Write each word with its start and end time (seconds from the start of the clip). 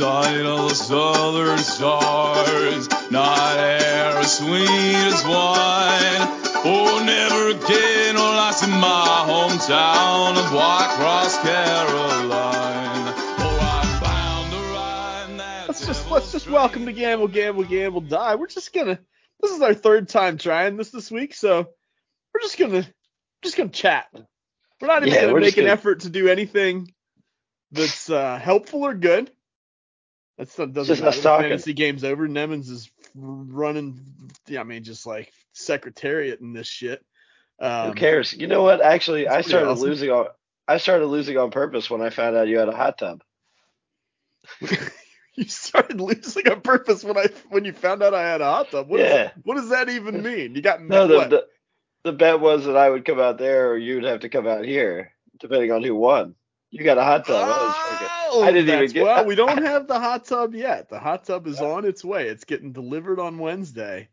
sight 0.00 0.46
of 0.46 0.68
the 0.70 0.74
southern 0.74 1.58
stars. 1.58 2.88
Night 3.10 3.56
air 3.58 4.16
as 4.16 4.38
sweet 4.38 4.64
as 4.66 5.22
wine. 5.24 6.24
Oh, 6.64 7.02
never 7.04 7.50
again 7.50 8.14
will 8.14 8.22
I 8.22 8.50
see 8.52 8.70
my 8.70 9.24
hometown 9.28 10.38
of 10.38 10.52
White 10.54 10.88
Cross, 10.96 11.36
Caroline. 11.42 13.14
Oh, 13.40 13.58
I'm 13.60 14.02
bound 14.02 14.52
to 14.52 14.58
ride 14.72 15.38
that 15.38 15.68
Let's 15.68 15.86
just 15.86 16.10
let's 16.10 16.32
just 16.32 16.48
welcome 16.48 16.86
to. 16.86 16.92
Gamble, 16.92 17.28
Gamble, 17.28 17.64
Gamble, 17.64 18.00
Die. 18.00 18.34
We're 18.36 18.46
just 18.46 18.72
gonna. 18.72 18.98
This 19.42 19.50
is 19.52 19.60
our 19.60 19.74
third 19.74 20.08
time 20.08 20.38
trying 20.38 20.78
this 20.78 20.90
this 20.90 21.10
week, 21.10 21.34
so 21.34 21.68
we're 22.34 22.40
just 22.40 22.56
gonna 22.58 22.86
just 23.42 23.58
gonna 23.58 23.68
chat. 23.68 24.06
We're 24.80 24.88
not 24.88 25.02
even 25.02 25.12
Yeah, 25.12 25.20
gonna 25.22 25.34
we're 25.34 25.40
make 25.40 25.58
an 25.58 25.64
gonna- 25.64 25.74
effort 25.74 26.00
to 26.00 26.08
do 26.08 26.28
anything 26.28 26.90
that's 27.70 28.08
uh, 28.08 28.38
helpful 28.38 28.84
or 28.84 28.94
good. 28.94 29.30
That's 30.40 30.58
not 30.58 30.72
doesn't 30.72 30.96
just 30.96 31.06
us 31.06 31.16
matter. 31.16 31.22
Talking. 31.22 31.50
fantasy 31.50 31.74
game's 31.74 32.02
over. 32.02 32.26
Nemens 32.26 32.70
is 32.70 32.90
running. 33.14 34.00
Yeah, 34.48 34.60
I 34.60 34.64
mean, 34.64 34.84
just 34.84 35.06
like 35.06 35.30
secretariat 35.52 36.40
and 36.40 36.56
this 36.56 36.66
shit. 36.66 37.04
Um, 37.60 37.88
Who 37.90 37.94
cares? 37.94 38.32
You 38.32 38.46
know 38.46 38.62
what? 38.62 38.80
Actually, 38.80 39.28
I 39.28 39.42
started 39.42 39.68
awesome. 39.68 39.84
losing 39.86 40.08
on. 40.10 40.28
I 40.66 40.78
started 40.78 41.08
losing 41.08 41.36
on 41.36 41.50
purpose 41.50 41.90
when 41.90 42.00
I 42.00 42.08
found 42.08 42.36
out 42.36 42.48
you 42.48 42.56
had 42.58 42.70
a 42.70 42.74
hot 42.76 42.96
tub. 42.96 43.22
you 45.34 45.44
started 45.44 46.00
losing 46.00 46.48
on 46.48 46.62
purpose 46.62 47.04
when 47.04 47.18
I 47.18 47.26
when 47.50 47.66
you 47.66 47.74
found 47.74 48.02
out 48.02 48.14
I 48.14 48.22
had 48.22 48.40
a 48.40 48.44
hot 48.46 48.70
tub. 48.70 48.88
What, 48.88 49.00
is- 49.00 49.06
Yeah. 49.12 49.30
what 49.42 49.56
does 49.56 49.68
that 49.68 49.90
even 49.90 50.22
mean? 50.22 50.54
You 50.54 50.62
got 50.62 50.82
No, 50.82 51.06
the, 51.06 51.28
the 51.28 51.46
the 52.04 52.12
bet 52.12 52.40
was 52.40 52.64
that 52.64 52.78
I 52.78 52.88
would 52.88 53.04
come 53.04 53.20
out 53.20 53.36
there 53.36 53.72
or 53.72 53.76
you'd 53.76 54.04
have 54.04 54.20
to 54.20 54.30
come 54.30 54.46
out 54.46 54.64
here, 54.64 55.12
depending 55.38 55.70
on 55.70 55.82
who 55.84 55.94
won. 55.94 56.34
You 56.70 56.84
got 56.84 56.98
a 56.98 57.02
hot 57.04 57.26
tub. 57.26 57.48
Oh, 58.32 58.42
I 58.44 58.52
didn't 58.52 58.72
even 58.74 58.90
get- 58.92 59.02
Well, 59.02 59.24
we 59.24 59.34
don't 59.42 59.62
have 59.62 59.88
the 59.88 59.98
hot 59.98 60.24
tub 60.24 60.54
yet. 60.54 60.88
The 60.88 60.98
hot 61.00 61.24
tub 61.24 61.46
is 61.46 61.60
on 61.60 61.84
its 61.84 62.04
way. 62.04 62.28
It's 62.28 62.44
getting 62.44 62.72
delivered 62.72 63.18
on 63.18 63.38
Wednesday. 63.38 64.08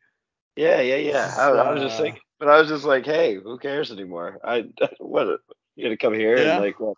Yeah, 0.55 0.81
yeah, 0.81 0.95
yeah. 0.95 1.35
I, 1.37 1.49
I 1.49 1.71
was 1.73 1.83
just 1.83 1.99
Uh, 1.99 2.03
thinking, 2.03 2.21
but 2.39 2.47
I 2.49 2.59
was 2.59 2.67
just 2.67 2.83
like, 2.83 3.05
hey, 3.05 3.35
who 3.35 3.59
cares 3.59 3.91
anymore? 3.91 4.39
I 4.43 4.65
what? 4.99 5.39
You 5.75 5.83
gonna 5.83 5.97
come 5.97 6.15
here 6.15 6.35
Yeah. 6.37 6.55
and 6.55 6.63
like 6.63 6.79
what? 6.79 6.97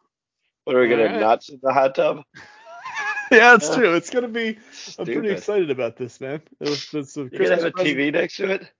What 0.63 0.77
are 0.77 0.81
we 0.81 0.87
gonna 0.87 1.03
Alright. 1.03 1.19
not 1.19 1.43
sit 1.43 1.55
in 1.55 1.59
the 1.61 1.73
hot 1.73 1.93
tub? 1.95 2.21
yeah, 3.31 3.55
it's 3.55 3.75
true. 3.75 3.95
It's 3.95 4.09
gonna 4.09 4.29
be. 4.29 4.57
I'm 4.97 5.05
pretty 5.05 5.29
excited 5.29 5.69
about 5.71 5.97
this, 5.97 6.21
man. 6.21 6.41
It 6.61 6.69
was, 6.69 6.87
it's 6.93 7.17
a 7.17 7.23
You 7.23 7.29
gonna 7.31 7.49
have 7.49 7.65
a 7.65 7.71
present- 7.71 7.97
TV 7.97 8.13
next 8.13 8.37
to 8.37 8.49
it? 8.51 8.71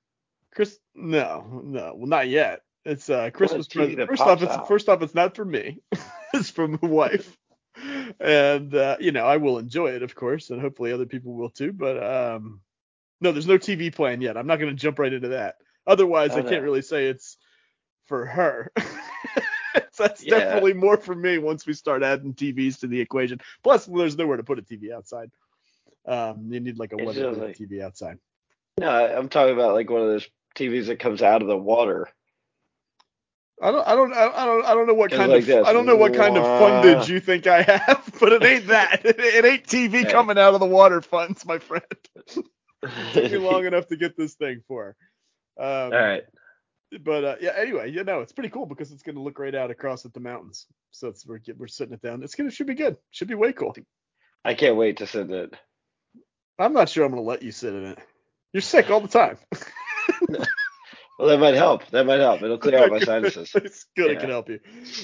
Chris, 0.56 0.80
no, 0.96 1.62
no, 1.64 1.94
well, 1.98 2.08
not 2.08 2.30
yet. 2.30 2.62
It's 2.86 3.10
a 3.10 3.30
Christmas 3.32 3.68
present. 3.68 4.08
First 4.08 4.22
off, 4.22 4.42
it's 4.42 4.52
out. 4.54 4.68
first 4.68 4.88
off, 4.88 5.02
it's 5.02 5.14
not 5.14 5.36
for 5.36 5.44
me. 5.46 5.80
It's 6.34 6.50
from 6.58 6.78
the 6.82 6.88
wife, 6.88 7.38
and 8.20 8.74
uh, 8.76 8.98
you 9.00 9.12
know 9.12 9.26
I 9.26 9.38
will 9.38 9.58
enjoy 9.60 9.92
it, 9.92 10.04
of 10.04 10.16
course, 10.16 10.50
and 10.50 10.62
hopefully 10.62 10.92
other 10.92 11.06
people 11.06 11.34
will 11.34 11.50
too. 11.50 11.74
But 11.74 12.02
um, 12.04 12.62
no, 13.22 13.32
there's 13.32 13.48
no 13.48 13.58
TV 13.58 13.94
plan 13.94 14.22
yet. 14.22 14.38
I'm 14.38 14.48
not 14.48 14.60
going 14.60 14.76
to 14.76 14.80
jump 14.82 15.00
right 15.00 15.12
into 15.14 15.30
that. 15.30 15.56
Otherwise, 15.88 16.32
Oh, 16.34 16.40
I 16.40 16.42
can't 16.44 16.64
really 16.64 16.82
say 16.82 17.08
it's 17.08 17.38
for 18.06 18.26
her. 18.26 18.72
That's 19.98 20.24
Yeah. 20.24 20.40
definitely 20.40 20.74
more 20.74 20.98
for 20.98 21.14
me 21.14 21.38
once 21.38 21.66
we 21.68 21.74
start 21.74 22.04
adding 22.04 22.34
TVs 22.34 22.80
to 22.80 22.88
the 22.88 23.00
equation. 23.02 23.42
Plus, 23.64 23.86
there's 23.86 24.18
nowhere 24.18 24.38
to 24.38 24.44
put 24.44 24.58
a 24.60 24.62
TV 24.62 24.92
outside. 24.94 25.30
Um, 26.06 26.48
you 26.50 26.60
need 26.62 26.80
like 26.80 26.94
a 26.94 26.98
weather 27.04 27.32
like- 27.34 27.58
TV 27.58 27.82
outside. 27.82 28.18
No, 28.80 28.90
I'm 28.90 29.28
talking 29.30 29.54
about 29.54 29.74
like 29.74 29.90
one 29.90 30.02
of 30.02 30.08
those 30.08 30.28
TVs 30.56 30.86
that 30.88 31.00
comes 31.00 31.22
out 31.22 31.42
of 31.42 31.50
the 31.50 31.58
water. 31.58 32.08
I 33.62 33.72
don't, 33.72 33.88
I 33.88 33.96
don't, 33.96 34.14
I 34.14 34.46
don't, 34.46 34.66
I 34.66 34.74
don't 34.74 34.88
know 34.88 34.94
what 34.94 35.12
kind 35.12 35.32
like 35.32 35.42
of, 35.42 35.48
this. 35.48 35.68
I 35.68 35.74
don't 35.74 35.86
know 35.86 35.96
what 35.98 36.14
kind 36.14 36.38
of 36.38 36.44
fundage 36.44 37.10
you 37.10 37.20
think 37.20 37.48
I 37.48 37.64
have, 37.64 38.10
but 38.20 38.34
it 38.34 38.44
ain't 38.44 38.68
that. 38.68 39.02
It, 39.06 39.20
it 39.20 39.46
ain't 39.46 39.66
TV 39.66 40.06
Hey. 40.06 40.06
coming 40.06 40.38
out 40.38 40.54
of 40.54 40.60
the 40.62 40.66
water 40.66 41.02
funds, 41.02 41.46
my 41.46 41.60
friend. 41.60 41.84
Took 43.14 43.32
me 43.32 43.38
long 43.38 43.66
enough 43.66 43.88
to 43.88 43.98
get 43.98 44.18
this 44.18 44.36
thing 44.36 44.62
for. 44.68 44.96
Um, 45.60 45.94
All 45.94 46.00
right. 46.00 46.24
But 47.04 47.24
uh, 47.24 47.36
yeah, 47.42 47.52
anyway, 47.56 47.92
you 47.92 48.04
know, 48.04 48.22
it's 48.22 48.32
pretty 48.32 48.50
cool 48.50 48.66
because 48.66 48.92
it's 48.92 49.04
gonna 49.04 49.22
look 49.22 49.38
right 49.40 49.54
out 49.54 49.72
across 49.72 50.06
at 50.06 50.14
the 50.14 50.20
mountains. 50.20 50.66
So 50.92 51.10
it's 51.10 51.26
we're 51.26 51.40
we're 51.58 51.68
sitting 51.68 51.94
it 51.94 52.02
down. 52.02 52.24
It's 52.24 52.36
gonna 52.36 52.50
should 52.52 52.68
be 52.68 52.76
good. 52.76 52.98
Should 53.12 53.28
be 53.28 53.36
way 53.36 53.54
cool. 53.54 53.76
I 54.44 54.56
can't 54.56 54.76
wait 54.76 54.98
to 54.98 55.08
sit 55.08 55.30
in 55.30 55.34
it. 55.34 55.54
I'm 56.58 56.74
not 56.74 56.90
sure 56.90 57.06
I'm 57.06 57.12
gonna 57.12 57.22
let 57.22 57.44
you 57.44 57.52
sit 57.52 57.74
in 57.74 57.86
it. 57.86 58.00
You're 58.54 58.62
sick 58.62 58.90
all 58.90 59.02
the 59.02 59.08
time. 59.08 59.38
Well, 61.20 61.28
that 61.28 61.38
might 61.40 61.56
help. 61.56 61.86
That 61.90 62.06
might 62.06 62.22
help. 62.22 62.42
It'll 62.42 62.58
clear 62.58 62.80
out 62.82 62.92
my 62.92 63.00
sinuses. 63.02 63.52
it's 63.54 63.86
good. 63.98 64.12
It 64.12 64.22
can 64.22 64.30
help 64.30 64.48
you. 64.48 64.62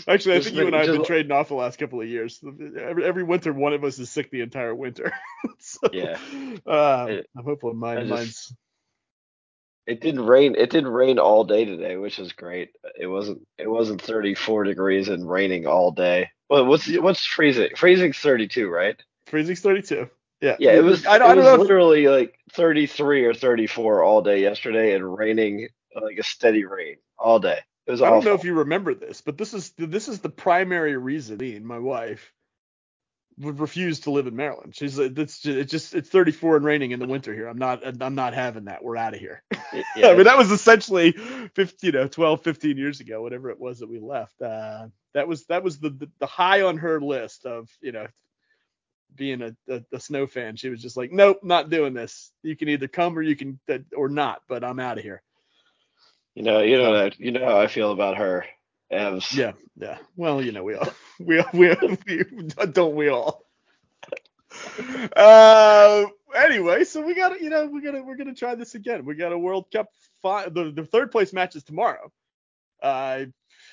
Actually, 0.08 0.36
I 0.36 0.38
Just 0.38 0.46
think 0.48 0.56
you 0.60 0.68
and 0.68 0.74
I 0.76 0.86
have 0.86 0.96
been 0.96 1.04
trading 1.04 1.34
off 1.34 1.50
the 1.50 1.56
last 1.56 1.78
couple 1.78 2.00
of 2.00 2.08
years. 2.08 2.42
Every, 2.80 3.04
every 3.04 3.24
winter, 3.24 3.52
one 3.52 3.74
of 3.74 3.84
us 3.84 4.00
is 4.00 4.10
sick 4.10 4.32
the 4.32 4.40
entire 4.40 4.74
winter. 4.74 5.12
so, 5.60 5.80
Yeah. 5.92 6.18
Uh, 6.66 6.72
I- 7.10 7.24
I'm 7.38 7.44
hopeful 7.44 7.74
mine, 7.74 8.08
just- 8.08 8.10
mine's. 8.10 8.56
It 9.88 10.00
didn't 10.02 10.26
rain. 10.26 10.56
It 10.58 10.70
didn't 10.72 10.90
rain 10.90 11.20
all 11.20 11.44
day 11.44 11.66
today, 11.66 11.96
which 11.98 12.18
is 12.18 12.32
great. 12.32 12.72
It 13.00 13.06
wasn't. 13.08 13.46
It 13.60 13.70
wasn't 13.70 14.02
34 14.02 14.64
degrees 14.64 15.10
and 15.10 15.30
raining 15.30 15.68
all 15.68 15.92
day. 15.92 16.32
Well, 16.50 16.66
what's 16.66 16.88
what's 16.98 17.24
freezing? 17.24 17.70
Freezing's 17.76 18.18
32, 18.18 18.68
right? 18.68 18.96
Freezing's 19.28 19.60
32. 19.60 20.10
Yeah. 20.42 20.56
Yeah, 20.60 20.72
it 20.72 20.84
was. 20.84 21.06
I, 21.06 21.20
don't- 21.20 21.28
I 21.30 21.34
it 21.34 21.36
don't 21.36 21.44
was 21.44 21.46
know. 21.46 21.54
If, 21.56 21.60
literally 21.62 22.08
like 22.08 22.40
33 22.54 23.26
or 23.26 23.34
34 23.36 24.02
all 24.04 24.22
day 24.24 24.42
yesterday, 24.42 24.96
and 24.96 25.16
raining 25.18 25.68
like 26.02 26.18
a 26.18 26.24
steady 26.24 26.66
rain 26.66 26.98
all 27.18 27.40
day. 27.40 27.60
It 27.88 27.92
was 27.92 28.02
I 28.02 28.10
don't 28.10 28.26
know 28.26 28.34
if 28.34 28.44
you 28.44 28.56
remember 28.56 28.96
this, 28.96 29.22
but 29.22 29.38
this 29.38 29.54
is 29.54 29.72
this 29.78 30.08
is 30.08 30.20
the 30.20 30.30
primary 30.30 30.98
reason 30.98 31.38
me 31.38 31.56
and 31.56 31.66
my 31.66 31.78
wife 31.80 32.34
would 33.38 33.60
refuse 33.60 34.00
to 34.02 34.12
live 34.12 34.28
in 34.28 34.36
Maryland. 34.36 34.76
She's 34.76 34.98
like, 34.98 35.18
it's 35.18 35.40
just, 35.40 35.58
it's 35.58 35.72
just 35.72 35.94
it's 35.94 36.10
34 36.10 36.58
and 36.58 36.66
raining 36.66 36.92
in 36.92 37.00
the 37.00 37.06
winter 37.06 37.34
here. 37.34 37.48
I'm 37.48 37.58
not 37.58 37.82
I'm 38.02 38.16
not 38.16 38.34
having 38.34 38.66
that. 38.66 38.84
We're 38.84 38.98
out 38.98 39.14
of 39.14 39.20
here. 39.20 39.44
Yeah, 39.98 40.08
I 40.08 40.16
mean, 40.16 40.24
that 40.24 40.38
was 40.38 40.52
essentially 40.52 41.12
50, 41.12 41.88
you 41.88 41.92
know, 41.92 42.08
12, 42.08 42.42
15 42.42 42.78
years 42.78 43.02
ago, 43.02 43.22
whatever 43.22 43.50
it 43.50 43.60
was 43.60 43.80
that 43.80 43.90
we 43.90 44.00
left. 44.00 44.42
Uh, 44.42 44.88
that 45.14 45.28
was 45.28 45.46
that 45.48 45.64
was 45.64 45.80
the, 45.80 45.90
the 45.90 46.10
the 46.20 46.26
high 46.26 46.62
on 46.62 46.78
her 46.78 47.02
list 47.02 47.46
of 47.46 47.70
you 47.82 47.92
know 47.92 48.08
being 49.16 49.42
a, 49.42 49.56
a, 49.70 49.82
a 49.94 50.00
snow 50.00 50.28
fan. 50.28 50.56
She 50.56 50.70
was 50.70 50.82
just 50.82 50.96
like, 50.96 51.12
nope, 51.12 51.40
not 51.44 51.70
doing 51.70 51.94
this. 51.94 52.32
You 52.42 52.56
can 52.56 52.70
either 52.70 52.88
come 52.88 53.18
or 53.18 53.22
you 53.22 53.36
can 53.36 53.60
uh, 53.70 53.80
or 53.96 54.08
not, 54.08 54.42
but 54.48 54.64
I'm 54.64 54.80
out 54.80 54.98
of 54.98 55.04
here. 55.04 55.22
You 56.36 56.44
know, 56.44 56.60
you 56.60 56.78
know, 56.78 57.10
you 57.18 57.32
know 57.32 57.46
how 57.46 57.60
I 57.60 57.68
feel 57.68 57.92
about 57.92 58.18
her. 58.18 58.46
Evs. 58.92 59.34
Yeah, 59.34 59.54
yeah. 59.78 59.98
Well, 60.16 60.42
you 60.44 60.52
know, 60.52 60.64
we 60.64 60.76
all 60.76 60.88
we 61.20 61.40
all, 61.40 61.50
we, 61.54 61.72
all, 61.72 61.98
we 62.08 62.24
don't 62.72 62.96
we 62.96 63.10
all. 63.10 63.44
Uh, 65.16 66.06
anyway, 66.36 66.84
so 66.84 67.02
we 67.02 67.16
got 67.16 67.30
to, 67.30 67.44
you 67.44 67.50
know, 67.50 67.66
we 67.66 67.82
got 67.82 67.92
to, 67.92 68.02
we're 68.02 68.16
gonna 68.16 68.36
try 68.36 68.56
this 68.56 68.76
again. 68.76 69.06
We 69.06 69.16
got 69.16 69.32
a 69.32 69.38
World 69.38 69.66
Cup 69.72 69.88
fi- 70.22 70.50
the 70.50 70.72
the 70.72 70.86
third 70.86 71.12
place 71.12 71.34
match 71.34 71.56
is 71.56 71.64
tomorrow. 71.64 72.12
Uh, 72.82 73.26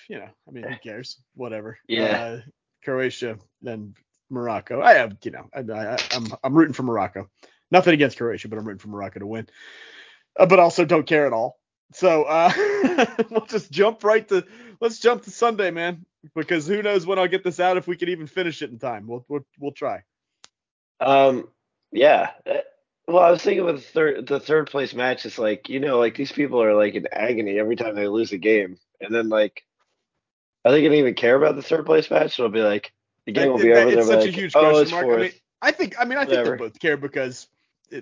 you 0.08 0.18
know, 0.18 0.28
I 0.48 0.50
mean, 0.50 0.64
who 0.64 0.76
cares? 0.76 1.18
Whatever. 1.34 1.78
Yeah. 1.88 2.04
Uh, 2.04 2.40
Croatia, 2.84 3.38
then 3.60 3.94
Morocco. 4.30 4.80
I 4.80 4.94
have, 4.94 5.16
you 5.22 5.30
know, 5.30 5.48
I, 5.54 5.60
I, 5.60 5.98
I'm 6.12 6.26
I'm 6.42 6.54
rooting 6.54 6.74
for 6.74 6.82
Morocco. 6.82 7.28
Nothing 7.70 7.94
against 7.94 8.18
Croatia, 8.18 8.48
but 8.48 8.58
I'm 8.58 8.64
rooting 8.64 8.80
for 8.80 8.88
Morocco 8.88 9.20
to 9.20 9.26
win. 9.26 9.48
Uh, 10.38 10.46
but 10.46 10.58
also 10.58 10.84
don't 10.84 11.06
care 11.06 11.26
at 11.26 11.32
all. 11.32 11.58
So 11.92 12.24
uh, 12.24 12.52
we'll 13.30 13.46
just 13.46 13.70
jump 13.70 14.04
right 14.04 14.26
to 14.28 14.44
let's 14.80 14.98
jump 14.98 15.22
to 15.24 15.30
Sunday, 15.30 15.70
man, 15.70 16.04
because 16.34 16.66
who 16.66 16.82
knows 16.82 17.06
when 17.06 17.18
I'll 17.18 17.28
get 17.28 17.44
this 17.44 17.60
out 17.60 17.76
if 17.76 17.86
we 17.86 17.96
can 17.96 18.08
even 18.08 18.26
finish 18.26 18.62
it 18.62 18.70
in 18.70 18.78
time. 18.78 19.06
We'll 19.06 19.24
we'll, 19.28 19.44
we'll 19.58 19.72
try. 19.72 20.02
Um, 21.00 21.48
yeah. 21.90 22.30
Uh, 22.46 22.58
Well, 23.08 23.22
I 23.22 23.30
was 23.30 23.42
thinking 23.42 23.64
with 23.64 23.76
the 23.76 23.82
third, 23.82 24.26
the 24.28 24.40
third 24.40 24.70
place 24.70 24.94
match, 24.94 25.26
it's 25.26 25.38
like, 25.38 25.68
you 25.68 25.80
know, 25.80 25.98
like 25.98 26.16
these 26.16 26.30
people 26.32 26.62
are 26.62 26.74
like 26.74 26.94
in 26.94 27.06
agony 27.10 27.58
every 27.58 27.74
time 27.76 27.94
they 27.96 28.06
lose 28.06 28.32
a 28.32 28.38
game. 28.38 28.78
And 29.00 29.12
then 29.14 29.28
like, 29.28 29.64
are 30.64 30.70
they 30.70 30.82
gonna 30.82 30.94
even 30.94 31.14
care 31.14 31.34
about 31.36 31.56
the 31.56 31.62
third 31.62 31.84
place 31.84 32.08
match? 32.10 32.36
So 32.36 32.44
it'll 32.44 32.52
be 32.54 32.62
like, 32.62 32.92
the 33.26 33.32
game 33.32 33.50
will 33.50 33.58
be 33.58 33.72
That- 33.72 33.88
over. 33.88 33.98
it's 33.98 34.06
such 34.06 34.26
a 34.26 34.30
huge 34.30 34.52
oh, 34.54 34.70
question 34.70 34.90
mark. 34.94 35.04
fourth. 35.06 35.18
I 35.18 35.22
mean, 35.22 35.32
I 35.60 35.70
think 35.72 35.94
I 35.98 36.04
mean 36.04 36.18
I 36.18 36.24
think 36.24 36.38
Whatever. 36.38 36.56
they 36.56 36.64
both 36.64 36.78
care 36.80 36.96
because 36.96 37.48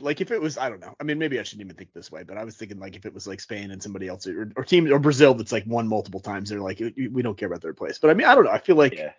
like 0.01 0.21
if 0.21 0.31
it 0.31 0.41
was 0.41 0.59
I 0.59 0.69
don't 0.69 0.81
know. 0.81 0.95
I 1.01 1.05
mean 1.05 1.19
maybe 1.19 1.39
I 1.41 1.43
shouldn't 1.43 1.65
even 1.67 1.77
think 1.77 1.93
this 1.93 2.11
way, 2.13 2.23
but 2.23 2.37
I 2.39 2.45
was 2.45 2.57
thinking 2.57 2.79
like 2.79 2.97
if 2.97 3.07
it 3.07 3.15
was 3.15 3.27
like 3.27 3.41
Spain 3.41 3.71
and 3.71 3.83
somebody 3.83 4.09
else 4.09 4.27
or, 4.27 4.53
or 4.57 4.65
team 4.65 4.93
or 4.93 4.99
Brazil 4.99 5.35
that's 5.35 5.53
like 5.53 5.65
won 5.67 5.89
multiple 5.89 6.21
times, 6.21 6.51
they're 6.51 6.61
like 6.61 6.79
we 6.81 7.23
don't 7.23 7.37
care 7.37 7.49
about 7.49 7.63
third 7.63 7.77
place. 7.77 7.99
But 7.99 8.11
I 8.11 8.15
mean 8.15 8.27
I 8.27 8.35
don't 8.35 8.45
know. 8.45 8.51
I 8.51 8.59
feel 8.59 8.77
like 8.77 8.95
yeah. 8.95 9.13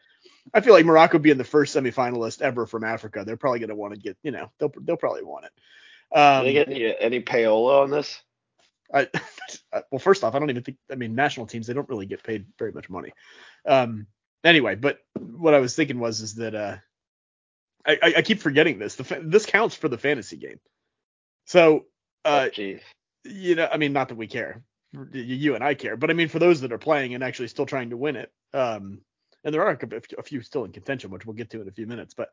I 0.53 0.61
feel 0.61 0.73
like 0.73 0.85
Morocco 0.85 1.19
being 1.19 1.37
the 1.37 1.43
first 1.43 1.75
semifinalist 1.75 2.41
ever 2.41 2.65
from 2.65 2.83
Africa, 2.83 3.23
they're 3.25 3.37
probably 3.37 3.59
going 3.59 3.69
to 3.69 3.75
want 3.75 3.93
to 3.93 3.99
get, 3.99 4.17
you 4.23 4.31
know, 4.31 4.51
they'll 4.59 4.71
they'll 4.81 4.97
probably 4.97 5.23
want 5.23 5.45
it. 5.45 5.51
Do 6.13 6.19
Um, 6.19 6.45
they 6.45 6.53
get 6.53 6.67
any, 6.69 6.95
any 6.99 7.21
payola 7.21 7.83
on 7.83 7.91
this? 7.91 8.21
I, 8.93 9.07
I- 9.73 9.83
well, 9.91 9.99
first 9.99 10.23
off, 10.23 10.35
I 10.35 10.39
don't 10.39 10.49
even 10.49 10.63
think. 10.63 10.77
I 10.91 10.95
mean, 10.95 11.15
national 11.15 11.47
teams 11.47 11.67
they 11.67 11.73
don't 11.73 11.89
really 11.89 12.05
get 12.05 12.23
paid 12.23 12.45
very 12.59 12.71
much 12.71 12.89
money. 12.89 13.13
Um, 13.65 14.07
anyway, 14.43 14.75
but 14.75 14.99
what 15.19 15.53
I 15.53 15.59
was 15.59 15.75
thinking 15.75 15.99
was 15.99 16.21
is 16.21 16.35
that 16.35 16.55
uh, 16.55 16.77
I, 17.85 17.97
I, 18.01 18.13
I 18.17 18.21
keep 18.21 18.39
forgetting 18.39 18.79
this. 18.79 18.95
The 18.95 19.03
fa- 19.03 19.21
this 19.23 19.45
counts 19.45 19.75
for 19.75 19.89
the 19.89 19.97
fantasy 19.97 20.37
game. 20.37 20.59
So, 21.45 21.85
uh, 22.25 22.49
oh, 22.57 22.75
you 23.23 23.55
know, 23.55 23.67
I 23.71 23.77
mean, 23.77 23.93
not 23.93 24.09
that 24.09 24.15
we 24.15 24.27
care, 24.27 24.63
you 25.11 25.55
and 25.55 25.63
I 25.63 25.73
care, 25.73 25.97
but 25.97 26.09
I 26.09 26.13
mean, 26.13 26.27
for 26.27 26.39
those 26.39 26.61
that 26.61 26.71
are 26.71 26.77
playing 26.77 27.13
and 27.13 27.23
actually 27.23 27.47
still 27.47 27.65
trying 27.65 27.89
to 27.91 27.97
win 27.97 28.15
it, 28.15 28.31
um, 28.53 29.01
and 29.43 29.53
there 29.53 29.65
are 29.65 29.71
a, 29.71 30.01
a 30.19 30.23
few 30.23 30.41
still 30.41 30.65
in 30.65 30.71
contention, 30.71 31.09
which 31.09 31.25
we'll 31.25 31.35
get 31.35 31.49
to 31.51 31.61
in 31.61 31.67
a 31.67 31.71
few 31.71 31.87
minutes, 31.87 32.13
but 32.13 32.29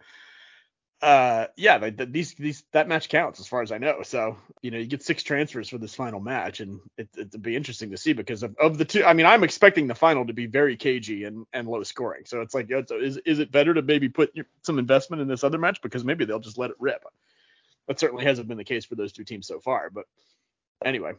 uh, 1.00 1.46
yeah, 1.56 1.76
like, 1.76 2.12
these 2.12 2.34
these 2.34 2.64
that 2.72 2.88
match 2.88 3.08
counts 3.08 3.38
as 3.38 3.46
far 3.46 3.62
as 3.62 3.70
I 3.70 3.78
know. 3.78 4.02
So 4.02 4.36
you 4.62 4.72
know, 4.72 4.78
you 4.78 4.86
get 4.86 5.04
six 5.04 5.22
transfers 5.22 5.68
for 5.68 5.78
this 5.78 5.94
final 5.94 6.18
match, 6.18 6.58
and 6.58 6.80
it, 6.96 7.08
it'd 7.16 7.42
be 7.42 7.54
interesting 7.54 7.90
to 7.90 7.96
see 7.96 8.14
because 8.14 8.42
of, 8.42 8.56
of 8.58 8.78
the 8.78 8.84
two. 8.84 9.04
I 9.04 9.12
mean, 9.12 9.26
I'm 9.26 9.44
expecting 9.44 9.86
the 9.86 9.94
final 9.94 10.26
to 10.26 10.32
be 10.32 10.46
very 10.46 10.76
cagey 10.76 11.24
and, 11.24 11.46
and 11.52 11.68
low 11.68 11.84
scoring. 11.84 12.24
So 12.26 12.40
it's 12.40 12.52
like, 12.52 12.68
is 12.70 13.16
is 13.18 13.38
it 13.38 13.52
better 13.52 13.74
to 13.74 13.82
maybe 13.82 14.08
put 14.08 14.34
some 14.62 14.80
investment 14.80 15.22
in 15.22 15.28
this 15.28 15.44
other 15.44 15.58
match 15.58 15.80
because 15.82 16.04
maybe 16.04 16.24
they'll 16.24 16.40
just 16.40 16.58
let 16.58 16.70
it 16.70 16.76
rip. 16.80 17.04
That 17.86 18.00
certainly 18.00 18.24
hasn't 18.24 18.48
been 18.48 18.58
the 18.58 18.64
case 18.64 18.84
for 18.84 18.96
those 18.96 19.12
two 19.12 19.24
teams 19.24 19.46
so 19.46 19.60
far. 19.60 19.90
But 19.90 20.06
anyway, 20.84 21.12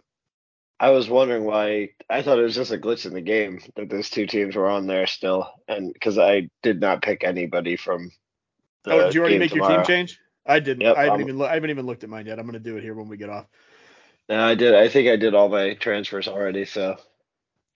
I 0.77 0.89
was 0.89 1.09
wondering 1.09 1.45
why. 1.45 1.91
I 2.09 2.21
thought 2.21 2.37
it 2.39 2.43
was 2.43 2.55
just 2.55 2.73
a 2.73 2.77
glitch 2.77 3.05
in 3.05 3.13
the 3.13 3.21
game 3.21 3.61
that 3.77 3.89
those 3.89 4.09
two 4.09 4.27
teams 4.27 4.57
were 4.57 4.69
on 4.69 4.87
there 4.87 5.07
still, 5.07 5.49
and 5.69 5.93
because 5.93 6.17
I 6.17 6.49
did 6.63 6.81
not 6.81 7.01
pick 7.01 7.23
anybody 7.23 7.77
from. 7.77 8.11
Oh, 8.85 9.03
did 9.05 9.13
you 9.15 9.21
already 9.21 9.37
make 9.39 9.51
tomorrow. 9.51 9.73
your 9.75 9.83
team 9.83 9.87
change? 9.95 10.19
I 10.45 10.59
didn't. 10.59 10.81
Yep, 10.81 10.95
I 10.97 10.99
haven't 11.03 11.11
I'm- 11.19 11.21
even. 11.21 11.37
Lo- 11.37 11.45
I 11.47 11.53
haven't 11.53 11.69
even 11.69 11.85
looked 11.85 12.03
at 12.03 12.09
mine 12.09 12.25
yet. 12.25 12.39
I'm 12.39 12.45
gonna 12.45 12.59
do 12.59 12.77
it 12.77 12.83
here 12.83 12.95
when 12.95 13.07
we 13.07 13.17
get 13.17 13.29
off. 13.29 13.45
No, 14.29 14.39
I 14.43 14.55
did. 14.55 14.73
I 14.75 14.87
think 14.89 15.09
I 15.09 15.15
did 15.15 15.33
all 15.35 15.49
my 15.49 15.73
transfers 15.73 16.27
already. 16.27 16.65
So 16.65 16.97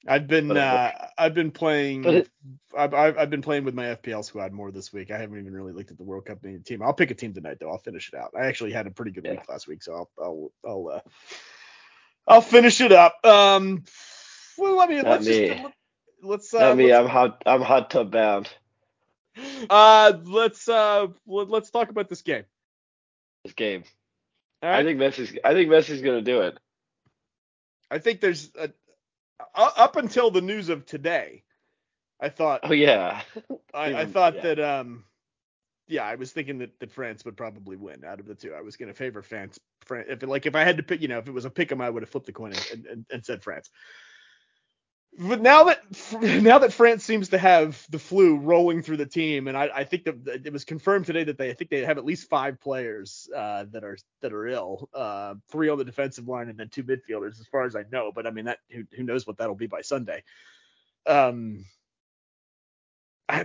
I've 0.07 0.27
been. 0.27 0.47
But- 0.47 0.57
Uh, 0.57 0.91
I've 1.17 1.33
been 1.33 1.51
playing. 1.51 2.05
It- 2.05 2.29
I've, 2.77 2.93
I've 2.93 3.29
been 3.29 3.41
playing 3.43 3.65
with 3.65 3.75
my 3.75 3.85
FPL 3.95 4.23
squad 4.25 4.51
more 4.51 4.71
this 4.71 4.91
week. 4.91 5.11
I 5.11 5.17
haven't 5.19 5.37
even 5.37 5.53
really 5.53 5.73
looked 5.73 5.91
at 5.91 5.97
the 5.97 6.03
World 6.03 6.25
Cup 6.25 6.39
team. 6.65 6.81
I'll 6.81 6.93
pick 6.93 7.11
a 7.11 7.13
team 7.15 7.33
tonight 7.33 7.57
though. 7.59 7.69
I'll 7.69 7.77
finish 7.77 8.09
it 8.11 8.17
out. 8.17 8.31
I 8.39 8.47
actually 8.47 8.71
had 8.71 8.87
a 8.87 8.91
pretty 8.91 9.11
good 9.11 9.25
Yeah. 9.25 9.31
week 9.31 9.47
last 9.49 9.67
week, 9.67 9.83
so 9.83 9.93
I'll 9.93 10.09
I'll 10.19 10.51
I'll 10.65 10.87
uh, 10.95 10.99
I'll 12.27 12.41
finish 12.41 12.81
it 12.81 12.91
up. 12.91 13.23
Um, 13.25 13.83
well, 14.57 14.77
let 14.77 14.89
me 14.89 14.95
Not 14.95 15.05
let's 15.05 15.27
me. 15.27 15.47
just 15.49 15.63
let's 16.23 16.53
uh, 16.53 16.59
not 16.59 16.77
me. 16.77 16.91
I'm 16.91 17.07
hot. 17.07 17.43
I'm 17.45 17.61
hot 17.61 17.89
tub 17.91 18.09
bound. 18.11 18.49
Uh 19.69 20.13
let's 20.25 20.67
uh 20.67 21.07
let, 21.25 21.49
let's 21.49 21.69
talk 21.71 21.89
about 21.89 22.09
this 22.09 22.21
game. 22.21 22.43
This 23.43 23.53
game. 23.53 23.83
All 24.61 24.69
I 24.69 24.83
think 24.83 24.99
Messi's. 24.99 25.37
I 25.43 25.53
think 25.53 25.69
Messi's 25.69 26.01
gonna 26.01 26.21
do 26.21 26.41
it. 26.41 26.57
I 27.91 27.99
think 27.99 28.21
there's 28.21 28.51
a, 28.55 28.69
up 29.55 29.95
until 29.97 30.31
the 30.31 30.41
news 30.41 30.69
of 30.69 30.85
today, 30.85 31.43
I 32.19 32.29
thought 32.29 32.61
Oh 32.63 32.73
yeah. 32.73 33.21
I, 33.73 33.93
I 33.93 34.05
thought 34.05 34.35
yeah. 34.35 34.41
that 34.41 34.59
um 34.59 35.03
yeah, 35.87 36.03
I 36.03 36.15
was 36.15 36.31
thinking 36.31 36.59
that, 36.59 36.79
that 36.79 36.91
France 36.91 37.25
would 37.25 37.35
probably 37.35 37.75
win 37.75 38.05
out 38.05 38.19
of 38.19 38.25
the 38.25 38.35
two. 38.35 38.53
I 38.53 38.61
was 38.61 38.77
going 38.77 38.87
to 38.87 38.93
favor 38.93 39.21
France. 39.21 39.59
France 39.85 40.07
if 40.09 40.23
it, 40.23 40.29
like 40.29 40.45
if 40.45 40.55
I 40.55 40.63
had 40.63 40.77
to 40.77 40.83
pick, 40.83 41.01
you 41.01 41.09
know, 41.09 41.19
if 41.19 41.27
it 41.27 41.33
was 41.33 41.45
a 41.45 41.49
pick 41.49 41.71
'em, 41.71 41.81
I 41.81 41.89
would 41.89 42.03
have 42.03 42.09
flipped 42.09 42.25
the 42.27 42.31
coin 42.31 42.53
and, 42.71 42.85
and, 42.85 43.05
and 43.11 43.25
said 43.25 43.43
France. 43.43 43.69
But 45.17 45.41
now 45.41 45.65
that 45.65 45.81
now 46.21 46.59
that 46.59 46.73
France 46.73 47.03
seems 47.03 47.29
to 47.29 47.37
have 47.37 47.85
the 47.89 47.99
flu 47.99 48.37
rolling 48.37 48.81
through 48.81 48.97
the 48.97 49.05
team, 49.05 49.47
and 49.47 49.57
I, 49.57 49.69
I 49.73 49.83
think 49.83 50.05
that 50.05 50.41
it 50.45 50.51
was 50.53 50.65
confirmed 50.65 51.05
today 51.05 51.23
that 51.25 51.37
they 51.37 51.51
I 51.51 51.53
think 51.53 51.69
they 51.69 51.85
have 51.85 51.97
at 51.97 52.05
least 52.05 52.29
five 52.29 52.59
players 52.59 53.29
uh, 53.35 53.65
that 53.71 53.83
are 53.83 53.97
that 54.21 54.33
are 54.33 54.47
ill, 54.47 54.89
uh, 54.93 55.35
three 55.49 55.69
on 55.69 55.77
the 55.77 55.85
defensive 55.85 56.27
line 56.27 56.49
and 56.49 56.57
then 56.57 56.69
two 56.69 56.83
midfielders, 56.83 57.39
as 57.39 57.47
far 57.51 57.65
as 57.65 57.75
I 57.75 57.83
know. 57.91 58.11
But 58.13 58.25
I 58.25 58.31
mean 58.31 58.45
that 58.45 58.59
who, 58.71 58.83
who 58.95 59.03
knows 59.03 59.27
what 59.27 59.37
that'll 59.37 59.55
be 59.55 59.67
by 59.67 59.81
Sunday. 59.81 60.23
Um, 61.05 61.65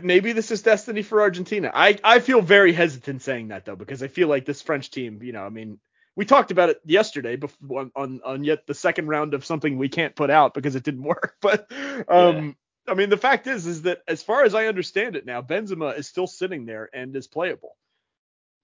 maybe 0.02 0.32
this 0.32 0.50
is 0.50 0.62
destiny 0.62 1.02
for 1.02 1.20
Argentina. 1.20 1.70
I, 1.72 1.98
I 2.02 2.20
feel 2.20 2.42
very 2.42 2.72
hesitant 2.72 3.22
saying 3.22 3.48
that 3.48 3.64
though 3.64 3.76
because 3.76 4.02
I 4.02 4.08
feel 4.08 4.28
like 4.28 4.44
this 4.44 4.62
French 4.62 4.90
team, 4.90 5.20
you 5.22 5.32
know, 5.32 5.44
I 5.44 5.48
mean, 5.48 5.78
we 6.18 6.24
talked 6.24 6.50
about 6.50 6.68
it 6.68 6.80
yesterday 6.84 7.36
before 7.36 7.88
on, 7.94 8.20
on, 8.24 8.42
yet 8.42 8.66
the 8.66 8.74
second 8.74 9.06
round 9.06 9.34
of 9.34 9.44
something 9.44 9.78
we 9.78 9.88
can't 9.88 10.16
put 10.16 10.30
out 10.30 10.52
because 10.52 10.74
it 10.74 10.82
didn't 10.82 11.02
work. 11.04 11.36
But 11.40 11.70
um, 12.08 12.56
I 12.88 12.94
mean, 12.94 13.08
the 13.08 13.16
fact 13.16 13.46
is, 13.46 13.66
is 13.66 13.82
that 13.82 14.00
as 14.08 14.20
far 14.20 14.42
as 14.42 14.52
I 14.52 14.66
understand 14.66 15.14
it 15.14 15.24
now, 15.24 15.42
Benzema 15.42 15.96
is 15.96 16.08
still 16.08 16.26
sitting 16.26 16.66
there 16.66 16.90
and 16.92 17.14
is 17.14 17.28
playable. 17.28 17.76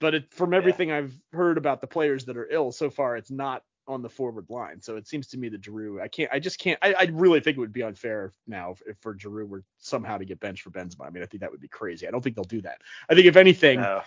But 0.00 0.14
it, 0.16 0.34
from 0.34 0.52
everything 0.52 0.90
I've 0.90 1.14
heard 1.32 1.56
about 1.56 1.80
the 1.80 1.86
players 1.86 2.24
that 2.24 2.36
are 2.36 2.50
ill 2.50 2.72
so 2.72 2.90
far, 2.90 3.16
it's 3.16 3.30
not 3.30 3.62
on 3.86 4.02
the 4.02 4.10
forward 4.10 4.46
line. 4.48 4.82
So 4.82 4.96
it 4.96 5.06
seems 5.06 5.28
to 5.28 5.38
me 5.38 5.48
that 5.50 5.60
Giroud, 5.60 6.02
I 6.02 6.08
can't, 6.08 6.30
I 6.32 6.40
just 6.40 6.58
can't, 6.58 6.78
I, 6.82 6.94
I 6.94 7.04
really 7.12 7.38
think 7.38 7.56
it 7.56 7.60
would 7.60 7.72
be 7.72 7.84
unfair 7.84 8.32
now 8.48 8.72
if, 8.72 8.82
if 8.84 8.96
for 8.98 9.14
Giroud 9.14 9.48
were 9.48 9.62
somehow 9.78 10.18
to 10.18 10.24
get 10.24 10.40
benched 10.40 10.62
for 10.62 10.70
Benzema. 10.70 11.06
I 11.06 11.10
mean, 11.10 11.22
I 11.22 11.26
think 11.26 11.42
that 11.42 11.52
would 11.52 11.60
be 11.60 11.68
crazy. 11.68 12.08
I 12.08 12.10
don't 12.10 12.20
think 12.20 12.34
they'll 12.34 12.44
do 12.44 12.62
that. 12.62 12.80
I 13.08 13.14
think 13.14 13.26
if 13.26 13.36
anything, 13.36 13.80
No. 13.80 14.02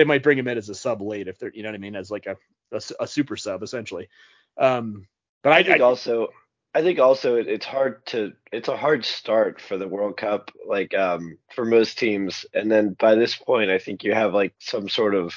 They 0.00 0.04
might 0.04 0.22
bring 0.22 0.38
him 0.38 0.48
in 0.48 0.56
as 0.56 0.70
a 0.70 0.74
sub 0.74 1.02
late 1.02 1.28
if 1.28 1.38
they're, 1.38 1.52
you 1.52 1.62
know 1.62 1.68
what 1.68 1.74
I 1.74 1.78
mean, 1.78 1.94
as 1.94 2.10
like 2.10 2.26
a 2.26 2.36
a 2.98 3.06
super 3.06 3.36
sub 3.36 3.62
essentially. 3.62 4.08
Um, 4.56 5.06
but 5.42 5.52
I, 5.52 5.58
I 5.58 5.62
think 5.62 5.80
I- 5.80 5.84
also 5.84 6.28
I 6.74 6.80
think 6.82 6.98
also 7.00 7.36
it, 7.36 7.48
it's 7.48 7.66
hard 7.66 8.06
to 8.06 8.32
it's 8.50 8.68
a 8.68 8.76
hard 8.78 9.04
start 9.04 9.60
for 9.60 9.76
the 9.76 9.88
World 9.88 10.16
Cup 10.16 10.50
like 10.66 10.94
um 10.94 11.36
for 11.54 11.66
most 11.66 11.98
teams 11.98 12.46
and 12.54 12.70
then 12.70 12.94
by 12.98 13.14
this 13.14 13.34
point 13.36 13.70
I 13.70 13.78
think 13.78 14.04
you 14.04 14.14
have 14.14 14.32
like 14.32 14.54
some 14.58 14.88
sort 14.88 15.14
of 15.14 15.34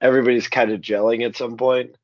everybody's 0.00 0.48
kind 0.48 0.72
of 0.72 0.80
gelling 0.80 1.24
at 1.24 1.36
some 1.36 1.56
point. 1.56 1.94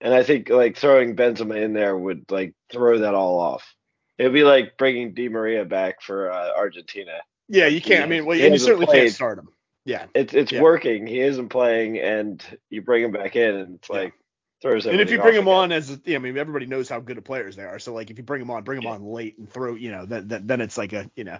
And 0.00 0.14
I 0.14 0.22
think 0.22 0.48
like 0.48 0.76
throwing 0.78 1.14
Benzema 1.16 1.60
in 1.62 1.72
there 1.74 1.96
would 1.96 2.30
like 2.30 2.54
throw 2.72 3.00
that 3.00 3.14
all 3.14 3.38
off. 3.40 3.74
It'd 4.16 4.32
be 4.32 4.44
like 4.44 4.78
bringing 4.78 5.12
Di 5.12 5.28
Maria 5.28 5.64
back 5.66 6.00
for 6.02 6.30
uh, 6.32 6.52
Argentina. 6.56 7.18
yeah, 7.48 7.66
you 7.66 7.80
can't. 7.82 8.04
I 8.04 8.06
mean, 8.06 8.24
well, 8.24 8.40
and 8.40 8.54
you 8.54 8.58
certainly 8.58 8.86
can't 8.86 9.10
start 9.12 9.38
him. 9.38 9.48
Yeah. 9.86 10.06
It's 10.14 10.34
it's 10.34 10.52
Yeah. 10.52 10.60
working. 10.60 11.06
He 11.06 11.20
isn't 11.20 11.48
playing 11.48 11.98
and 12.00 12.44
you 12.68 12.82
bring 12.82 13.04
him 13.04 13.12
back 13.12 13.36
in 13.36 13.54
and 13.54 13.74
it's 13.76 13.88
Yeah. 13.88 13.96
like 13.96 14.14
throws 14.60 14.84
And 14.84 15.00
if 15.00 15.10
you 15.10 15.18
bring 15.20 15.34
him 15.36 15.42
again. 15.46 15.54
on 15.54 15.72
as, 15.72 15.98
yeah, 16.04 16.16
I 16.16 16.18
mean, 16.18 16.36
everybody 16.36 16.66
knows 16.66 16.88
how 16.88 16.98
good 17.00 17.18
of 17.18 17.24
players 17.24 17.56
they 17.56 17.62
are. 17.62 17.78
So 17.78 17.94
like, 17.94 18.10
if 18.10 18.18
you 18.18 18.24
bring 18.24 18.40
them 18.40 18.50
on, 18.50 18.64
bring 18.64 18.76
them 18.80 18.86
Yeah. 18.86 18.94
on 18.94 19.04
late 19.04 19.38
and 19.38 19.50
throw, 19.50 19.74
you 19.74 19.90
know, 19.92 20.04
then 20.04 20.28
then 20.28 20.46
then 20.46 20.60
it's 20.60 20.76
like 20.76 20.92
a, 20.92 21.08
you 21.16 21.24
know, 21.24 21.38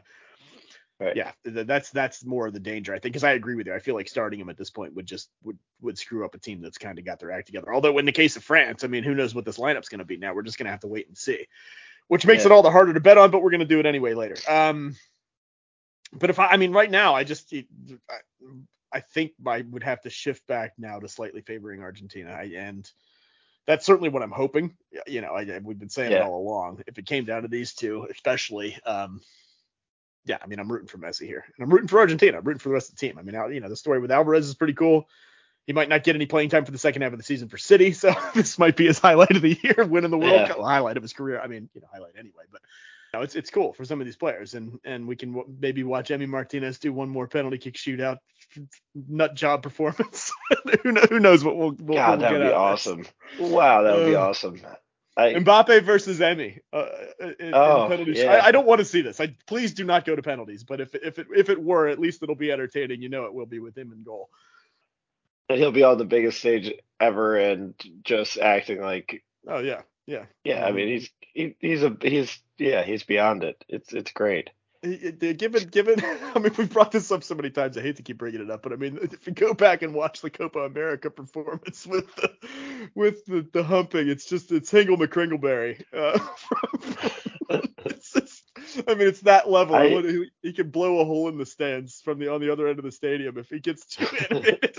Right. 1.01 1.15
yeah, 1.17 1.33
th- 1.45 1.67
that's 1.67 1.91
that's 1.91 2.25
more 2.25 2.47
of 2.47 2.55
the 2.55 2.61
danger, 2.61 2.95
I 2.95 3.01
think, 3.01 3.13
because 3.13 3.25
I 3.25 3.33
agree 3.33 3.55
with 3.57 3.67
you. 3.67 3.75
I 3.75 3.81
feel 3.81 3.95
like 3.97 4.09
starting 4.09 4.41
him 4.41 4.49
at 4.49 4.57
this 4.57 4.71
point 4.71 4.95
would 4.95 5.05
just 5.07 5.29
would 5.43 5.59
would 5.83 5.99
screw 5.99 6.25
up 6.25 6.35
a 6.35 6.39
team 6.39 6.63
that's 6.63 6.79
kind 6.79 6.99
of 6.99 7.05
got 7.05 7.19
their 7.21 7.33
act 7.33 7.47
together. 7.49 7.75
Although 7.75 7.99
in 7.99 8.07
the 8.07 8.13
case 8.13 8.37
of 8.37 8.45
France, 8.45 8.83
I 8.85 8.87
mean, 8.87 9.03
who 9.03 9.15
knows 9.15 9.35
what 9.35 9.45
this 9.45 9.59
lineup's 9.59 9.89
going 9.91 9.99
to 9.99 10.05
be 10.07 10.17
now? 10.17 10.33
We're 10.33 10.43
just 10.43 10.57
going 10.57 10.65
to 10.67 10.71
have 10.71 10.81
to 10.81 10.87
wait 10.89 11.09
and 11.09 11.19
see, 11.19 11.47
which 12.09 12.25
makes 12.25 12.45
Yeah. 12.45 12.51
it 12.51 12.53
all 12.53 12.63
the 12.63 12.71
harder 12.71 12.95
to 12.95 13.01
bet 13.01 13.19
on. 13.19 13.31
But 13.31 13.43
we're 13.43 13.51
going 13.51 13.61
to 13.61 13.67
do 13.67 13.81
it 13.81 13.87
anyway 13.87 14.15
later. 14.15 14.37
Um, 14.49 14.95
but 16.13 16.31
if 16.31 16.39
I, 16.39 16.49
I 16.49 16.57
mean, 16.57 16.73
right 16.73 16.91
now, 16.91 17.15
I 17.15 17.25
just 17.25 17.53
it, 17.53 17.67
I, 18.11 18.17
I 18.93 19.01
think 19.01 19.33
I 19.47 19.63
would 19.63 19.83
have 19.83 20.01
to 20.03 20.11
shift 20.11 20.47
back 20.47 20.75
now 20.79 20.99
to 20.99 21.09
slightly 21.09 21.41
favoring 21.43 21.83
Argentina, 21.83 22.31
I, 22.31 22.45
and 22.57 22.91
that's 23.67 23.85
certainly 23.85 24.09
what 24.09 24.23
I'm 24.23 24.31
hoping. 24.31 24.77
You 25.07 25.21
know, 25.21 25.33
I, 25.33 25.59
we've 25.63 25.79
been 25.79 25.89
saying 25.91 26.13
it 26.13 26.23
all 26.23 26.41
along. 26.41 26.83
If 26.87 26.99
it 26.99 27.07
came 27.07 27.25
down 27.25 27.43
to 27.43 27.49
these 27.49 27.75
two, 27.75 28.07
especially, 28.11 28.79
um, 28.87 29.21
yeah, 30.25 30.39
I 30.43 30.47
mean, 30.47 30.59
I'm 30.61 30.71
rooting 30.71 30.89
for 30.89 30.99
Messi 30.99 31.27
here, 31.27 31.45
and 31.57 31.65
I'm 31.65 31.71
rooting 31.71 31.89
for 31.89 31.99
Argentina. 31.99 32.39
I'm 32.39 32.45
rooting 32.45 32.61
for 32.61 32.69
the 32.69 32.75
rest 32.75 32.91
of 32.91 32.97
the 32.97 33.01
team. 33.01 33.19
I 33.19 33.23
mean, 33.23 33.35
you 33.53 33.61
know, 33.61 33.69
the 33.69 33.77
story 33.77 34.01
with 34.01 34.11
Alvarez 34.11 34.47
is 34.47 34.55
pretty 34.55 34.75
cool. 34.75 35.09
He 35.67 35.73
might 35.73 35.89
not 35.89 36.05
get 36.05 36.15
any 36.15 36.27
playing 36.27 36.51
time 36.51 36.65
for 36.65 36.71
the 36.71 36.79
second 36.79 37.03
half 37.03 37.13
of 37.13 37.19
the 37.19 37.25
season 37.25 37.49
for 37.49 37.59
City, 37.59 37.93
so 37.93 38.15
this 38.35 38.59
might 38.59 38.77
be 38.77 38.87
his 38.87 38.99
highlight 39.01 39.33
of 39.35 39.43
the 39.43 39.59
year, 39.63 39.85
winning 39.85 40.11
the 40.13 40.19
World 40.19 40.33
Yeah. 40.33 40.49
Cup. 40.49 40.59
Well, 40.59 40.67
highlight 40.69 40.97
of 40.97 41.03
his 41.03 41.13
career. 41.13 41.41
I 41.41 41.49
mean, 41.49 41.69
you 41.75 41.81
know, 41.81 41.89
highlight 41.93 42.15
anyway, 42.17 42.45
but 42.51 42.63
no, 43.15 43.21
it's 43.23 43.35
it's 43.35 43.51
cool 43.51 43.73
for 43.73 43.85
some 43.85 44.01
of 44.01 44.07
these 44.07 44.17
players, 44.17 44.55
and 44.55 44.79
and 44.85 45.07
we 45.07 45.17
can 45.17 45.33
w- 45.33 45.55
maybe 45.61 45.83
watch 45.85 46.09
Emi 46.11 46.29
Martinez 46.29 46.79
do 46.79 46.93
one 46.93 47.09
more 47.09 47.27
penalty 47.29 47.59
kick 47.59 47.75
shootout, 47.75 48.19
nut 48.95 49.35
job 49.35 49.63
performance. 49.63 50.33
who, 50.83 50.93
know, 50.93 51.01
who 51.09 51.21
knows 51.21 51.43
what 51.45 51.57
we'll, 51.57 51.75
we'll 51.79 51.97
God, 51.97 52.19
we'll 52.19 52.19
that 52.19 52.31
get 52.33 52.39
would 52.41 52.47
be 52.49 52.53
awesome. 52.53 53.07
Wow, 53.39 53.83
that 53.83 53.97
would 53.97 54.07
be 54.07 54.17
Uh, 54.17 54.21
awesome. 54.21 54.61
I, 55.19 55.33
Mbappe 55.33 55.83
versus 55.85 56.21
Emmy. 56.21 56.61
Uh, 56.73 56.89
in, 57.21 57.35
in 57.41 57.55
Oh, 57.55 57.89
sh- 58.05 58.19
yeah. 58.19 58.33
I, 58.33 58.47
I 58.49 58.53
don't 58.53 58.67
want 58.67 58.81
to 58.81 58.85
see 58.85 59.01
this. 59.01 59.19
I 59.19 59.35
please 59.47 59.73
do 59.73 59.85
not 59.85 60.05
go 60.05 60.15
to 60.15 60.21
penalties. 60.23 60.63
But 60.65 60.83
if 60.83 60.95
if 60.95 61.19
it 61.19 61.29
if 61.35 61.49
it 61.49 61.63
were, 61.63 61.89
at 61.89 61.99
least 61.99 62.23
it'll 62.23 62.35
be 62.35 62.53
entertaining. 62.53 63.01
You 63.01 63.09
know, 63.09 63.25
it 63.25 63.33
will 63.33 63.47
be 63.47 63.59
with 63.59 63.77
him 63.79 63.93
in 63.93 64.03
goal. 64.03 64.29
and 65.49 65.59
he'll 65.59 65.73
be 65.73 65.85
on 65.85 65.97
the 65.97 66.05
biggest 66.05 66.39
stage 66.39 66.71
ever 67.01 67.37
and 67.37 67.75
just 68.03 68.37
acting 68.37 68.81
like 68.83 69.23
Oh 69.49 69.61
yeah, 69.61 69.83
yeah. 70.07 70.25
yeah. 70.45 70.67
I 70.67 70.73
mean, 70.73 70.89
he's 70.89 71.11
he, 71.33 71.57
he's 71.61 71.83
a 71.83 71.97
he's 72.03 72.39
yeah 72.59 72.83
he's 72.83 73.03
beyond 73.05 73.45
it. 73.45 73.65
It's 73.69 73.93
it's 73.93 74.13
great. 74.13 74.51
Given, 74.83 75.69
given, 75.69 76.01
I 76.35 76.39
mean, 76.39 76.53
we've 76.57 76.73
brought 76.73 76.93
this 76.93 77.11
up 77.11 77.25
so 77.25 77.35
many 77.35 77.51
times. 77.51 77.77
I 77.77 77.83
hate 77.83 77.97
to 77.97 78.03
keep 78.03 78.19
bringing 78.19 78.43
it 78.43 78.51
up, 78.51 78.63
but 78.63 78.73
I 78.73 78.77
mean, 78.77 78.99
if 79.03 79.27
you 79.27 79.33
go 79.33 79.53
back 79.55 79.83
and 79.83 79.95
watch 79.95 80.21
the 80.21 80.31
Copa 80.31 80.61
America 80.61 81.11
performance 81.11 81.87
with 81.87 82.15
the, 82.17 82.31
with 82.95 83.25
the, 83.27 83.47
the 83.53 83.65
humping, 83.65 84.09
it's 84.09 84.27
just 84.27 84.53
it's 84.53 84.71
Hingle 84.71 84.97
McCringleberry. 84.97 85.83
Uh, 85.93 86.19
it's 87.87 88.13
just, 88.13 88.43
I 88.87 88.95
mean, 88.95 89.09
it's 89.09 89.23
that 89.23 89.51
level. 89.51 89.75
I- 89.75 89.89
he, 89.89 90.27
he 90.43 90.53
can 90.53 90.71
blow 90.71 91.01
a 91.01 91.05
hole 91.05 91.29
in 91.29 91.39
the 91.39 91.47
stands 91.47 92.01
from 92.03 92.19
the 92.19 92.33
on 92.33 92.41
the 92.41 92.53
other 92.53 92.69
end 92.69 92.79
of 92.79 92.85
the 92.85 92.93
stadium 92.93 93.39
if 93.39 93.49
he 93.49 93.59
gets 93.59 93.87
too 93.87 94.07
animated. 94.31 94.79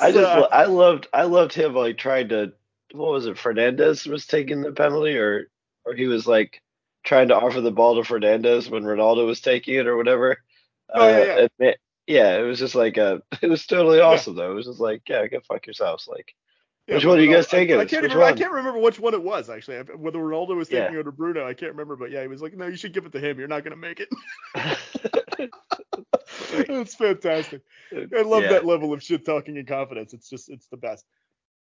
I 0.00 0.12
just 0.12 0.16
uh, 0.16 0.48
I 0.50 0.64
loved 0.64 1.08
I 1.12 1.24
loved 1.24 1.52
him 1.52 1.74
like 1.74 1.98
trying 1.98 2.28
to 2.30 2.52
what 2.96 3.12
was 3.12 3.26
it 3.26 3.38
Fernandez 3.38 4.06
was 4.06 4.26
taking 4.26 4.62
the 4.62 4.72
penalty 4.72 5.16
or 5.16 5.48
or 5.84 5.94
he 5.94 6.06
was 6.06 6.26
like 6.26 6.60
trying 7.04 7.28
to 7.28 7.36
offer 7.36 7.60
the 7.60 7.70
ball 7.70 7.94
to 7.96 8.04
Fernandez 8.04 8.68
when 8.68 8.82
Ronaldo 8.82 9.26
was 9.26 9.40
taking 9.40 9.76
it 9.76 9.86
or 9.86 9.96
whatever. 9.96 10.38
Oh, 10.92 11.06
yeah, 11.08 11.14
Uh, 11.14 11.18
yeah. 11.24 11.38
and 11.40 11.50
it- 11.68 11.80
yeah, 12.08 12.38
it 12.38 12.42
was 12.42 12.58
just 12.60 12.76
like 12.76 12.96
a 12.98 13.20
it 13.42 13.48
was 13.50 13.66
totally 13.66 14.00
awesome 14.00 14.36
though. 14.36 14.52
It 14.52 14.54
was 14.54 14.66
just 14.66 14.80
like 14.80 15.02
yeah, 15.08 15.26
go 15.26 15.40
fuck 15.40 15.66
yourselves 15.66 16.06
like 16.08 16.34
Which 16.86 17.04
one 17.04 17.18
do 17.18 17.24
you 17.24 17.32
guys 17.34 17.48
take 17.48 17.68
I, 17.70 17.74
it 17.74 17.78
I 17.80 17.84
can't 17.84 18.04
even. 18.04 18.22
I 18.22 18.32
can't 18.32 18.52
remember 18.52 18.78
which 18.78 19.00
one 19.00 19.12
it 19.14 19.22
was 19.22 19.50
actually. 19.50 19.78
Whether 19.78 20.20
Ronaldo 20.20 20.54
was 20.56 20.68
taking 20.68 20.94
Yeah. 20.94 21.00
it 21.00 21.06
or 21.08 21.10
Bruno, 21.10 21.44
I 21.44 21.52
can't 21.54 21.72
remember. 21.72 21.96
But 21.96 22.12
yeah, 22.12 22.22
he 22.22 22.28
was 22.28 22.42
like, 22.42 22.56
"No, 22.56 22.68
you 22.68 22.76
should 22.76 22.92
give 22.92 23.06
it 23.06 23.12
to 23.12 23.18
him. 23.18 23.40
You're 23.40 23.48
not 23.48 23.64
gonna 23.64 23.74
make 23.76 23.98
it." 24.00 24.08
It's 26.52 26.94
fantastic. 26.94 27.62
I 27.92 28.22
love 28.22 28.42
Yeah. 28.44 28.50
that 28.50 28.66
level 28.66 28.92
of 28.92 29.02
shit 29.02 29.24
talking 29.24 29.58
and 29.58 29.66
confidence. 29.66 30.12
It's 30.12 30.28
just 30.28 30.48
it's 30.48 30.66
the 30.66 30.76
best. 30.76 31.04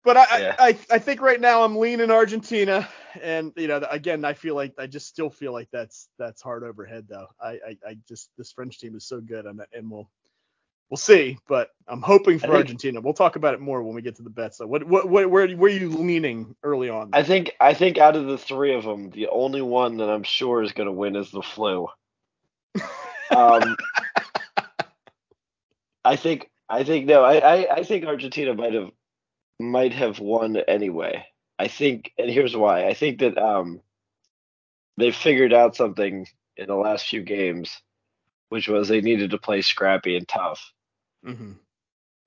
But 0.03 0.17
I, 0.17 0.39
Yeah. 0.39 0.55
I, 0.57 0.67
I 0.69 0.77
I 0.91 0.99
think 0.99 1.21
right 1.21 1.39
now 1.39 1.63
I'm 1.63 1.77
leaning 1.77 2.09
Argentina, 2.11 2.87
and 3.21 3.53
you 3.55 3.67
know 3.67 3.85
again 3.89 4.25
I 4.25 4.33
feel 4.33 4.55
like 4.55 4.73
I 4.79 4.87
just 4.87 5.07
still 5.07 5.29
feel 5.29 5.53
like 5.53 5.69
that's 5.71 6.09
that's 6.17 6.41
hard 6.41 6.63
overhead 6.63 7.05
though. 7.07 7.27
I 7.39 7.49
I, 7.49 7.77
I 7.87 7.97
just 8.07 8.29
this 8.37 8.51
French 8.51 8.79
team 8.79 8.95
is 8.95 9.05
so 9.05 9.21
good 9.21 9.45
and 9.45 9.61
and 9.73 9.91
we'll 9.91 10.09
we'll 10.89 10.97
see. 10.97 11.37
But 11.47 11.69
I'm 11.87 12.01
hoping 12.01 12.39
for 12.39 12.47
think- 12.47 12.55
Argentina. 12.57 12.99
We'll 12.99 13.13
talk 13.13 13.35
about 13.35 13.53
it 13.53 13.59
more 13.59 13.83
when 13.83 13.93
we 13.93 14.01
get 14.01 14.15
to 14.15 14.23
the 14.23 14.29
bets. 14.31 14.57
So 14.57 14.65
what 14.65 14.83
what, 14.85 15.07
what 15.07 15.29
where 15.29 15.47
where 15.55 15.71
are 15.71 15.75
you 15.77 15.89
leaning 15.89 16.55
early 16.63 16.89
on? 16.89 17.11
I 17.13 17.21
think 17.21 17.55
I 17.59 17.75
think 17.75 17.99
out 17.99 18.15
of 18.15 18.25
the 18.25 18.37
three 18.39 18.73
of 18.73 18.83
them, 18.83 19.11
the 19.11 19.27
only 19.27 19.61
one 19.61 19.97
that 19.97 20.09
I'm 20.09 20.23
sure 20.23 20.63
is 20.63 20.71
going 20.71 20.87
to 20.87 20.93
win 20.93 21.15
is 21.15 21.29
the 21.31 21.41
flu. 21.43 21.87
Um, 23.33 23.77
I 26.03 26.17
think 26.17 26.49
I 26.67 26.83
think 26.83 27.05
no, 27.05 27.23
I, 27.23 27.35
I 27.37 27.75
I 27.75 27.83
think 27.83 28.03
Argentina 28.05 28.53
might 28.53 28.73
have 28.73 28.91
might 29.61 29.93
have 29.93 30.19
won 30.19 30.57
anyway. 30.57 31.25
I 31.59 31.67
think, 31.67 32.13
and 32.17 32.29
here's 32.29 32.55
why. 32.57 32.87
I 32.87 32.93
think 32.93 33.19
that 33.19 33.37
um 33.37 33.81
they 34.97 35.11
figured 35.11 35.53
out 35.53 35.75
something 35.75 36.27
in 36.57 36.67
the 36.67 36.75
last 36.75 37.07
few 37.07 37.23
games, 37.23 37.81
which 38.49 38.67
was 38.67 38.87
they 38.87 39.01
needed 39.01 39.31
to 39.31 39.37
play 39.37 39.61
scrappy 39.61 40.15
and 40.17 40.27
tough, 40.27 40.73
hmm 41.23 41.53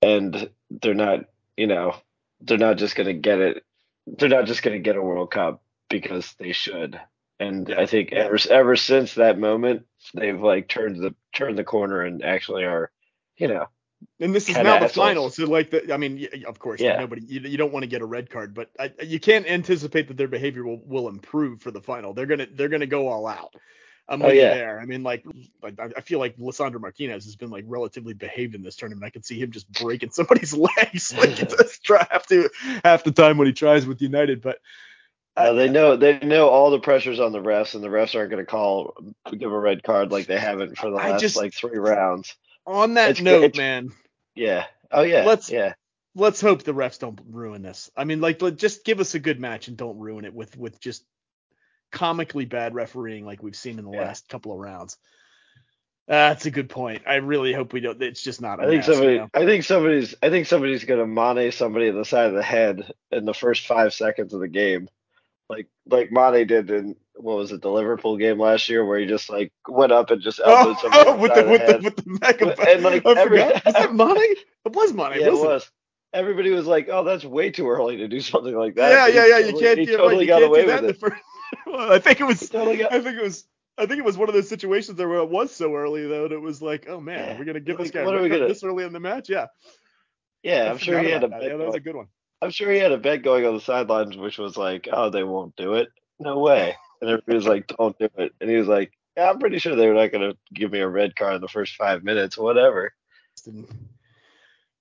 and 0.03 0.51
they're 0.71 0.95
not, 0.95 1.21
you 1.57 1.67
know, 1.67 1.97
they're 2.41 2.59
not 2.59 2.77
just 2.77 2.95
going 2.97 3.07
to 3.07 3.15
get 3.15 3.41
it. 3.41 3.65
They're 4.07 4.29
not 4.29 4.47
just 4.47 4.63
going 4.63 4.75
to 4.77 4.83
get 4.83 4.97
a 4.97 5.03
World 5.03 5.31
Cup 5.31 5.63
because 5.89 6.35
they 6.39 6.53
should. 6.53 7.01
And 7.41 7.73
I 7.75 7.87
think 7.87 8.13
ever 8.13 8.39
ever 8.51 8.77
since 8.77 9.15
that 9.15 9.39
moment, 9.39 9.87
they've 10.15 10.41
like 10.41 10.69
turned 10.69 10.97
the 11.03 11.15
turned 11.35 11.59
the 11.59 11.65
corner 11.65 12.03
and 12.03 12.23
actually 12.25 12.65
are, 12.65 12.91
you 13.37 13.49
know, 13.49 13.67
And 14.21 14.35
this 14.35 14.49
is 14.49 14.57
now 14.57 14.79
the 14.79 14.89
final, 14.89 15.31
so 15.31 15.45
like 15.47 15.71
the, 15.71 15.93
I 15.93 15.97
mean, 15.97 16.27
of 16.47 16.59
course, 16.59 16.81
Yeah. 16.81 16.99
nobody, 16.99 17.23
you, 17.27 17.41
you 17.41 17.57
don't 17.57 17.73
want 17.73 17.83
to 17.83 17.89
get 17.89 18.01
a 18.03 18.07
red 18.07 18.31
card, 18.31 18.55
but 18.55 18.71
I, 18.79 18.93
you 19.03 19.19
can't 19.21 19.47
anticipate 19.47 20.09
that 20.09 20.17
their 20.17 20.29
behavior 20.29 20.65
will, 20.65 20.81
will 20.85 21.09
improve 21.09 21.61
for 21.63 21.71
the 21.71 21.81
final. 21.81 22.15
They're 22.15 22.27
gonna 22.27 22.47
they're 22.53 22.69
gonna 22.69 22.87
go 22.87 23.09
all 23.09 23.27
out. 23.27 23.55
I'm 24.07 24.21
Oh, 24.23 24.29
yeah. 24.29 24.53
there. 24.55 24.81
I 24.81 24.85
mean, 24.85 25.03
like, 25.03 25.25
like 25.63 25.81
I 25.81 25.89
I 25.97 26.01
feel 26.03 26.19
like 26.19 26.37
Lisandro 26.37 26.81
Martinez 26.81 27.25
has 27.25 27.37
been 27.37 27.51
like 27.51 27.65
relatively 27.67 28.13
behaved 28.15 28.55
in 28.55 28.63
this 28.63 28.77
tournament. 28.77 29.05
I 29.05 29.11
can 29.11 29.23
see 29.23 29.39
him 29.41 29.51
just 29.51 29.71
breaking 29.73 30.11
somebody's 30.13 30.53
legs 30.55 31.15
like 31.17 31.39
half 31.39 32.27
to 32.29 32.51
half 32.85 33.05
the 33.05 33.13
time 33.13 33.39
when 33.39 33.47
he 33.47 33.53
tries 33.53 33.87
with 33.87 34.03
United. 34.03 34.43
But 34.43 34.59
uh, 35.37 35.41
Uh, 35.41 35.53
they 35.55 35.69
know 35.69 35.97
they 35.97 36.19
know 36.21 36.49
all 36.49 36.71
the 36.71 36.79
pressures 36.81 37.19
on 37.19 37.33
the 37.33 37.41
refs, 37.41 37.75
and 37.75 37.83
the 37.83 37.89
refs 37.89 38.15
aren't 38.15 38.31
going 38.31 38.45
to 38.45 38.51
call 38.51 38.95
give 39.37 39.51
a 39.51 39.59
red 39.59 39.83
card 39.83 40.13
like 40.13 40.27
they 40.27 40.39
haven't 40.39 40.77
for 40.79 40.91
the 40.91 40.97
last 40.97 41.21
just- 41.21 41.37
like 41.37 41.55
three 41.55 41.79
rounds. 41.79 42.35
On 42.67 42.95
that 42.95 43.11
It's 43.13 43.21
note, 43.21 43.45
it's- 43.45 43.57
man, 43.59 43.91
Yeah. 44.35 44.67
Oh 44.91 45.03
yeah. 45.03 45.25
Let's- 45.25 45.51
Yeah. 45.51 45.75
let's 46.15 46.41
hope 46.41 46.63
the 46.63 46.73
refs 46.75 46.99
don't 46.99 47.21
ruin 47.31 47.63
this. 47.63 47.91
I 47.97 48.05
mean, 48.05 48.21
like, 48.21 48.41
let- 48.43 48.57
just 48.57 48.85
give 48.85 49.01
us 49.01 49.15
a 49.15 49.19
good 49.21 49.41
match 49.41 49.69
and 49.69 49.77
don't 49.77 49.99
ruin 49.99 50.25
it 50.25 50.35
with 50.35 50.57
with 50.57 50.81
just 50.81 51.05
comically 51.91 52.45
bad 52.45 52.75
refereeing 52.75 53.25
like 53.25 53.43
we've 53.43 53.57
seen 53.57 53.79
in 53.79 53.85
the 53.85 53.93
Yeah. 53.93 54.03
last 54.03 54.29
couple 54.29 54.53
of 54.53 54.59
rounds. 54.59 54.97
That's 56.07 56.45
a 56.45 56.51
good 56.51 56.69
point. 56.69 57.03
I 57.07 57.15
really 57.17 57.53
hope 57.55 57.73
we 57.73 57.81
don't. 57.81 58.03
It's 58.03 58.23
just 58.23 58.43
not. 58.43 58.61
I 58.61 58.65
I 58.65 58.67
think 58.67 58.85
somebody. 58.85 59.21
I 59.33 59.47
think 59.47 59.65
somebody's. 59.65 60.15
I 60.23 60.29
think 60.29 60.47
somebody's 60.47 60.85
going 60.85 61.01
to 61.01 61.07
mane 61.07 61.51
somebody 61.51 61.87
in 61.89 61.97
the 61.97 62.05
side 62.05 62.27
of 62.27 62.35
the 62.35 62.43
head 62.43 62.93
in 63.11 63.25
the 63.25 63.33
first 63.33 63.67
five 63.67 63.95
seconds 63.95 64.35
of 64.35 64.41
the 64.41 64.49
game, 64.49 64.89
like 65.49 65.69
like 65.87 66.11
Mane 66.11 66.47
did 66.47 66.71
in 66.71 66.97
what 67.15 67.37
was 67.37 67.53
it 67.53 67.63
the 67.63 67.71
Liverpool 67.71 68.17
game 68.17 68.39
last 68.41 68.69
year, 68.69 68.85
where 68.85 68.99
he 68.99 69.07
just 69.07 69.29
like 69.31 69.53
went 69.69 69.93
up 69.93 70.11
and 70.11 70.21
just 70.23 70.41
elbowed 70.45 70.77
oh, 70.77 70.81
somebody 70.83 71.03
in 71.09 71.09
Oh, 71.09 71.17
the 71.17 71.21
with 71.21 71.35
the 71.35 71.41
of 71.45 71.51
with 71.51 71.61
the 71.61 71.73
head. 71.73 71.85
with 71.85 71.97
the 71.97 72.19
mega. 72.21 72.71
And, 72.71 72.83
like, 72.83 73.07
I 73.07 73.11
every- 73.21 73.39
forgot. 73.41 73.65
Was 73.65 73.75
that 73.75 73.95
Mane? 73.95 74.35
It 74.67 74.73
was 74.75 74.93
Mane. 74.95 75.21
yeah, 75.21 75.27
it 75.27 75.33
wasn't. 75.35 75.71
Everybody 76.15 76.51
was 76.51 76.67
like, 76.67 76.89
"Oh, 76.91 77.05
that's 77.05 77.25
way 77.25 77.51
too 77.51 77.69
early 77.69 77.97
to 77.99 78.09
do 78.09 78.21
something 78.21 78.55
like 78.57 78.77
that." 78.77 78.91
Yeah, 79.15 79.27
yeah, 79.27 79.39
yeah. 79.39 79.47
You 79.47 79.59
can't. 79.59 79.79
He 79.79 79.87
right, 79.87 79.97
totally 79.97 80.25
you 80.25 80.29
got 80.29 80.39
can't 80.41 80.49
away 80.49 80.61
do 80.63 80.67
that 80.69 80.83
with 80.83 80.91
it. 80.97 80.99
first. 81.01 81.21
Well, 81.67 81.93
I 81.93 81.99
think 81.99 82.21
it 82.21 82.25
was. 82.25 82.49
Totally 82.49 82.79
got. 82.79 82.93
I 82.93 83.01
think 83.01 83.17
it 83.19 83.23
was. 83.23 83.45
I 83.77 83.87
think 83.87 83.99
it 83.99 84.05
was 84.05 84.17
one 84.17 84.29
of 84.29 84.35
those 84.35 84.49
situations 84.49 84.97
there 84.97 85.09
where 85.09 85.19
it 85.19 85.29
was 85.29 85.55
so 85.55 85.75
early 85.75 86.07
though, 86.07 86.25
and 86.25 86.33
it 86.33 86.41
was 86.41 86.63
like, 86.63 86.87
oh 86.89 87.01
man, 87.01 87.19
Yeah. 87.31 87.39
we're 87.39 87.45
gonna 87.45 87.61
give 87.61 87.77
this 87.79 87.91
guy 87.91 88.05
what 88.05 88.15
are 88.15 88.23
we 88.23 88.29
gonna- 88.29 88.49
this 88.49 88.63
early 88.65 88.85
in 88.85 88.93
the 88.93 89.01
match. 89.01 89.29
Yeah, 89.29 89.47
Yeah, 90.43 90.65
I 90.65 90.71
I'm 90.71 90.79
sure 90.79 90.99
he 91.01 91.11
had 91.11 91.25
a 91.25 91.29
that. 91.29 91.43
Yeah, 91.43 91.57
that 91.57 91.67
was 91.67 91.75
a 91.75 91.81
good 91.81 91.97
one. 91.97 92.07
I'm 92.45 92.51
sure 92.51 92.71
he 92.71 92.79
had 92.79 92.93
a 92.93 92.99
bet 92.99 93.23
going 93.23 93.45
on 93.47 93.55
the 93.55 93.61
sidelines, 93.61 94.17
which 94.17 94.39
was 94.39 94.57
like, 94.57 94.89
"Oh, 94.93 95.11
they 95.11 95.25
won't 95.25 95.57
do 95.57 95.75
it. 95.75 95.89
No 96.21 96.39
way." 96.39 96.77
And 97.01 97.11
everybody 97.11 97.37
was 97.37 97.47
like, 97.47 97.67
"Don't 97.69 97.99
do 97.99 98.09
it." 98.19 98.33
And 98.41 98.51
he 98.51 98.57
was 98.57 98.69
like, 98.69 98.93
"Yeah, 99.17 99.31
I'm 99.31 99.39
pretty 99.39 99.59
sure 99.59 99.75
they 99.75 99.89
were 99.89 99.95
not 99.95 100.13
going 100.13 100.31
to 100.31 100.37
give 100.53 100.71
me 100.71 100.81
a 100.81 100.89
red 100.89 101.17
card 101.17 101.35
in 101.37 101.41
the 101.41 101.49
first 101.49 101.75
five 101.77 102.05
minutes. 102.05 102.37
Whatever." 102.39 102.93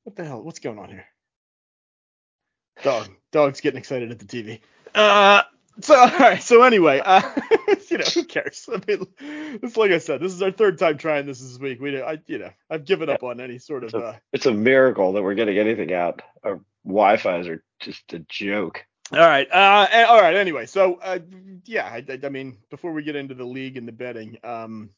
What 0.04 0.16
the 0.16 0.26
hell? 0.26 0.44
What's 0.44 0.60
going 0.60 0.78
on 0.80 0.90
here? 0.90 1.06
Dog. 2.84 3.08
Dog's 3.32 3.62
getting 3.62 3.78
excited 3.80 4.12
at 4.12 4.20
the 4.20 4.26
TV. 4.26 4.60
Uh. 4.94 5.44
So 5.82 5.96
all 6.00 6.08
right. 6.20 6.42
So 6.44 6.62
anyway, 6.64 7.02
uh, 7.04 7.22
you 7.90 7.98
know, 7.98 8.04
who 8.14 8.26
cares? 8.26 8.70
I 8.72 8.80
mean, 8.88 9.08
it's 9.64 9.76
like 9.78 9.92
I 9.92 9.98
said, 9.98 10.20
this 10.22 10.32
is 10.34 10.42
our 10.42 10.52
third 10.52 10.78
time 10.78 10.98
trying 10.98 11.26
this 11.26 11.40
this 11.40 11.58
week. 11.58 11.80
We, 11.82 12.00
I, 12.02 12.20
you 12.28 12.38
know, 12.38 12.52
I've 12.70 12.86
given 12.86 13.10
up 13.10 13.24
on 13.24 13.40
any 13.40 13.58
sort 13.58 13.84
of. 13.84 13.92
So- 13.92 14.00
Uh, 14.02 14.16
It's 14.34 14.46
a 14.46 14.54
miracle 14.54 15.14
that 15.14 15.24
we're 15.24 15.34
getting 15.34 15.58
anything 15.58 15.92
out. 15.94 16.22
Wi-Fi's 16.86 17.48
are 17.48 17.64
just 17.80 18.14
a 18.14 18.20
joke. 18.20 18.86
All 19.12 19.20
right. 19.20 19.48
Uh, 19.52 20.06
all 20.08 20.22
right. 20.22 20.36
Anyway, 20.36 20.66
so 20.66 20.96
uh, 20.96 21.20
yeah, 21.66 21.86
I, 21.86 22.04
I, 22.10 22.20
I 22.24 22.30
mean, 22.30 22.58
before 22.70 22.94
we 22.94 23.04
get 23.04 23.16
into 23.16 23.36
the 23.36 23.46
league 23.46 23.78
and 23.78 23.88
the 23.88 23.92
betting, 23.92 24.38
um, 24.44 24.90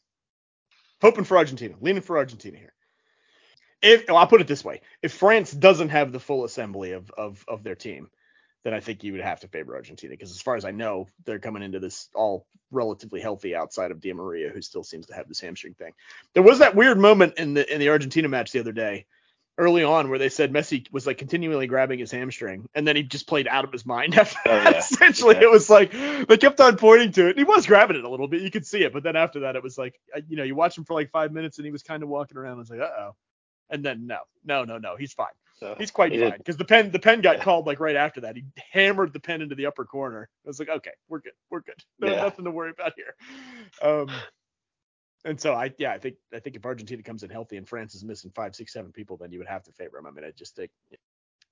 hoping 1.01 1.23
for 1.23 1.37
Argentina, 1.37 1.75
leaning 1.81 2.01
for 2.01 2.17
Argentina 2.17 2.57
here. 2.57 2.73
If 3.81 4.05
well, 4.07 4.17
I'll 4.17 4.27
put 4.27 4.41
it 4.41 4.47
this 4.47 4.63
way, 4.63 4.81
if 5.01 5.13
France 5.13 5.51
doesn't 5.51 5.89
have 5.89 6.11
the 6.11 6.19
full 6.19 6.45
assembly 6.45 6.93
of 6.93 7.11
of 7.11 7.43
of 7.47 7.63
their 7.63 7.75
team, 7.75 8.09
then 8.63 8.73
I 8.73 8.79
think 8.79 9.03
you 9.03 9.11
would 9.11 9.21
have 9.21 9.41
to 9.41 9.47
favor 9.47 9.75
Argentina 9.75 10.13
because 10.13 10.31
as 10.31 10.41
far 10.41 10.55
as 10.55 10.65
I 10.65 10.71
know, 10.71 11.07
they're 11.25 11.39
coming 11.39 11.61
into 11.61 11.79
this 11.79 12.09
all 12.15 12.47
relatively 12.71 13.21
healthy 13.21 13.55
outside 13.55 13.91
of 13.91 13.99
Di 13.99 14.13
Maria, 14.13 14.49
who 14.49 14.61
still 14.61 14.83
seems 14.83 15.07
to 15.07 15.13
have 15.13 15.27
this 15.27 15.41
hamstring 15.41 15.75
thing. 15.75 15.91
There 16.33 16.41
was 16.41 16.59
that 16.59 16.75
weird 16.75 16.97
moment 16.97 17.37
in 17.37 17.53
the 17.53 17.71
in 17.71 17.79
the 17.79 17.89
Argentina 17.89 18.29
match 18.29 18.51
the 18.51 18.59
other 18.59 18.71
day, 18.71 19.05
early 19.57 19.83
on, 19.83 20.09
where 20.09 20.19
they 20.19 20.29
said 20.29 20.51
Messi 20.51 20.91
was 20.91 21.07
like 21.07 21.17
continually 21.17 21.67
grabbing 21.67 21.99
his 21.99 22.11
hamstring, 22.11 22.67
and 22.75 22.87
then 22.87 22.95
he 22.95 23.03
just 23.03 23.27
played 23.27 23.47
out 23.47 23.63
of 23.65 23.71
his 23.71 23.85
mind 23.85 24.15
after 24.17 24.37
Oh, 24.45 24.51
that. 24.63 24.71
yeah. 24.73 24.77
Essentially, 24.91 25.35
Yeah. 25.35 25.43
it 25.43 25.51
was 25.51 25.69
like 25.69 25.91
they 25.91 26.37
kept 26.37 26.59
on 26.61 26.77
pointing 26.77 27.11
to 27.13 27.27
it. 27.27 27.29
And 27.31 27.37
he 27.39 27.43
was 27.43 27.65
grabbing 27.65 27.97
it 27.97 28.03
a 28.03 28.09
little 28.09 28.27
bit, 28.27 28.41
you 28.41 28.51
could 28.51 28.65
see 28.65 28.83
it, 28.83 28.93
but 28.93 29.03
then 29.03 29.15
after 29.15 29.41
that, 29.41 29.55
it 29.55 29.63
was 29.63 29.77
like 29.77 29.99
uh, 30.15 30.21
you 30.27 30.37
know 30.37 30.43
you 30.43 30.55
watch 30.55 30.77
him 30.77 30.83
for 30.85 30.93
like 30.93 31.11
five 31.11 31.31
minutes, 31.31 31.57
and 31.57 31.65
he 31.65 31.71
was 31.71 31.83
kind 31.83 32.03
of 32.03 32.09
walking 32.09 32.37
around. 32.37 32.55
I 32.55 32.59
was 32.59 32.69
like, 32.69 32.81
uh 32.81 32.91
oh. 32.99 33.15
And 33.69 33.83
then 33.83 34.05
no, 34.07 34.19
no, 34.43 34.63
no, 34.63 34.77
no, 34.77 34.95
he's 34.95 35.13
fine. 35.13 35.27
So 35.59 35.73
He's 35.77 35.89
quite 35.89 36.11
he 36.11 36.19
fine 36.19 36.37
because 36.37 36.57
the 36.57 36.65
pen 36.65 36.91
the 36.91 36.99
pen 36.99 37.21
got 37.21 37.37
Yeah. 37.37 37.43
called 37.43 37.65
like 37.65 37.79
right 37.79 37.95
after 37.95 38.21
that. 38.21 38.35
He 38.35 38.43
hammered 38.73 39.13
the 39.13 39.19
pen 39.21 39.41
into 39.41 39.55
the 39.55 39.65
upper 39.67 39.85
corner. 39.85 40.29
I 40.45 40.47
was 40.49 40.59
like, 40.59 40.69
okay, 40.69 40.91
we're 41.07 41.21
good, 41.21 41.31
we're 41.49 41.61
good. 41.61 41.81
No, 41.99 42.09
nothing 42.13 42.43
to 42.45 42.51
worry 42.51 42.71
about 42.71 42.91
here. 42.95 43.15
Um, 43.81 44.09
and 45.25 45.41
so 45.41 45.53
I 45.53 45.73
yeah 45.77 45.91
I 45.91 45.97
think 45.97 46.15
I 46.33 46.39
think 46.39 46.55
if 46.55 46.65
Argentina 46.65 47.03
comes 47.03 47.23
in 47.23 47.29
healthy 47.29 47.57
and 47.57 47.67
France 47.67 47.95
is 47.95 48.03
missing 48.03 48.31
five 48.33 48.55
six 48.55 48.71
seven 48.71 48.91
people, 48.91 49.17
then 49.17 49.31
you 49.31 49.39
would 49.39 49.47
have 49.47 49.63
to 49.63 49.71
favor 49.73 49.97
them. 49.97 50.05
I 50.05 50.11
mean 50.11 50.23
I 50.23 50.31
just 50.31 50.55
think. 50.55 50.71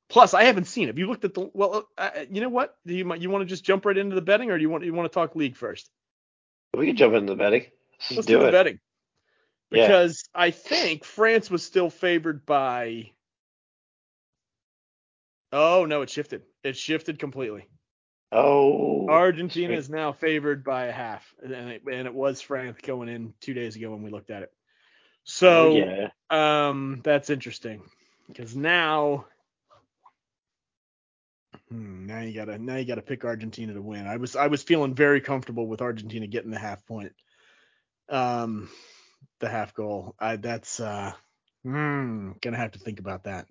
Plus, 0.09 0.33
I 0.33 0.43
haven't 0.43 0.65
seen. 0.65 0.87
Have 0.87 0.99
you 0.99 1.07
looked 1.07 1.25
at 1.25 1.33
the? 1.33 1.49
Well, 1.53 1.89
uh, 1.97 2.11
you 2.29 2.41
know 2.41 2.49
what? 2.49 2.77
Do 2.85 2.93
you 2.93 3.13
you 3.15 3.29
want 3.29 3.41
to 3.41 3.45
just 3.45 3.63
jump 3.63 3.85
right 3.85 3.97
into 3.97 4.15
the 4.15 4.21
betting, 4.21 4.51
or 4.51 4.57
do 4.57 4.61
you 4.61 4.69
want 4.69 4.83
you 4.83 4.93
want 4.93 5.11
to 5.11 5.13
talk 5.13 5.35
league 5.35 5.55
first? 5.55 5.89
We 6.75 6.85
can 6.87 6.95
jump 6.95 7.13
into 7.15 7.33
the 7.33 7.37
betting. 7.37 7.65
Let's, 8.09 8.17
Let's 8.17 8.27
do 8.27 8.39
the 8.39 8.47
it. 8.49 8.51
betting 8.51 8.79
Yeah. 9.71 9.87
because 9.87 10.23
I 10.35 10.51
think 10.51 11.03
France 11.03 11.49
was 11.49 11.63
still 11.63 11.89
favored 11.89 12.45
by. 12.45 13.11
Oh 15.51 15.85
no, 15.85 16.01
it 16.01 16.09
shifted. 16.09 16.43
It 16.63 16.77
shifted 16.77 17.17
completely. 17.17 17.67
Oh. 18.33 19.07
Argentina 19.09 19.73
is 19.75 19.89
now 19.89 20.11
favored 20.11 20.63
by 20.63 20.85
a 20.85 20.91
half, 20.91 21.33
and 21.43 21.51
it, 21.53 21.83
and 21.91 22.07
it 22.07 22.13
was 22.13 22.41
France 22.41 22.79
going 22.81 23.09
in 23.09 23.33
two 23.39 23.53
days 23.53 23.75
ago 23.75 23.91
when 23.91 24.01
we 24.01 24.09
looked 24.09 24.31
at 24.31 24.43
it. 24.43 24.51
So 25.23 25.73
Oh, 25.73 26.09
yeah. 26.31 26.67
um, 26.69 27.01
that's 27.03 27.29
interesting 27.29 27.83
because 28.27 28.55
now, 28.55 29.25
hmm, 31.69 32.07
now 32.07 32.21
you 32.21 32.33
gotta 32.33 32.57
now 32.57 32.77
you 32.77 32.85
gotta 32.85 33.01
pick 33.01 33.23
Argentina 33.23 33.73
to 33.73 33.81
win. 33.81 34.07
I 34.07 34.17
was 34.17 34.35
I 34.35 34.47
was 34.47 34.63
feeling 34.63 34.95
very 34.95 35.21
comfortable 35.21 35.67
with 35.67 35.81
Argentina 35.81 36.27
getting 36.27 36.51
the 36.51 36.59
half 36.59 36.85
point, 36.85 37.13
um, 38.09 38.69
the 39.39 39.49
half 39.49 39.73
goal. 39.73 40.15
I 40.19 40.37
that's 40.37 40.79
uh, 40.79 41.13
hmm, 41.63 42.31
gonna 42.41 42.57
have 42.57 42.71
to 42.71 42.79
think 42.79 42.99
about 42.99 43.25
that. 43.25 43.47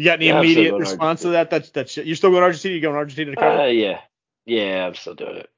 You 0.00 0.06
got 0.06 0.14
any 0.14 0.28
Yeah, 0.28 0.38
immediate 0.38 0.74
response 0.76 1.20
to 1.20 1.28
that? 1.28 1.50
That's 1.50 1.68
that's 1.68 1.94
you're 1.98 2.16
still 2.16 2.30
going 2.30 2.42
Argentina. 2.42 2.74
You 2.74 2.80
going 2.80 2.96
Argentina 2.96 3.32
to 3.32 3.36
cover? 3.36 3.60
Uh, 3.60 3.66
yeah. 3.66 4.00
Yeah, 4.46 4.86
I'm 4.86 4.94
still 4.94 5.14
doing 5.14 5.36
it. 5.36 5.50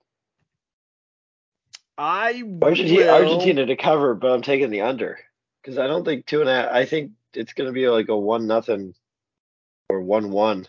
I 1.96 2.42
Argentina, 2.61 3.04
will- 3.04 3.14
Argentina 3.14 3.66
to 3.66 3.76
cover, 3.76 4.16
but 4.16 4.32
I'm 4.32 4.42
taking 4.42 4.70
the 4.70 4.80
under 4.80 5.20
because 5.62 5.78
I 5.78 5.87
don't 5.87 6.04
think 6.04 6.26
two 6.26 6.40
and 6.40 6.50
a 6.50 6.54
half. 6.54 6.72
I 6.72 6.87
think 6.87 7.12
it's 7.34 7.52
going 7.52 7.68
to 7.68 7.72
be 7.72 7.88
like 7.88 8.08
a 8.08 8.18
one 8.18 8.49
nothing 8.49 8.96
or 9.88 10.00
one 10.00 10.32
one. 10.32 10.66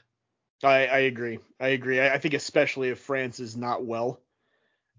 I, 0.63 0.85
I 0.85 0.99
agree. 0.99 1.39
I 1.59 1.69
agree. 1.69 1.99
I, 1.99 2.13
I 2.13 2.19
think 2.19 2.35
especially 2.35 2.89
if 2.89 2.99
France 2.99 3.39
is 3.39 3.57
not 3.57 3.83
well, 3.83 4.19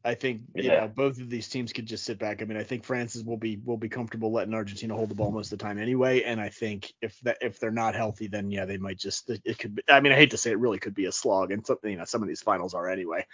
I 0.05 0.15
think 0.15 0.43
you 0.55 0.65
Yeah. 0.65 0.81
know 0.81 0.89
both 0.89 1.19
of 1.19 1.31
these 1.31 1.49
teams 1.49 1.73
could 1.73 1.87
just 1.87 2.05
sit 2.05 2.19
back. 2.19 2.43
I 2.43 2.45
mean, 2.45 2.59
I 2.59 2.63
think 2.63 2.85
France 2.85 3.17
will 3.17 3.39
be 3.39 3.57
will 3.65 3.79
be 3.79 3.89
comfortable 3.89 4.31
letting 4.33 4.53
Argentina 4.53 4.95
hold 4.95 5.09
the 5.09 5.15
ball 5.15 5.31
most 5.31 5.51
of 5.51 5.59
the 5.59 5.65
time 5.65 5.79
anyway. 5.79 6.23
And 6.23 6.41
I 6.41 6.51
think 6.51 6.93
if 7.01 7.19
that 7.21 7.39
if 7.41 7.59
they're 7.59 7.71
not 7.71 7.95
healthy, 7.95 8.27
then 8.27 8.51
yeah, 8.51 8.67
they 8.67 8.77
might 8.77 8.99
just 8.99 9.31
it, 9.31 9.59
could. 9.59 9.77
Be, 9.77 9.83
I 9.89 10.01
mean, 10.01 10.13
I 10.13 10.17
hate 10.17 10.33
to 10.33 10.37
say 10.37 10.51
it, 10.51 10.59
really 10.59 10.79
could 10.79 10.95
be 10.95 11.07
a 11.07 11.13
slog, 11.13 11.53
and 11.53 11.67
something 11.67 11.91
you 11.91 11.97
know 11.97 12.05
some 12.05 12.23
of 12.23 12.29
these 12.29 12.43
finals 12.43 12.75
are 12.75 12.89
anyway. 12.89 13.27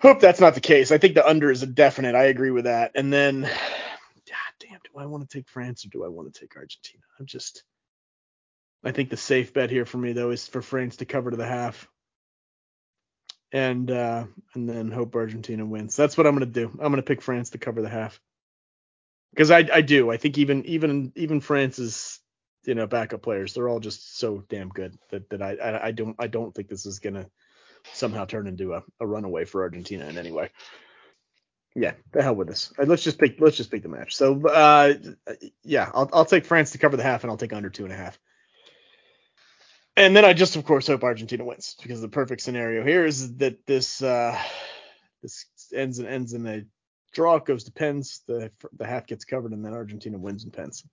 Hope 0.00 0.20
that's 0.20 0.40
not 0.40 0.54
the 0.54 0.60
case. 0.60 0.92
I 0.92 0.98
think 0.98 1.14
the 1.14 1.26
under 1.28 1.50
is 1.50 1.62
a 1.62 1.66
definite. 1.66 2.14
I 2.14 2.24
agree 2.24 2.50
with 2.50 2.64
that. 2.64 2.92
And 2.94 3.12
then, 3.12 3.42
God 4.28 4.52
damn, 4.60 4.80
do 4.84 4.98
I 4.98 5.06
want 5.06 5.28
to 5.28 5.38
take 5.38 5.48
France 5.48 5.84
or 5.84 5.88
do 5.88 6.04
I 6.04 6.08
want 6.08 6.32
to 6.32 6.40
take 6.40 6.56
Argentina? 6.56 7.02
I'm 7.18 7.26
just. 7.26 7.64
I 8.84 8.90
think 8.90 9.10
the 9.10 9.16
safe 9.16 9.52
bet 9.52 9.70
here 9.70 9.86
for 9.86 9.98
me 9.98 10.12
though 10.12 10.30
is 10.30 10.46
for 10.46 10.62
France 10.62 10.96
to 10.96 11.04
cover 11.04 11.30
to 11.30 11.36
the 11.36 11.46
half. 11.46 11.88
And 13.52 13.90
uh 13.90 14.24
and 14.54 14.68
then 14.68 14.90
hope 14.90 15.14
Argentina 15.14 15.64
wins. 15.64 15.94
That's 15.96 16.16
what 16.16 16.26
I'm 16.26 16.34
gonna 16.34 16.46
do. 16.46 16.68
I'm 16.80 16.90
gonna 16.92 17.02
pick 17.02 17.22
France 17.22 17.50
to 17.50 17.58
cover 17.58 17.82
the 17.82 17.88
half. 17.88 18.20
Because 19.30 19.50
I 19.50 19.68
I 19.72 19.80
do. 19.82 20.10
I 20.10 20.16
think 20.16 20.38
even 20.38 20.64
even 20.66 21.12
even 21.16 21.40
France's 21.40 22.20
you 22.64 22.74
know 22.74 22.86
backup 22.86 23.22
players, 23.22 23.54
they're 23.54 23.68
all 23.68 23.80
just 23.80 24.18
so 24.18 24.42
damn 24.48 24.68
good 24.70 24.96
that, 25.10 25.28
that 25.30 25.42
I, 25.42 25.52
I 25.56 25.86
I 25.88 25.90
don't 25.92 26.16
I 26.18 26.28
don't 26.28 26.54
think 26.54 26.68
this 26.68 26.86
is 26.86 26.98
gonna 26.98 27.28
somehow 27.92 28.24
turn 28.24 28.46
into 28.46 28.74
a, 28.74 28.82
a 29.00 29.06
runaway 29.06 29.44
for 29.44 29.62
Argentina 29.62 30.06
in 30.06 30.16
any 30.18 30.32
way. 30.32 30.50
Yeah, 31.74 31.92
the 32.12 32.22
hell 32.22 32.34
with 32.34 32.48
this. 32.48 32.72
Uh, 32.78 32.84
Let's 32.84 33.02
just 33.02 33.18
pick 33.18 33.40
let's 33.40 33.56
just 33.56 33.70
pick 33.70 33.82
the 33.82 33.88
match. 33.88 34.14
So 34.14 34.46
uh 34.46 34.94
yeah, 35.62 35.90
I'll 35.94 36.08
I'll 36.12 36.24
take 36.24 36.46
France 36.46 36.72
to 36.72 36.78
cover 36.78 36.96
the 36.96 37.02
half 37.02 37.24
and 37.24 37.30
I'll 37.30 37.36
take 37.38 37.52
under 37.52 37.70
two 37.70 37.84
and 37.84 37.92
a 37.92 37.96
half. 37.96 38.18
And 39.96 40.16
then 40.16 40.24
I 40.24 40.32
just 40.32 40.56
of 40.56 40.64
course 40.64 40.86
hope 40.86 41.04
Argentina 41.04 41.44
wins 41.44 41.76
because 41.82 42.00
the 42.00 42.08
perfect 42.08 42.40
scenario 42.40 42.84
here 42.84 43.04
is 43.04 43.36
that 43.36 43.66
this 43.66 44.02
uh 44.02 44.38
this 45.22 45.46
ends 45.74 45.98
and 45.98 46.08
ends 46.08 46.32
in 46.32 46.46
a 46.46 46.62
draw, 47.12 47.36
it 47.36 47.44
goes 47.44 47.64
to 47.64 47.72
pens, 47.72 48.22
the 48.26 48.50
the 48.76 48.86
half 48.86 49.06
gets 49.06 49.24
covered, 49.24 49.52
and 49.52 49.64
then 49.64 49.74
Argentina 49.74 50.18
wins 50.18 50.44
in 50.44 50.50
pens. 50.50 50.84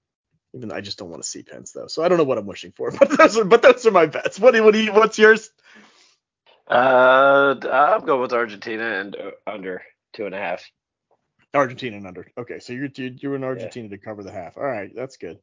Even 0.53 0.69
though 0.69 0.75
I 0.75 0.81
just 0.81 0.97
don't 0.97 1.09
want 1.09 1.21
to 1.21 1.29
see 1.29 1.43
pens 1.43 1.71
though, 1.71 1.87
so 1.87 2.03
I 2.03 2.07
don't 2.07 2.17
know 2.17 2.23
what 2.23 2.37
I'm 2.37 2.45
wishing 2.45 2.73
for, 2.75 2.91
but 2.99 3.17
those 3.17 3.37
are 3.37 3.45
but 3.45 3.61
those 3.61 3.85
are 3.85 3.91
my 3.91 4.05
bets. 4.05 4.39
What 4.39 4.51
do 4.51 4.57
you, 4.57 4.63
what 4.63 4.73
do 4.73 4.83
you, 4.83 4.93
what's 4.93 5.17
yours? 5.17 5.49
Uh, 6.67 7.55
I'm 7.71 8.05
going 8.05 8.21
with 8.21 8.33
Argentina 8.33 8.99
and 8.99 9.15
uh, 9.15 9.31
under 9.47 9.81
two 10.13 10.25
and 10.25 10.35
a 10.35 10.37
half. 10.37 10.63
Argentina 11.53 11.97
and 11.97 12.05
under. 12.05 12.27
Okay, 12.37 12.59
so 12.59 12.73
you're 12.73 12.89
you're, 12.95 13.11
you're 13.17 13.35
in 13.35 13.43
Argentina 13.43 13.89
to 13.89 13.97
cover 13.97 14.23
the 14.23 14.31
half. 14.31 14.57
All 14.57 14.63
right, 14.63 14.91
that's 14.93 15.17
good. 15.17 15.39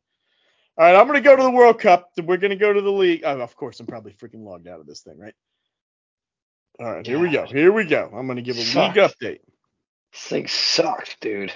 All 0.79 0.85
right, 0.85 0.95
I'm 0.95 1.07
gonna 1.07 1.23
go 1.23 1.35
to 1.35 1.43
the 1.43 1.51
World 1.51 1.81
Cup. 1.81 2.11
We're 2.23 2.37
gonna 2.37 2.57
go 2.57 2.73
to 2.73 2.81
the 2.83 2.93
league. 2.93 3.23
Oh, 3.25 3.41
of 3.41 3.57
course, 3.57 3.81
I'm 3.81 3.87
probably 3.87 4.13
freaking 4.13 4.45
logged 4.45 4.69
out 4.69 4.81
of 4.81 4.87
this 4.87 5.01
thing, 5.01 5.19
right? 5.19 5.35
All 6.79 6.93
right, 6.93 7.07
here 7.07 7.19
we 7.19 7.31
go. 7.31 7.47
Here 7.47 7.73
we 7.73 7.85
go. 7.85 8.11
I'm 8.15 8.27
gonna 8.27 8.43
give 8.43 8.57
a 8.57 8.61
league 8.61 8.95
update. 8.97 9.41
This 10.13 10.23
thing 10.23 10.47
sucks, 10.47 11.17
dude. 11.21 11.53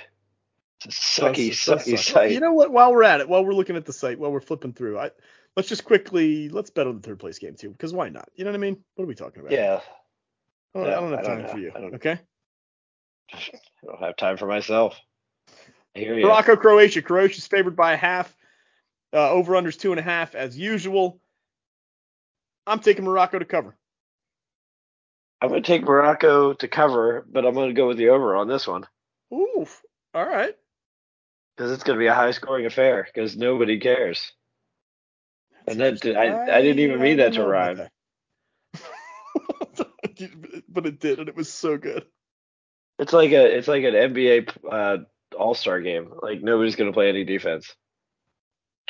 It's 0.87 1.19
a 1.19 1.21
sucky, 1.21 1.51
sucky 1.51 1.99
suck. 1.99 2.15
site. 2.15 2.33
You 2.33 2.41
know 2.41 2.55
what? 2.55 2.73
While 2.73 2.93
we're 2.93 3.03
at 3.03 3.21
it, 3.21 3.29
while 3.29 3.45
we're 3.45 3.53
looking 3.53 3.77
at 3.77 3.85
the 3.85 3.93
site, 3.93 4.19
while 4.19 4.33
we're 4.33 4.41
flipping 4.41 4.73
through, 4.73 4.99
I 4.99 5.11
let's 5.55 5.69
just 5.69 5.85
quickly 5.85 6.49
let's 6.49 6.71
bet 6.71 6.87
on 6.87 6.97
the 6.97 7.03
third 7.03 7.19
place 7.19 7.39
game 7.39 7.55
too, 7.55 7.71
because 7.71 7.93
why 7.93 8.09
not? 8.09 8.31
You 8.35 8.45
know 8.45 8.51
what 8.51 8.57
I 8.57 8.61
mean? 8.61 8.83
What 8.95 9.05
are 9.05 9.09
we 9.09 9.15
talking 9.15 9.41
about? 9.41 9.53
yeah, 9.53 9.81
I 10.75 10.79
don't, 10.79 10.89
I 10.89 10.91
don't 10.93 11.11
have 11.11 11.19
I 11.19 11.23
don't 11.23 11.39
time 11.43 11.49
for 11.49 11.59
you. 11.59 11.73
I 11.75 11.79
Okay. 11.79 12.19
I 13.35 13.41
don't 13.85 14.01
have 14.01 14.17
time 14.17 14.39
for 14.39 14.47
myself. 14.47 14.99
I 15.95 15.99
hear 15.99 16.19
you. 16.19 16.25
Morocco, 16.25 16.57
Croatia. 16.57 17.03
Croatia's 17.03 17.47
favored 17.47 17.77
by 17.77 17.93
a 17.93 17.99
half. 17.99 18.35
Uh, 19.13 19.31
over 19.31 19.55
unders 19.55 19.79
two 19.79 19.91
and 19.91 19.99
a 19.99 20.03
half 20.03 20.35
as 20.35 20.57
usual. 20.57 21.21
I'm 22.67 22.81
taking 22.81 23.05
Morocco 23.05 23.39
to 23.39 23.45
cover. 23.45 23.77
I'm 25.41 25.49
going 25.49 25.63
to 25.63 25.67
take 25.67 25.83
Morocco 25.83 26.53
to 26.53 26.69
cover, 26.69 27.27
but 27.31 27.47
I'm 27.47 27.55
going 27.55 27.71
to 27.71 27.75
go 27.75 27.89
with 27.89 27.97
the 27.97 28.11
over 28.11 28.37
on 28.37 28.47
this 28.47 28.69
one 28.69 28.87
Ooh. 29.33 29.67
All 30.15 30.27
right. 30.27 30.55
because 31.57 31.73
it's 31.73 31.83
going 31.83 31.99
to 31.99 32.03
be 32.03 32.09
a 32.09 32.15
high 32.15 32.33
scoring 32.33 32.67
affair 32.67 33.07
because 33.13 33.37
nobody 33.37 33.81
cares. 33.81 34.33
And 35.67 35.81
that 35.81 36.05
I, 36.05 36.57
I 36.57 36.63
didn't 36.63 36.81
even 36.81 37.01
mean 37.01 37.19
that 37.19 37.35
to 37.35 37.45
rhyme. 37.45 37.83
but 40.69 40.87
it 40.87 41.01
did, 41.01 41.19
and 41.21 41.29
it 41.29 41.37
was 41.37 41.53
so 41.53 41.77
good. 41.77 42.05
It's 42.99 43.13
like 43.13 43.31
a 43.31 43.57
it's 43.57 43.69
like 43.69 43.85
an 43.85 43.95
NBA 43.95 44.51
uh, 44.71 44.99
All 45.39 45.55
Star 45.55 45.81
game. 45.81 46.13
Like 46.23 46.43
nobody's 46.43 46.77
going 46.77 46.91
to 46.91 46.95
play 46.95 47.09
any 47.09 47.25
defense. 47.25 47.75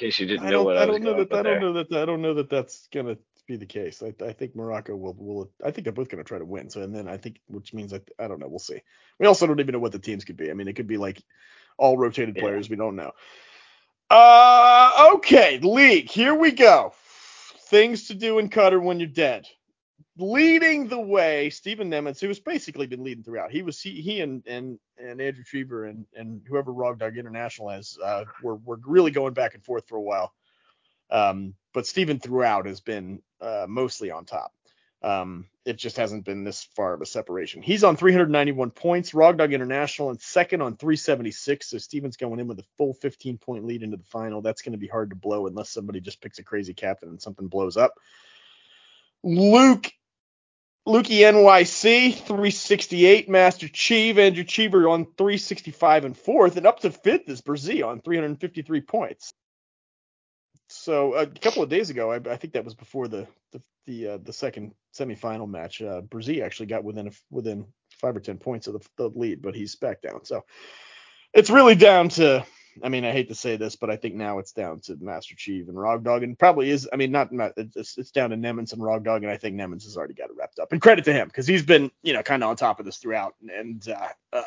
In 0.01 0.09
case 0.09 0.21
you 0.21 0.27
didn't 0.27 0.47
I 0.47 0.51
know 0.51 0.63
don't, 0.63 0.65
what 0.65 0.79
I, 0.79 0.85
I 0.85 0.87
don't 0.87 1.03
know 1.03 1.15
that. 1.15 1.33
I 1.33 1.43
don't 1.43 1.61
know 1.61 1.75
that. 1.75 1.93
I 1.93 2.07
don't 2.07 2.23
know 2.23 2.35
that 2.35 2.51
that's 2.51 2.89
gonna 2.93 3.19
be 3.49 3.57
the 3.57 3.67
case. 3.67 4.03
I, 4.03 4.15
I 4.25 4.33
think 4.33 4.57
Morocco 4.57 4.97
will 4.97 5.15
will. 5.19 5.53
I 5.65 5.71
think 5.73 5.85
they're 5.85 5.93
both 5.95 6.09
gonna 6.11 6.25
try 6.25 6.39
to 6.39 6.47
win. 6.47 6.71
So 6.71 6.83
and 6.83 6.95
then 6.95 7.09
I 7.09 7.19
think, 7.19 7.41
which 7.49 7.75
means 7.75 7.95
I, 7.95 8.01
I 8.19 8.29
don't 8.29 8.41
know. 8.41 8.49
We'll 8.49 8.61
see. 8.61 8.83
We 9.21 9.27
also 9.27 9.47
don't 9.47 9.61
even 9.61 9.75
know 9.75 9.81
what 9.81 9.93
the 9.93 10.01
teams 10.01 10.25
could 10.25 10.37
be. 10.39 10.51
I 10.51 10.55
mean, 10.55 10.69
it 10.69 10.77
could 10.77 10.89
be 10.89 10.99
like 10.99 11.23
all 11.79 11.99
rotated 11.99 12.37
Yeah. 12.37 12.39
players. 12.39 12.71
We 12.71 12.77
don't 12.77 12.97
know. 12.97 13.13
Uh, 14.11 15.13
okay, 15.17 15.59
league. 15.61 16.11
Here 16.11 16.35
we 16.35 16.53
go. 16.53 16.95
Things 17.69 18.09
to 18.09 18.15
do 18.15 18.39
in 18.39 18.51
Qatar 18.51 18.83
when 18.83 19.01
you're 19.01 19.09
dead. 19.09 19.47
Leading 20.21 20.87
the 20.87 21.01
way, 21.01 21.49
Stephen 21.49 21.91
Nemitz, 21.91 22.21
who 22.21 22.29
has 22.29 22.39
basically 22.39 22.87
been 22.87 23.03
leading 23.03 23.25
throughout. 23.25 23.51
He 23.51 23.63
was 23.63 23.81
he, 23.81 24.03
he 24.03 24.21
and 24.21 24.47
and 24.47 24.79
and 24.99 25.19
Andrew 25.19 25.45
Cheever 25.45 25.87
and 25.87 26.05
and 26.15 26.43
whoever 26.47 26.75
Rog 26.75 26.99
Dog 26.99 27.17
International 27.17 27.71
has 27.71 27.97
uh, 28.05 28.25
were 28.43 28.57
were 28.57 28.79
really 28.85 29.13
going 29.13 29.33
back 29.33 29.55
and 29.55 29.65
forth 29.65 29.89
for 29.89 29.97
a 29.97 30.03
while. 30.03 30.35
Um, 31.11 31.55
but 31.73 31.87
Stephen 31.87 32.21
throughout 32.21 32.67
has 32.67 32.81
been 32.81 33.23
uh, 33.41 33.65
mostly 33.67 34.11
on 34.11 34.27
top. 34.27 34.53
Um, 35.03 35.47
it 35.65 35.79
just 35.79 35.97
hasn't 35.97 36.27
been 36.27 36.45
this 36.45 36.65
far 36.77 36.93
of 36.93 37.01
a 37.01 37.07
separation. 37.07 37.63
He's 37.63 37.83
on 37.83 37.97
391 37.97 38.73
points. 38.73 39.15
Rog 39.15 39.39
Dog 39.39 39.55
International 39.55 40.11
and 40.11 40.21
second 40.21 40.61
on 40.61 40.77
376. 40.77 41.71
So 41.71 41.79
Stephen's 41.79 42.19
going 42.19 42.41
in 42.41 42.47
with 42.47 42.59
a 42.59 42.65
full 42.77 42.93
15 42.93 43.39
point 43.39 43.65
lead 43.65 43.83
into 43.83 43.97
the 43.97 44.05
final. 44.05 44.43
That's 44.43 44.61
going 44.61 44.73
to 44.73 44.79
be 44.79 44.87
hard 44.87 45.11
to 45.11 45.17
blow 45.17 45.47
unless 45.47 45.71
somebody 45.71 46.01
just 46.01 46.21
picks 46.21 46.39
a 46.39 46.45
crazy 46.45 46.75
captain 46.75 47.09
and 47.09 47.23
something 47.23 47.47
blows 47.47 47.79
up. 47.79 47.95
Luke 49.23 49.91
Lukey 50.89 51.21
NYC 51.21 52.15
368, 52.15 53.29
Master 53.29 53.69
Cheeve, 53.69 54.19
Andrew 54.19 54.45
Cheever 54.45 54.89
on 54.89 55.05
365 55.05 56.05
and 56.05 56.17
fourth, 56.17 56.57
and 56.57 56.67
up 56.67 56.81
to 56.81 56.91
fifth 56.91 57.29
is 57.29 57.43
Brzee 57.43 57.87
on 57.87 58.01
353 58.01 58.81
points. 58.81 59.35
So 60.69 61.15
a 61.15 61.27
couple 61.27 61.63
of 61.63 61.69
days 61.69 61.91
ago, 61.91 62.13
I, 62.13 62.17
I 62.17 62.37
think 62.37 62.55
that 62.55 62.65
was 62.65 62.75
before 62.75 63.09
the 63.09 63.27
the 63.53 63.61
the, 63.87 64.09
uh, 64.09 64.19
the 64.23 64.33
second 64.33 64.73
semifinal 64.97 65.49
match. 65.49 65.83
Uh, 65.83 66.03
Brzee 66.03 66.45
actually 66.45 66.67
got 66.67 66.85
within 66.85 67.09
a, 67.09 67.11
within 67.31 67.67
five 68.01 68.17
or 68.17 68.21
ten 68.21 68.39
points 68.39 68.67
of 68.67 68.75
the, 68.75 68.89
the 68.97 69.09
lead, 69.19 69.43
but 69.43 69.55
he's 69.55 69.75
back 69.77 70.01
down. 70.01 70.25
So 70.25 70.45
it's 71.35 71.51
really 71.51 71.75
down 71.75 72.09
to. 72.11 72.45
I 72.83 72.89
mean, 72.89 73.05
I 73.05 73.13
hate 73.13 73.29
to 73.29 73.35
say 73.35 73.57
this, 73.57 73.77
but 73.77 73.91
I 73.91 73.97
think 73.97 74.15
now 74.15 74.39
it's 74.39 74.53
down 74.53 74.81
to 74.81 74.97
Master 75.01 75.35
Chief 75.37 75.69
and 75.69 75.79
Rog 75.79 76.05
Dog, 76.05 76.23
and 76.23 76.39
probably 76.39 76.71
is. 76.71 76.89
I 76.93 76.97
mean, 76.97 77.13
not, 77.13 77.33
not 77.33 77.53
it's, 77.57 77.99
it's 77.99 78.11
down 78.11 78.31
to 78.31 78.37
Nemens 78.37 78.73
and 78.73 78.83
Rog 78.83 79.05
Dog, 79.05 79.23
and 79.23 79.31
I 79.31 79.37
think 79.37 79.57
Nemens 79.57 79.85
has 79.85 79.97
already 79.97 80.15
got 80.15 80.31
it 80.31 80.37
wrapped 80.37 80.59
up. 80.59 80.73
And 80.73 80.81
credit 80.81 81.05
to 81.07 81.13
him 81.13 81.29
because 81.29 81.47
he's 81.47 81.65
been, 81.65 81.91
you 82.03 82.13
know, 82.13 82.23
kind 82.23 82.43
of 82.43 82.51
on 82.51 82.57
top 82.57 82.81
of 82.81 82.87
this 82.87 82.99
throughout, 82.99 83.35
and 83.55 83.87
uh, 83.89 84.09
uh, 84.33 84.43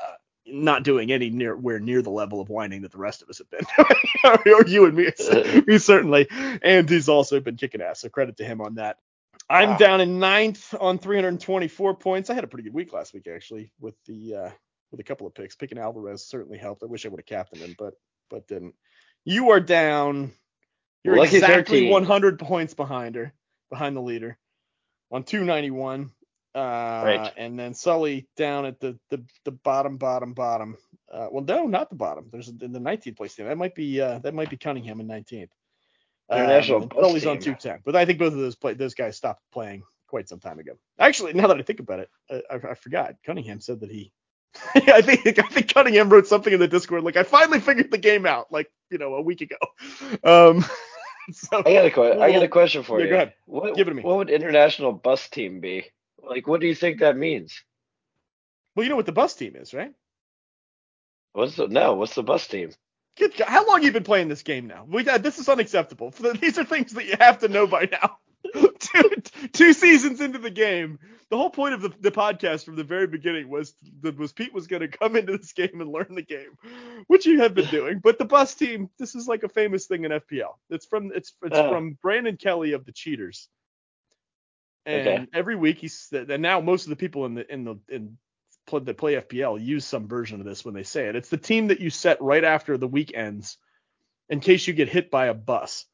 not 0.46 0.84
doing 0.84 1.12
any 1.12 1.32
nearwhere 1.32 1.82
near 1.82 2.02
the 2.02 2.10
level 2.10 2.42
of 2.42 2.50
whining 2.50 2.82
that 2.82 2.92
the 2.92 2.98
rest 2.98 3.22
of 3.22 3.30
us 3.30 3.40
have 3.40 3.50
been, 3.50 3.66
or 4.54 4.66
you 4.68 4.86
and 4.86 4.96
me, 4.96 5.10
me 5.68 5.78
certainly. 5.78 6.28
And 6.62 6.90
he's 6.90 7.10
also 7.10 7.40
been 7.40 7.58
kicking 7.58 7.82
ass, 7.82 8.02
so 8.02 8.10
credit 8.10 8.38
to 8.38 8.46
him 8.46 8.62
on 8.62 8.76
that. 8.76 8.98
I'm 9.50 9.72
Wow. 9.72 9.78
down 9.78 10.02
in 10.02 10.20
ninth 10.20 10.74
on 10.80 10.98
324 11.00 11.96
points. 11.96 12.30
I 12.30 12.34
had 12.34 12.44
a 12.44 12.48
pretty 12.48 12.64
good 12.64 12.74
week 12.74 12.94
last 12.94 13.14
week 13.14 13.28
actually 13.28 13.72
with 13.80 13.96
the 14.06 14.36
uh, 14.36 14.50
with 14.94 15.00
a 15.00 15.04
couple 15.04 15.26
of 15.26 15.34
picks. 15.34 15.56
Picking 15.56 15.80
Alvarez 15.80 16.24
certainly 16.24 16.60
helped. 16.60 16.84
I 16.84 16.86
wish 16.86 17.04
I 17.06 17.10
would 17.10 17.20
have 17.20 17.26
captained 17.26 17.64
him, 17.64 17.76
but 17.80 17.96
but 18.30 18.48
didn't. 18.48 18.76
You 19.26 19.50
are 19.50 19.60
down. 19.60 20.32
You're 21.04 21.18
Lucky 21.18 21.38
exactly 21.38 21.80
13. 21.80 21.92
100 21.92 22.40
points 22.40 22.74
behind 22.76 23.16
her, 23.16 23.34
behind 23.70 23.98
the 23.98 24.02
leader, 24.02 24.38
on 25.12 25.24
291. 25.24 26.12
Uh, 26.56 26.60
Right. 26.60 27.34
And 27.36 27.58
then 27.60 27.74
Sully 27.74 28.28
down 28.38 28.66
at 28.66 28.80
the 28.80 28.98
the, 29.10 29.26
the 29.46 29.52
bottom, 29.52 29.98
bottom, 29.98 30.34
bottom. 30.34 30.78
Uh, 31.12 31.28
well, 31.32 31.44
no, 31.44 31.66
not 31.66 31.90
the 31.90 31.96
bottom. 31.96 32.30
There's 32.32 32.50
in 32.50 32.72
the 32.72 32.80
19th 32.80 33.18
place 33.18 33.34
team. 33.36 33.48
That 33.48 33.58
might 33.58 33.74
be 33.74 34.00
uh, 34.00 34.20
that 34.20 34.36
might 34.36 34.52
be 34.52 34.58
Cunningham 34.58 35.00
in 35.00 35.08
19th. 35.08 35.50
International 36.32 36.82
and 36.82 36.90
bus 36.90 37.00
Sully's 37.02 37.26
on 37.26 37.38
team. 37.38 37.56
210. 37.56 37.80
But 37.84 37.96
I 37.96 38.06
think 38.06 38.20
both 38.20 38.34
of 38.34 38.40
those 38.40 38.56
play 38.56 38.76
those 38.76 38.94
guys 38.94 39.18
stopped 39.18 39.42
playing 39.52 39.84
quite 40.08 40.30
some 40.30 40.40
time 40.40 40.60
ago. 40.60 40.74
Actually, 41.00 41.34
now 41.34 41.48
that 41.48 41.58
I 41.58 41.64
think 41.64 41.80
about 41.80 42.00
it, 42.00 42.10
I, 42.30 42.42
I, 42.50 42.72
I 42.72 42.74
forgot. 42.76 43.16
Cunningham 43.26 43.60
said 43.60 43.80
that 43.80 43.90
he. 43.90 44.12
I 44.76 45.02
think 45.02 45.40
I 45.40 45.48
think 45.48 45.74
Cunningham 45.74 46.10
wrote 46.10 46.28
something 46.28 46.54
in 46.54 46.60
the 46.60 46.68
Discord 46.68 47.04
like 47.04 47.18
I 47.18 47.24
finally 47.24 47.60
figured 47.60 47.92
the 47.92 47.98
game 47.98 48.26
out 48.26 48.52
like 48.52 48.72
you 48.90 48.98
know 48.98 49.16
a 49.16 49.22
week 49.22 49.42
ago. 49.42 49.58
Um, 50.24 50.64
so 51.32 51.64
I 51.66 51.74
got 51.74 51.86
a 51.86 51.92
que- 51.92 52.22
I 52.22 52.32
got 52.32 52.44
a 52.44 52.48
question 52.48 52.84
for 52.84 53.00
yeah, 53.00 53.06
you. 53.06 53.10
go 53.10 53.16
ahead. 53.16 53.34
What, 53.46 53.76
Give 53.76 53.88
it 53.88 53.92
to 53.92 53.96
me. 53.96 54.04
What 54.04 54.18
would 54.18 54.30
international 54.30 54.94
bus 54.94 55.28
team 55.30 55.60
be? 55.60 55.86
Like, 56.22 56.48
what 56.48 56.62
do 56.62 56.68
you 56.68 56.76
think 56.76 57.00
that 57.00 57.18
means? 57.18 57.64
well, 58.76 58.84
you 58.84 58.90
know 58.90 58.96
what 58.96 59.06
the 59.06 59.12
bus 59.12 59.36
team 59.36 59.56
is, 59.56 59.74
right? 59.74 59.94
What's 61.34 61.56
the 61.56 61.68
no? 61.68 61.96
What's 61.96 62.16
the 62.16 62.24
bus 62.24 62.48
team? 62.48 62.72
Good 63.18 63.40
how 63.40 63.68
long 63.68 63.84
you 63.84 63.92
been 63.92 64.04
playing 64.04 64.30
this 64.30 64.44
game 64.44 64.68
now? 64.68 64.86
We, 64.88 65.08
uh, 65.08 65.18
this 65.18 65.40
is 65.40 65.50
unacceptable. 65.50 66.12
These 66.42 66.58
are 66.58 66.66
things 66.66 66.94
that 66.94 67.06
you 67.06 67.16
have 67.20 67.40
to 67.40 67.48
know 67.48 67.68
by 67.68 67.88
now. 67.92 68.18
Two, 68.80 69.12
two 69.52 69.74
seasons 69.74 70.22
into 70.22 70.40
the 70.40 70.50
game, 70.50 71.00
the 71.30 71.38
whole 71.38 71.50
point 71.50 71.74
of 71.74 71.82
the, 71.82 71.90
the 72.02 72.12
podcast 72.12 72.66
from 72.66 72.76
the 72.76 72.84
very 72.84 73.08
beginning 73.08 73.50
was 73.50 73.74
that 74.02 74.18
was 74.18 74.34
Pete 74.34 74.54
was 74.54 74.68
going 74.68 74.82
to 74.82 74.88
come 74.88 75.16
into 75.16 75.38
this 75.38 75.54
game 75.54 75.82
and 75.82 75.92
learn 75.92 76.14
the 76.16 76.22
game, 76.22 76.58
which 77.08 77.26
you 77.26 77.42
have 77.42 77.54
been 77.56 77.68
doing. 77.70 78.00
But 78.00 78.18
the 78.20 78.26
bus 78.26 78.54
team, 78.56 78.90
this 79.00 79.16
is 79.16 79.28
like 79.28 79.44
a 79.44 79.50
famous 79.50 79.86
thing 79.88 80.06
in 80.06 80.12
FPL. 80.12 80.56
It's 80.70 80.86
from 80.86 81.12
it's 81.16 81.34
it's 81.44 81.58
Oh. 81.58 81.70
from 81.70 81.98
Brandon 82.02 82.38
Kelly 82.38 82.74
of 82.74 82.86
the 82.86 82.92
Cheaters. 82.92 83.48
And 84.86 85.08
Okay. 85.08 85.28
every 85.34 85.56
week 85.56 85.78
he's 85.80 86.10
and 86.12 86.42
now 86.42 86.60
most 86.60 86.84
of 86.84 86.90
the 86.90 86.96
people 86.98 87.26
in 87.26 87.36
the 87.36 87.52
in 87.52 87.64
the 87.64 87.76
in 87.90 88.18
play, 88.66 88.82
that 88.82 88.98
play 88.98 89.16
FPL 89.16 89.64
use 89.64 89.86
some 89.86 90.08
version 90.08 90.40
of 90.40 90.46
this 90.46 90.64
when 90.66 90.74
they 90.74 90.84
say 90.84 91.08
it. 91.08 91.16
It's 91.16 91.30
the 91.30 91.38
team 91.38 91.68
that 91.68 91.80
you 91.80 91.90
set 91.90 92.22
right 92.22 92.44
after 92.44 92.78
the 92.78 92.88
week 92.88 93.14
ends, 93.16 93.58
in 94.30 94.40
case 94.40 94.68
you 94.68 94.74
get 94.74 94.90
hit 94.90 95.10
by 95.10 95.28
a 95.28 95.34
bus. 95.34 95.86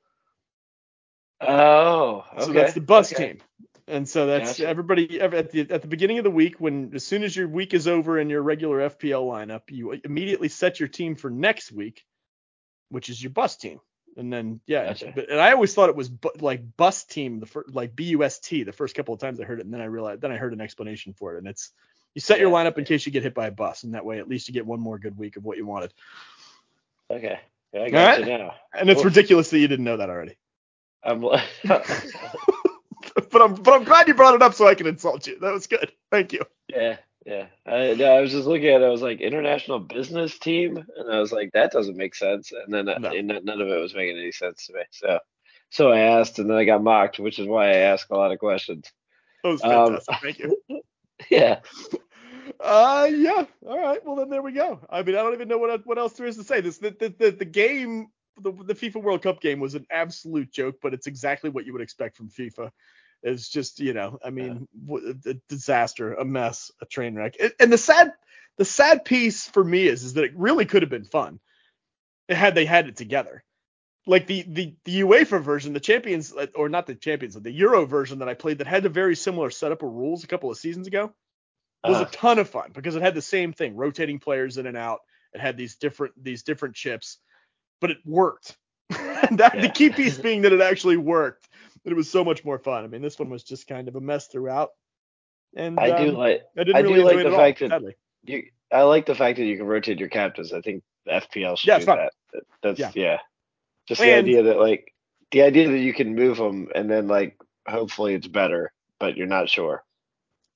Oh, 1.42 2.26
okay. 2.34 2.46
So 2.46 2.54
that's 2.54 2.74
the 2.74 2.82
bus 2.82 3.14
okay. 3.14 3.28
team. 3.34 3.38
And 3.88 4.08
so 4.08 4.28
that's 4.28 4.52
Gotcha. 4.52 4.68
everybody 4.68 5.20
at 5.20 5.52
the 5.52 5.62
at 5.72 5.82
the 5.82 5.88
beginning 5.88 6.20
of 6.20 6.24
the 6.24 6.30
week 6.30 6.60
when 6.60 6.92
as 6.94 7.06
soon 7.06 7.24
as 7.24 7.36
your 7.36 7.48
week 7.48 7.74
is 7.74 7.88
over 7.88 8.20
in 8.20 8.30
your 8.30 8.42
regular 8.44 8.88
FPL 8.90 9.24
lineup, 9.24 9.62
you 9.70 10.00
immediately 10.04 10.48
set 10.48 10.80
your 10.80 10.90
team 10.90 11.16
for 11.16 11.32
next 11.32 11.72
week, 11.72 12.06
which 12.90 13.10
is 13.10 13.22
your 13.22 13.32
bus 13.32 13.56
team. 13.58 13.80
And 14.16 14.32
then 14.32 14.60
yeah, 14.68 14.86
Gotcha. 14.86 15.14
but 15.16 15.30
and 15.30 15.40
I 15.40 15.54
always 15.54 15.74
thought 15.74 15.90
it 15.90 15.96
was 15.96 16.10
bu- 16.10 16.40
like 16.40 16.76
bus 16.78 17.04
team 17.06 17.40
the 17.40 17.46
first 17.48 17.74
like 17.74 17.96
B 17.96 18.06
U 18.06 18.24
S 18.24 18.40
T 18.40 18.64
the 18.64 18.72
first 18.72 18.96
couple 18.96 19.14
of 19.14 19.20
times 19.20 19.40
I 19.40 19.46
heard 19.46 19.60
it, 19.60 19.66
and 19.66 19.74
then 19.74 19.82
I 19.82 19.86
realized 19.86 20.22
then 20.22 20.32
I 20.32 20.38
heard 20.38 20.54
an 20.54 20.62
explanation 20.62 21.14
for 21.14 21.36
it, 21.36 21.40
and 21.40 21.48
it's 21.48 21.72
you 22.14 22.22
set 22.22 22.40
your 22.40 22.52
Yeah. 22.52 22.58
lineup 22.66 22.78
in 22.78 22.86
case 22.86 23.06
you 23.06 23.12
get 23.12 23.24
hit 23.24 23.34
by 23.34 23.48
a 23.48 23.52
bus, 23.52 23.84
and 23.84 23.94
that 23.94 24.06
way 24.06 24.20
at 24.20 24.28
least 24.28 24.48
you 24.48 24.54
get 24.54 24.66
one 24.66 24.80
more 24.80 25.00
good 25.00 25.18
week 25.18 25.36
of 25.36 25.44
what 25.46 25.58
you 25.58 25.66
wanted. 25.66 25.94
Okay. 27.10 27.40
Yeah, 27.74 27.84
I 27.84 27.90
got 27.90 28.02
Alright. 28.02 28.20
you 28.20 28.38
now. 28.38 28.56
And 28.74 28.90
it's 28.90 29.00
Oof. 29.00 29.06
ridiculous 29.06 29.50
that 29.52 29.60
you 29.60 29.68
didn't 29.68 29.86
know 29.86 29.98
that 29.98 30.10
already. 30.10 30.38
I'm 31.04 31.22
like, 31.22 31.44
but 31.66 33.42
I'm 33.42 33.56
but 33.56 33.74
I'm 33.74 33.84
glad 33.84 34.08
you 34.08 34.14
brought 34.14 34.36
it 34.36 34.42
up 34.42 34.54
so 34.54 34.68
I 34.68 34.76
can 34.76 34.88
insult 34.88 35.28
you. 35.28 35.40
That 35.40 35.54
was 35.54 35.68
good. 35.68 35.92
Thank 36.12 36.34
you. 36.34 36.42
yeah, 36.70 36.98
yeah. 37.26 37.48
I, 37.66 37.92
I 38.04 38.22
was 38.22 38.32
just 38.32 38.48
looking 38.48 38.68
at 38.70 38.82
it. 38.82 38.86
I 38.86 38.90
was 38.90 39.02
like, 39.02 39.22
international 39.22 39.80
business 39.80 40.38
team, 40.40 40.78
and 40.78 41.12
I 41.14 41.20
was 41.20 41.32
like, 41.32 41.52
that 41.54 41.72
doesn't 41.72 41.98
make 41.98 42.16
sense. 42.16 42.52
And 42.52 42.74
then 42.74 42.90
uh, 42.90 43.00
No. 43.00 43.10
and 43.12 43.28
none 43.28 43.62
of 43.62 43.68
it 43.68 43.82
was 43.82 43.96
making 43.96 44.18
any 44.18 44.32
sense 44.32 44.68
to 44.68 44.74
me. 44.74 44.82
So, 44.92 45.20
so 45.70 45.92
I 45.92 46.00
asked, 46.00 46.40
and 46.40 46.50
then 46.50 46.58
I 46.58 46.66
got 46.66 46.84
mocked, 46.84 47.20
which 47.20 47.40
is 47.40 47.48
why 47.48 47.70
I 47.70 47.76
ask 47.78 48.10
a 48.10 48.16
lot 48.18 48.32
of 48.32 48.40
questions. 48.40 48.92
That 49.44 49.50
was 49.50 49.64
Um, 49.64 50.00
fantastic. 50.00 50.16
Thank 50.22 50.40
you. 50.40 50.58
Yeah. 51.30 51.60
Uh, 52.60 53.10
yeah. 53.12 53.46
All 53.68 53.78
right. 53.80 54.04
Well, 54.06 54.16
then 54.18 54.30
there 54.30 54.42
we 54.42 54.54
go. 54.54 54.80
I 54.90 55.04
mean, 55.04 55.16
I 55.16 55.22
don't 55.22 55.34
even 55.34 55.48
know 55.48 55.58
what 55.58 55.86
what 55.86 55.98
else 55.98 56.14
there 56.14 56.28
is 56.28 56.38
to 56.38 56.44
say. 56.44 56.62
This 56.62 56.78
the 56.80 56.92
the, 56.92 57.10
the, 57.18 57.32
the 57.32 57.46
game. 57.46 58.08
The, 58.42 58.52
the 58.52 58.76
FIFA 58.76 59.02
World 59.04 59.22
Cup 59.22 59.42
game 59.42 59.60
was 59.60 59.76
an 59.76 59.86
absolute 59.92 60.52
joke, 60.52 60.76
but 60.82 60.94
it's 60.94 61.08
exactly 61.08 61.50
what 61.50 61.66
you 61.66 61.74
would 61.74 61.82
expect 61.82 62.18
from 62.18 62.30
FIFA. 62.30 62.72
It's 63.22 63.50
just, 63.50 63.80
you 63.80 63.94
know, 63.94 64.18
I 64.24 64.30
mean, 64.30 64.68
w 64.88 65.16
a 65.26 65.34
disaster, 65.50 66.14
a 66.14 66.24
mess, 66.26 66.72
a 66.82 66.86
train 66.86 67.16
wreck. 67.16 67.36
And- 67.40 67.54
And 67.60 67.74
the 67.74 67.78
sad, 67.78 68.14
the 68.58 68.66
sad 68.66 69.04
piece 69.06 69.46
for 69.48 69.64
me 69.64 69.88
is, 69.88 70.04
is 70.04 70.14
that 70.14 70.24
it 70.24 70.32
really 70.36 70.66
could 70.66 70.84
have 70.84 70.90
been 70.90 71.04
fun 71.06 71.40
had 72.30 72.56
they 72.56 72.66
had 72.66 72.88
it 72.88 72.96
together. 72.96 73.44
Like 74.08 74.26
the 74.28 74.44
the 74.44 74.76
the 74.86 75.02
UEFA 75.02 75.42
version, 75.42 75.74
the 75.74 75.80
Champions, 75.80 76.34
or 76.56 76.70
not 76.70 76.88
the 76.88 76.96
Champions, 76.96 77.36
the 77.36 77.52
Euro 77.52 77.86
version 77.86 78.20
that 78.20 78.30
I 78.30 78.34
played 78.34 78.60
that 78.60 78.68
had 78.68 78.86
a 78.86 78.90
very 78.90 79.16
similar 79.16 79.50
setup 79.50 79.84
of 79.84 79.92
rules 79.92 80.24
a 80.24 80.28
couple 80.28 80.50
of 80.50 80.58
seasons 80.58 80.88
ago 80.88 81.14
was 81.84 81.98
Uh, 81.98 82.06
a 82.08 82.12
ton 82.12 82.40
of 82.40 82.50
fun 82.50 82.72
because 82.74 82.96
it 82.96 83.02
had 83.02 83.16
the 83.16 83.22
same 83.22 83.54
thing, 83.54 83.76
rotating 83.76 84.20
players 84.20 84.58
in 84.58 84.66
and 84.66 84.78
out. 84.78 85.00
It 85.34 85.42
had 85.42 85.58
these 85.58 85.76
different 85.76 86.14
these 86.24 86.44
different 86.44 86.76
chips, 86.76 87.20
but 87.80 87.92
it 87.92 87.98
worked. 88.06 88.58
that, 88.90 89.58
The 89.62 89.72
key 89.74 89.90
piece 89.90 90.18
being 90.18 90.42
that 90.44 90.54
it 90.54 90.62
actually 90.62 90.98
worked. 90.98 91.48
That 91.84 91.92
it 91.92 91.96
was 91.96 92.10
so 92.10 92.24
much 92.26 92.44
more 92.44 92.60
fun. 92.60 92.84
I 92.84 92.88
mean, 92.88 93.02
this 93.02 93.18
one 93.18 93.30
was 93.30 93.44
just 93.44 93.68
kind 93.68 93.88
of 93.88 93.96
a 93.96 94.02
mess 94.02 94.28
throughout. 94.28 94.70
And 95.56 95.80
I 95.80 96.04
do 96.04 96.10
um, 96.10 96.16
like 96.16 96.44
I 96.58 96.64
didn't 96.64 96.76
I 96.76 96.80
really 96.80 96.96
do 97.00 97.04
like 97.06 97.18
the 97.26 97.32
fact 97.32 97.62
all, 97.62 97.70
that- 97.70 97.76
sadly. 97.76 97.96
you. 98.24 98.44
I 98.72 98.84
like 98.84 99.08
the 99.08 99.16
fact 99.16 99.38
that 99.38 99.46
you 99.46 99.58
can 99.58 99.66
rotate 99.66 100.00
your 100.00 100.10
captains. 100.10 100.54
I 100.54 100.62
think 100.62 100.84
the 101.06 101.14
FPL 101.14 101.58
should 101.58 101.68
Yeah, 101.70 101.80
do 101.80 101.86
that. 101.86 102.14
That- 102.34 102.44
That's 102.62 102.80
Yeah. 102.80 102.92
yeah. 102.94 103.18
Just 103.88 104.02
the 104.02 104.14
idea 104.14 104.44
that 104.44 104.60
like 104.60 104.94
the 105.32 105.42
idea 105.42 105.70
that 105.70 105.80
you 105.80 105.94
can 105.94 106.14
move 106.14 106.38
them 106.38 106.68
and 106.76 106.90
then 106.90 107.08
like 107.08 107.38
hopefully 107.68 108.14
it's 108.14 108.28
better, 108.28 108.72
but 109.00 109.18
you're 109.18 109.26
not 109.26 109.50
sure. 109.50 109.84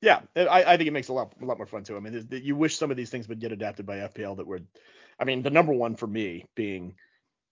Yeah, 0.01 0.19
I, 0.35 0.63
I 0.65 0.77
think 0.77 0.87
it 0.87 0.93
makes 0.93 1.07
a 1.07 1.13
lot 1.13 1.33
a 1.41 1.45
lot 1.45 1.57
more 1.57 1.65
fun 1.65 1.83
too. 1.83 1.95
I 1.95 2.01
mean, 2.01 2.27
you 2.29 2.55
wish 2.55 2.75
some 2.75 2.91
of 2.91 2.97
these 2.97 3.09
things 3.09 3.27
would 3.29 3.39
get 3.39 3.53
adapted 3.53 3.85
by 3.85 3.97
FPL 3.97 4.37
that 4.37 4.45
would, 4.45 4.67
I 5.17 5.23
mean, 5.23 5.41
the 5.41 5.49
number 5.49 5.71
one 5.71 5.95
for 5.95 6.07
me 6.07 6.45
being 6.55 6.95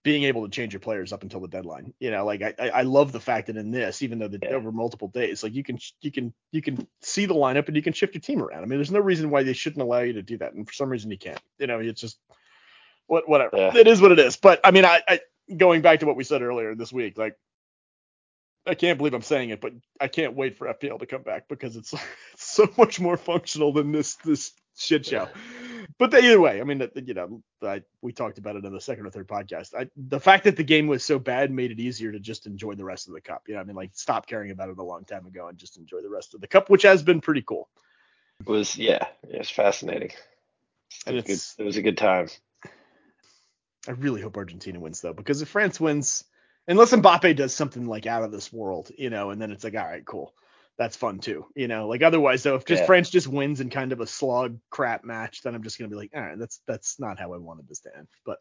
being 0.04 0.24
able 0.24 0.44
to 0.44 0.50
change 0.50 0.72
your 0.72 0.80
players 0.80 1.12
up 1.12 1.22
until 1.22 1.40
the 1.40 1.48
deadline. 1.48 1.94
You 2.00 2.10
know, 2.10 2.24
like 2.24 2.42
I 2.42 2.68
I 2.70 2.82
love 2.82 3.12
the 3.12 3.20
fact 3.20 3.48
that 3.48 3.56
in 3.56 3.70
this, 3.70 4.02
even 4.02 4.18
though 4.18 4.28
the, 4.28 4.40
Yeah. 4.42 4.50
over 4.50 4.72
multiple 4.72 5.08
days, 5.08 5.42
like 5.42 5.54
you 5.54 5.62
can 5.64 5.78
you 6.00 6.10
can 6.12 6.34
you 6.52 6.62
can 6.62 6.86
see 7.02 7.26
the 7.26 7.34
lineup 7.34 7.68
and 7.68 7.76
you 7.76 7.82
can 7.82 7.92
shift 7.92 8.14
your 8.14 8.20
team 8.22 8.42
around. 8.42 8.62
I 8.62 8.66
mean, 8.66 8.78
there's 8.78 8.90
no 8.90 9.00
reason 9.00 9.30
why 9.30 9.42
they 9.44 9.52
shouldn't 9.52 9.82
allow 9.82 10.00
you 10.00 10.14
to 10.14 10.22
do 10.22 10.38
that, 10.38 10.54
and 10.54 10.66
for 10.66 10.72
some 10.74 10.90
reason 10.90 11.10
you 11.10 11.18
can't. 11.18 11.40
You 11.58 11.66
know, 11.68 11.80
it's 11.80 12.00
just 12.00 12.18
what 13.06 13.28
whatever. 13.28 13.56
Yeah. 13.56 13.76
It 13.76 13.86
is 13.86 14.00
what 14.00 14.12
it 14.12 14.18
is. 14.18 14.36
But 14.36 14.60
I 14.64 14.70
mean, 14.72 14.84
I, 14.84 15.02
I 15.08 15.20
going 15.56 15.82
back 15.82 16.00
to 16.00 16.06
what 16.06 16.16
we 16.16 16.24
said 16.24 16.42
earlier 16.42 16.74
this 16.74 16.92
week, 16.92 17.18
like. 17.18 17.36
I 18.64 18.74
can't 18.76 18.96
believe 18.96 19.14
I'm 19.14 19.22
saying 19.22 19.50
it, 19.50 19.60
but 19.60 19.72
I 20.00 20.06
can't 20.08 20.36
wait 20.36 20.56
for 20.56 20.68
FPL 20.72 21.00
to 21.00 21.06
come 21.06 21.22
back 21.22 21.48
because 21.48 21.74
it's, 21.76 21.92
it's 22.32 22.44
so 22.52 22.68
much 22.78 23.00
more 23.00 23.16
functional 23.16 23.72
than 23.72 23.90
this 23.92 24.14
this 24.24 24.52
shit 24.76 25.06
show. 25.06 25.28
But 25.98 26.14
either 26.14 26.40
way, 26.40 26.60
I 26.60 26.64
mean, 26.64 26.88
you 27.04 27.14
know, 27.14 27.42
I, 27.62 27.82
we 28.00 28.12
talked 28.12 28.38
about 28.38 28.56
it 28.56 28.64
in 28.64 28.72
the 28.72 28.80
second 28.80 29.06
or 29.06 29.10
third 29.10 29.28
podcast. 29.28 29.74
I, 29.74 29.88
the 29.96 30.20
fact 30.20 30.44
that 30.44 30.56
the 30.56 30.64
game 30.64 30.86
was 30.86 31.04
so 31.04 31.18
bad 31.18 31.50
made 31.50 31.70
it 31.70 31.80
easier 31.80 32.12
to 32.12 32.20
just 32.20 32.46
enjoy 32.46 32.74
the 32.74 32.84
rest 32.84 33.08
of 33.08 33.14
the 33.14 33.20
cup. 33.20 33.42
You 33.48 33.54
know, 33.54 33.60
I 33.60 33.64
mean, 33.64 33.76
like 33.76 33.90
stop 33.94 34.26
caring 34.26 34.50
about 34.50 34.70
it 34.70 34.78
a 34.78 34.82
long 34.82 35.04
time 35.04 35.26
ago 35.26 35.48
and 35.48 35.58
just 35.58 35.76
enjoy 35.76 36.00
the 36.00 36.10
rest 36.10 36.34
of 36.34 36.40
the 36.40 36.48
cup, 36.48 36.70
which 36.70 36.82
has 36.82 37.02
been 37.02 37.20
pretty 37.20 37.42
cool. 37.42 37.68
It 38.40 38.48
was 38.48 38.76
yeah, 38.76 39.06
it 39.28 39.38
was 39.38 39.50
fascinating. 39.50 40.12
It 41.06 41.14
And 41.14 41.16
was, 41.16 41.24
good, 41.24 41.62
it 41.62 41.64
was 41.64 41.76
a 41.76 41.82
good 41.82 41.98
time. 41.98 42.28
I 43.88 43.92
really 43.92 44.22
hope 44.22 44.36
Argentina 44.36 44.78
wins 44.80 45.00
though, 45.00 45.12
because 45.12 45.42
if 45.42 45.48
France 45.48 45.80
wins, 45.80 46.24
unless 46.68 46.92
Mbappe 46.92 47.36
does 47.36 47.54
something 47.54 47.86
like 47.86 48.06
out 48.06 48.22
of 48.22 48.32
this 48.32 48.52
world, 48.52 48.90
you 48.96 49.10
know, 49.10 49.30
and 49.30 49.40
then 49.42 49.50
it's 49.50 49.64
like, 49.64 49.74
all 49.74 49.84
right, 49.84 50.04
cool. 50.04 50.34
That's 50.82 50.96
fun 50.96 51.20
too, 51.20 51.46
you 51.54 51.68
know. 51.68 51.86
Like 51.86 52.02
otherwise, 52.02 52.42
though, 52.42 52.56
if 52.56 52.64
just 52.64 52.80
Yeah. 52.80 52.86
France 52.86 53.08
just 53.08 53.28
wins 53.28 53.60
in 53.60 53.70
kind 53.70 53.92
of 53.92 54.00
a 54.00 54.06
slog 54.06 54.58
crap 54.68 55.04
match, 55.04 55.42
then 55.42 55.54
I'm 55.54 55.62
just 55.62 55.78
gonna 55.78 55.88
be 55.88 55.94
like, 55.94 56.10
all 56.12 56.20
right, 56.20 56.36
that's 56.36 56.60
that's 56.66 56.98
not 56.98 57.20
how 57.20 57.32
I 57.32 57.36
wanted 57.36 57.68
this 57.68 57.78
to 57.82 57.96
end. 57.96 58.08
But 58.26 58.38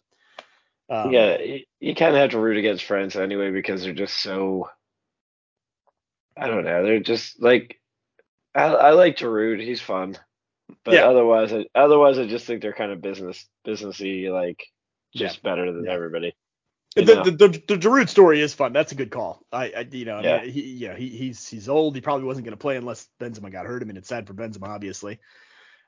um, 0.89 1.13
yeah, 1.13 1.37
you, 1.37 1.59
you 1.79 1.93
kind 1.93 2.15
of 2.15 2.19
have 2.19 2.31
to 2.31 2.39
root 2.39 2.57
against 2.57 2.85
France 2.85 3.15
anyway 3.15 3.51
because 3.51 3.83
they're 3.83 3.93
just 3.93 4.17
so. 4.17 4.71
I 6.35 6.47
don't 6.47 6.65
know. 6.65 6.83
They're 6.83 6.99
just 6.99 7.39
like. 7.39 7.79
I, 8.55 8.63
I 8.63 8.91
like 8.93 9.17
Giroud. 9.17 9.63
He's 9.63 9.79
fun, 9.79 10.17
but 10.83 10.95
Yeah. 10.95 11.05
otherwise, 11.05 11.53
I, 11.53 11.67
otherwise, 11.75 12.17
I 12.17 12.25
just 12.25 12.47
think 12.47 12.63
they're 12.63 12.73
kind 12.73 12.91
of 12.91 13.03
business 13.03 13.47
businessy, 13.67 14.31
like 14.33 14.65
just 15.15 15.43
better 15.43 15.71
than 15.71 15.85
Yeah. 15.85 15.91
everybody. 15.91 16.35
The, 16.95 17.03
know? 17.03 17.23
the, 17.23 17.31
the 17.31 17.47
the 17.47 17.77
Giroud 17.77 18.09
story 18.09 18.41
is 18.41 18.53
fun. 18.53 18.73
That's 18.73 18.91
a 18.91 18.95
good 18.95 19.11
call. 19.11 19.45
I, 19.51 19.71
I 19.71 19.87
you 19.91 20.05
know, 20.05 20.17
I 20.17 20.23
Yeah. 20.23 20.41
mean, 20.41 20.51
he, 20.51 20.87
know, 20.87 20.95
he 20.95 21.09
he's 21.09 21.47
he's 21.47 21.69
old. 21.69 21.95
He 21.95 22.01
probably 22.01 22.25
wasn't 22.25 22.45
gonna 22.45 22.57
play 22.57 22.75
unless 22.75 23.07
Benzema 23.19 23.51
got 23.51 23.65
hurt. 23.65 23.81
I 23.81 23.85
mean, 23.85 23.97
it's 23.97 24.09
sad 24.09 24.27
for 24.27 24.33
Benzema, 24.33 24.67
obviously. 24.67 25.19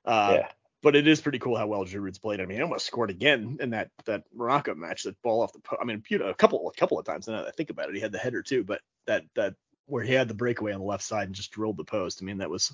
Uh, 0.05 0.37
yeah, 0.39 0.47
but 0.81 0.95
it 0.95 1.07
is 1.07 1.21
pretty 1.21 1.39
cool 1.39 1.57
how 1.57 1.67
well 1.67 1.85
Giroud's 1.85 2.19
played. 2.19 2.39
I 2.39 2.45
mean, 2.45 2.57
he 2.57 2.63
almost 2.63 2.85
scored 2.85 3.09
again 3.09 3.57
in 3.59 3.71
that 3.71 3.89
that 4.05 4.23
Morocco 4.33 4.75
match. 4.75 5.03
That 5.03 5.21
ball 5.21 5.41
off 5.41 5.53
the, 5.53 5.59
po- 5.59 5.77
I 5.81 5.85
mean, 5.85 6.03
a 6.21 6.33
couple 6.33 6.69
a 6.69 6.79
couple 6.79 6.99
of 6.99 7.05
times. 7.05 7.27
Now 7.27 7.41
that 7.41 7.47
I 7.47 7.51
think 7.51 7.69
about 7.69 7.89
it, 7.89 7.95
he 7.95 8.01
had 8.01 8.11
the 8.11 8.17
header 8.17 8.41
too, 8.41 8.63
but 8.63 8.81
that 9.05 9.23
that 9.35 9.55
where 9.87 10.03
he 10.03 10.13
had 10.13 10.29
the 10.29 10.33
breakaway 10.33 10.71
on 10.73 10.79
the 10.79 10.85
left 10.85 11.03
side 11.03 11.27
and 11.27 11.35
just 11.35 11.51
drilled 11.51 11.77
the 11.77 11.83
post. 11.83 12.19
I 12.21 12.25
mean, 12.25 12.37
that 12.37 12.49
was 12.49 12.73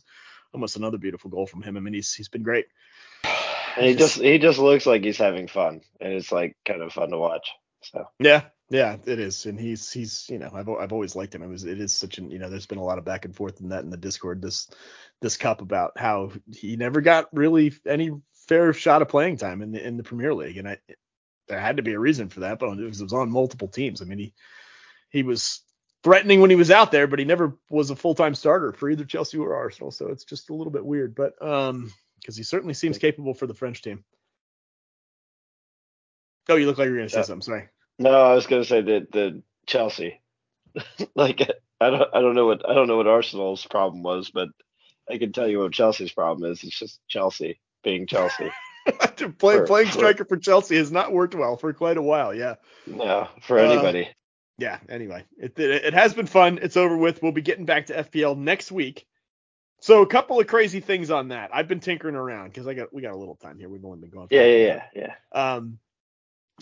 almost 0.54 0.76
another 0.76 0.98
beautiful 0.98 1.30
goal 1.30 1.48
from 1.48 1.64
him. 1.64 1.78
I 1.78 1.80
mean, 1.80 1.94
he's 1.94 2.14
he's 2.14 2.30
been 2.30 2.44
great. 2.44 2.66
and 3.24 3.86
he 3.86 3.96
just 3.96 4.18
he 4.18 4.38
just 4.38 4.60
looks 4.60 4.86
like 4.86 5.04
he's 5.04 5.18
having 5.18 5.48
fun, 5.48 5.82
and 6.00 6.14
it's 6.14 6.32
like 6.32 6.56
kind 6.66 6.82
of 6.82 6.94
fun 6.94 7.10
to 7.10 7.18
watch. 7.18 7.50
So 7.82 8.06
Yeah, 8.20 8.44
yeah, 8.70 8.98
it 9.06 9.20
is, 9.20 9.46
and 9.46 9.60
he's 9.60 9.92
he's 9.92 10.28
you 10.30 10.38
know 10.38 10.52
I've 10.54 10.70
I've 10.70 10.94
always 10.94 11.16
liked 11.16 11.34
him. 11.34 11.44
It 11.44 11.48
was 11.48 11.64
it 11.64 11.80
is 11.80 11.94
such 11.94 12.18
an 12.18 12.30
you 12.30 12.40
know 12.40 12.50
there's 12.50 12.66
been 12.66 12.78
a 12.78 12.84
lot 12.84 12.98
of 12.98 13.06
back 13.06 13.26
and 13.26 13.36
forth 13.36 13.62
in 13.62 13.70
that 13.70 13.84
in 13.84 13.90
the 13.90 13.98
Discord 13.98 14.42
this 14.42 14.70
this 15.22 15.38
cup 15.38 15.62
about 15.62 15.94
how 15.98 16.32
he 16.56 16.76
never 16.76 17.02
got 17.02 17.36
really 17.36 17.74
any 17.88 18.12
fair 18.48 18.74
shot 18.74 19.02
of 19.02 19.10
playing 19.10 19.38
time 19.38 19.62
in 19.62 19.72
the 19.72 19.86
in 19.86 19.98
the 19.98 20.04
Premier 20.04 20.34
League, 20.34 20.58
and 20.58 20.68
I 20.68 20.78
there 21.48 21.60
had 21.60 21.78
to 21.78 21.84
be 21.84 21.94
a 21.94 22.00
reason 22.00 22.30
for 22.30 22.42
that, 22.42 22.60
but 22.60 22.78
it 22.78 22.86
was, 22.86 23.02
it 23.02 23.06
was 23.06 23.14
on 23.14 23.32
multiple 23.32 23.68
teams. 23.68 24.02
I 24.02 24.06
mean 24.06 24.20
he 24.20 24.34
he 25.10 25.24
was 25.24 25.62
threatening 26.04 26.40
when 26.40 26.52
he 26.52 26.56
was 26.56 26.72
out 26.72 26.92
there, 26.92 27.08
but 27.08 27.20
he 27.20 27.26
never 27.26 27.58
was 27.70 27.90
a 27.90 27.96
full 27.96 28.16
time 28.16 28.36
starter 28.36 28.72
for 28.72 28.90
either 28.90 29.04
Chelsea 29.06 29.38
or 29.38 29.56
Arsenal, 29.56 29.92
so 29.92 30.10
it's 30.10 30.26
just 30.26 30.50
a 30.50 30.54
little 30.54 30.72
bit 30.72 30.86
weird, 30.86 31.16
but 31.16 31.42
um 31.42 31.92
because 32.20 32.36
he 32.36 32.44
certainly 32.44 32.74
seems 32.74 32.98
capable 32.98 33.34
for 33.34 33.48
the 33.48 33.54
French 33.54 33.82
team. 33.82 34.04
Oh, 36.50 36.56
you 36.56 36.66
look 36.66 36.78
like 36.78 36.88
you're 36.88 36.98
gonna 36.98 37.10
say 37.10 37.20
Yeah. 37.20 37.24
something. 37.24 37.42
Sorry. 37.44 37.70
no, 38.00 38.12
I 38.12 38.34
was 38.34 38.48
gonna 38.48 38.66
say 38.66 38.82
that 38.82 39.12
the 39.12 39.42
Chelsea, 39.68 40.20
like 41.16 41.42
I 41.82 41.90
don't 41.90 42.10
I 42.14 42.22
don't 42.22 42.36
know 42.36 42.46
what 42.48 42.68
I 42.70 42.74
don't 42.74 42.88
know 42.88 42.98
what 42.98 43.08
Arsenal's 43.08 43.66
problem 43.66 44.04
was, 44.04 44.30
but 44.32 44.50
I 45.10 45.18
can 45.18 45.32
tell 45.32 45.48
you 45.48 45.60
what 45.60 45.72
Chelsea's 45.74 46.12
problem 46.12 46.52
is. 46.52 46.64
It's 46.64 46.78
just 46.78 47.00
Chelsea 47.08 47.60
being 47.84 48.06
Chelsea. 48.08 48.52
Play, 49.38 49.58
For- 49.58 49.66
playing 49.68 49.92
striker 49.92 50.26
for 50.26 50.38
Chelsea 50.38 50.78
has 50.78 50.92
not 50.92 51.12
worked 51.12 51.36
well 51.36 51.58
for 51.58 51.72
quite 51.74 51.98
a 51.98 52.02
while. 52.02 52.34
Yeah. 52.34 52.56
no, 52.88 53.28
for 53.42 53.60
Uh, 53.60 53.64
anybody. 53.70 54.10
yeah. 54.58 54.80
Anyway, 54.90 55.26
it, 55.38 55.58
it 55.60 55.86
it 55.86 55.94
has 55.94 56.14
been 56.14 56.26
fun. 56.26 56.60
It's 56.62 56.78
over 56.78 56.98
with. 56.98 57.22
We'll 57.22 57.32
be 57.32 57.42
getting 57.42 57.66
back 57.66 57.88
to 57.88 58.04
FPL 58.04 58.38
next 58.38 58.72
week. 58.72 59.06
So 59.82 60.02
a 60.02 60.08
couple 60.08 60.40
of 60.40 60.48
crazy 60.48 60.80
things 60.80 61.10
on 61.12 61.28
that. 61.30 61.52
I've 61.54 61.68
been 61.68 61.80
tinkering 61.80 62.16
around 62.16 62.50
because 62.50 62.68
I 62.68 62.74
got 62.74 62.94
we 62.94 63.02
got 63.02 63.14
a 63.14 63.18
little 63.18 63.36
time 63.36 63.60
here. 63.60 63.70
We've 63.70 63.86
only 63.86 64.00
been 64.00 64.10
going. 64.10 64.28
for 64.28 64.34
Yeah, 64.34 64.46
yeah, 64.46 64.84
yeah, 64.96 65.14
yeah. 65.34 65.54
Um, 65.54 65.80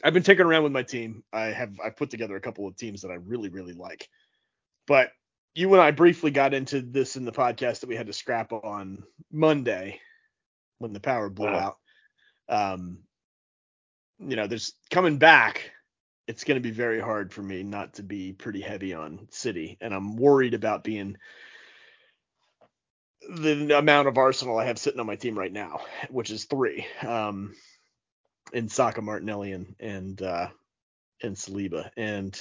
I've 0.03 0.13
been 0.13 0.23
tinkering 0.23 0.47
around 0.47 0.63
with 0.63 0.71
my 0.71 0.83
team. 0.83 1.23
I 1.33 1.45
have 1.45 1.79
I 1.83 1.89
put 1.89 2.09
together 2.09 2.35
a 2.35 2.41
couple 2.41 2.67
of 2.67 2.75
teams 2.75 3.01
that 3.01 3.11
I 3.11 3.15
really 3.15 3.49
really 3.49 3.73
like, 3.73 4.09
but 4.87 5.11
you 5.55 5.73
and 5.73 5.81
I 5.81 5.91
briefly 5.91 6.31
got 6.31 6.53
into 6.53 6.81
this 6.81 7.15
in 7.15 7.25
the 7.25 7.31
podcast 7.31 7.79
that 7.79 7.89
we 7.89 7.95
had 7.95 8.07
to 8.07 8.13
scrap 8.13 8.53
on 8.53 9.03
Monday 9.31 9.99
when 10.77 10.93
the 10.93 10.99
power 10.99 11.29
blew 11.29 11.47
Uh-huh. 11.47 11.71
out. 12.49 12.73
Um, 12.73 12.99
you 14.19 14.35
know, 14.35 14.47
there's 14.47 14.73
coming 14.91 15.17
back. 15.17 15.71
It's 16.27 16.43
going 16.43 16.57
to 16.57 16.61
be 16.61 16.71
very 16.71 16.99
hard 16.99 17.33
for 17.33 17.41
me 17.41 17.63
not 17.63 17.95
to 17.95 18.03
be 18.03 18.33
pretty 18.33 18.61
heavy 18.61 18.93
on 18.93 19.27
City, 19.31 19.77
and 19.81 19.93
I'm 19.93 20.15
worried 20.17 20.53
about 20.53 20.83
being 20.83 21.17
the 23.29 23.77
amount 23.77 24.07
of 24.07 24.17
Arsenal 24.17 24.57
I 24.57 24.65
have 24.65 24.77
sitting 24.77 24.99
on 24.99 25.05
my 25.07 25.15
team 25.15 25.37
right 25.37 25.51
now, 25.51 25.81
which 26.09 26.29
is 26.29 26.45
three. 26.45 26.85
Um, 27.05 27.55
in 28.53 28.69
Saka, 28.69 29.01
Martinelli, 29.01 29.51
and 29.51 29.75
and 29.79 30.21
uh, 30.21 30.47
and 31.21 31.35
Saliba, 31.35 31.89
and 31.97 32.39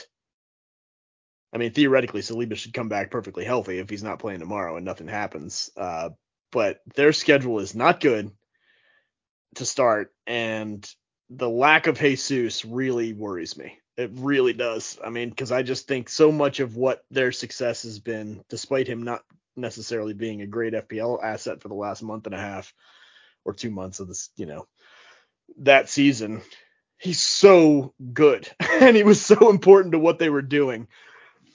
I 1.53 1.59
mean 1.59 1.73
theoretically 1.73 2.21
Saliba 2.21 2.57
should 2.57 2.75
come 2.75 2.89
back 2.89 3.11
perfectly 3.11 3.45
healthy 3.45 3.79
if 3.79 3.89
he's 3.89 4.03
not 4.03 4.19
playing 4.19 4.41
tomorrow 4.41 4.77
and 4.77 4.85
nothing 4.85 5.09
happens. 5.09 5.71
Uh, 5.77 6.11
but 6.53 6.81
their 6.95 7.13
schedule 7.13 7.59
is 7.59 7.75
not 7.75 8.01
good 8.01 8.31
to 9.57 9.65
start, 9.65 10.13
and 10.27 10.89
the 11.31 11.49
lack 11.51 11.87
of 11.87 11.99
Jesus 11.99 12.65
really 12.65 13.13
worries 13.13 13.57
me. 13.57 13.79
It 13.97 14.11
really 14.15 14.53
does. 14.53 14.99
I 15.03 15.11
mean, 15.11 15.31
because 15.31 15.51
I 15.51 15.63
just 15.63 15.89
think 15.89 16.09
so 16.09 16.31
much 16.31 16.61
of 16.61 16.77
what 16.77 17.05
their 17.11 17.33
success 17.33 17.83
has 17.85 17.99
been, 17.99 18.45
despite 18.49 18.87
him 18.87 19.03
not 19.03 19.23
necessarily 19.57 20.13
being 20.13 20.43
a 20.43 20.47
great 20.47 20.75
FPL 20.75 21.23
asset 21.23 21.63
for 21.63 21.69
the 21.69 21.75
last 21.75 22.03
month 22.03 22.27
and 22.27 22.35
a 22.35 22.39
half 22.39 22.73
or 23.45 23.55
two 23.55 23.71
months 23.71 24.01
of 24.01 24.09
this, 24.09 24.31
you 24.37 24.45
know, 24.45 24.67
that 25.59 25.89
season, 25.89 26.43
he's 26.99 27.21
so 27.21 27.95
good 28.13 28.49
and 28.61 28.97
he 28.97 29.05
was 29.05 29.25
so 29.25 29.51
important 29.51 29.93
to 29.93 29.99
what 29.99 30.19
they 30.19 30.31
were 30.31 30.43
doing. 30.43 30.89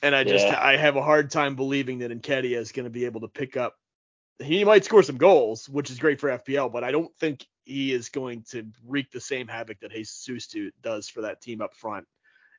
And 0.04 0.16
I 0.16 0.24
just 0.24 0.46
Yeah. 0.46 0.60
I 0.60 0.78
have 0.78 0.96
a 0.96 1.04
hard 1.04 1.32
time 1.32 1.56
believing 1.56 2.00
that 2.00 2.12
Nketiah 2.12 2.58
is 2.58 2.72
going 2.72 2.86
to 2.86 2.90
be 2.90 3.06
able 3.06 3.22
to 3.22 3.28
pick 3.28 3.58
up. 3.58 3.76
He 4.40 4.64
might 4.64 4.86
score 4.86 5.04
some 5.04 5.18
goals, 5.18 5.70
which 5.70 5.92
is 5.92 6.00
great 6.00 6.20
for 6.20 6.30
FPL, 6.30 6.72
but 6.72 6.84
I 6.84 6.92
don't 6.92 7.16
think 7.20 7.46
he 7.64 7.94
is 7.94 8.10
going 8.10 8.44
to 8.50 8.66
wreak 8.88 9.12
the 9.12 9.22
same 9.22 9.48
havoc 9.48 9.80
that 9.82 9.92
Jesus 9.92 10.48
do- 10.48 10.72
does 10.82 11.08
for 11.08 11.22
that 11.22 11.42
team 11.42 11.62
up 11.62 11.76
front. 11.76 12.08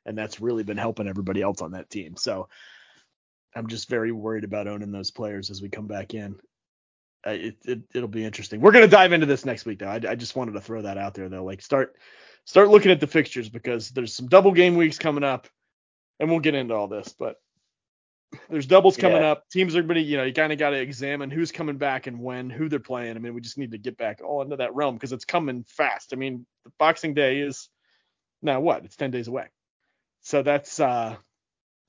And 0.05 0.17
that's 0.17 0.39
really 0.39 0.63
been 0.63 0.77
helping 0.77 1.07
everybody 1.07 1.41
else 1.41 1.61
on 1.61 1.71
that 1.71 1.89
team. 1.89 2.15
So 2.15 2.47
I'm 3.55 3.67
just 3.67 3.89
very 3.89 4.11
worried 4.11 4.43
about 4.43 4.67
owning 4.67 4.91
those 4.91 5.11
players 5.11 5.49
as 5.49 5.61
we 5.61 5.69
come 5.69 5.87
back 5.87 6.13
in. 6.13 6.39
It, 7.25 7.57
it 7.63 7.81
it'll 7.93 8.09
be 8.09 8.25
interesting. 8.25 8.59
We're 8.61 8.71
gonna 8.73 8.87
dive 8.87 9.13
into 9.13 9.25
this 9.25 9.45
next 9.45 9.65
week 9.65 9.79
though. 9.79 9.87
I, 9.87 10.01
I 10.09 10.15
just 10.15 10.35
wanted 10.35 10.53
to 10.53 10.61
throw 10.61 10.81
that 10.81 10.97
out 10.97 11.13
there 11.13 11.29
though. 11.29 11.43
Like 11.43 11.61
start 11.61 11.95
start 12.45 12.69
looking 12.69 12.91
at 12.91 12.99
the 12.99 13.07
fixtures 13.07 13.49
because 13.49 13.89
there's 13.91 14.13
some 14.13 14.27
double 14.27 14.51
game 14.51 14.75
weeks 14.75 14.99
coming 14.99 15.23
up, 15.23 15.47
and 16.19 16.29
we'll 16.29 16.39
get 16.41 16.55
into 16.55 16.73
all 16.75 16.87
this. 16.87 17.15
But 17.17 17.39
there's 18.49 18.65
doubles 18.65 18.97
coming 18.97 19.21
Yeah. 19.21 19.31
up. 19.31 19.49
Teams 19.49 19.75
are 19.75 19.83
gonna 19.83 20.01
you 20.01 20.17
know 20.17 20.23
you 20.23 20.33
kind 20.33 20.51
of 20.51 20.59
got 20.59 20.71
to 20.71 20.81
examine 20.81 21.29
who's 21.31 21.51
coming 21.51 21.77
back 21.77 22.07
and 22.07 22.19
when, 22.19 22.49
who 22.49 22.67
they're 22.67 22.79
playing. 22.79 23.15
I 23.15 23.19
mean 23.19 23.33
we 23.33 23.41
just 23.41 23.57
need 23.57 23.71
to 23.71 23.77
get 23.77 23.97
back 23.97 24.21
all 24.21 24.41
into 24.41 24.57
that 24.57 24.75
realm 24.75 24.95
because 24.95 25.13
it's 25.13 25.25
coming 25.25 25.63
fast. 25.67 26.11
I 26.11 26.17
mean 26.17 26.45
the 26.65 26.71
Boxing 26.77 27.13
Day 27.13 27.39
is 27.39 27.69
now 28.41 28.59
what? 28.59 28.83
It's 28.83 28.97
ten 28.97 29.11
days 29.11 29.29
away. 29.29 29.47
So 30.23 30.41
that's 30.41 30.79
uh 30.79 31.15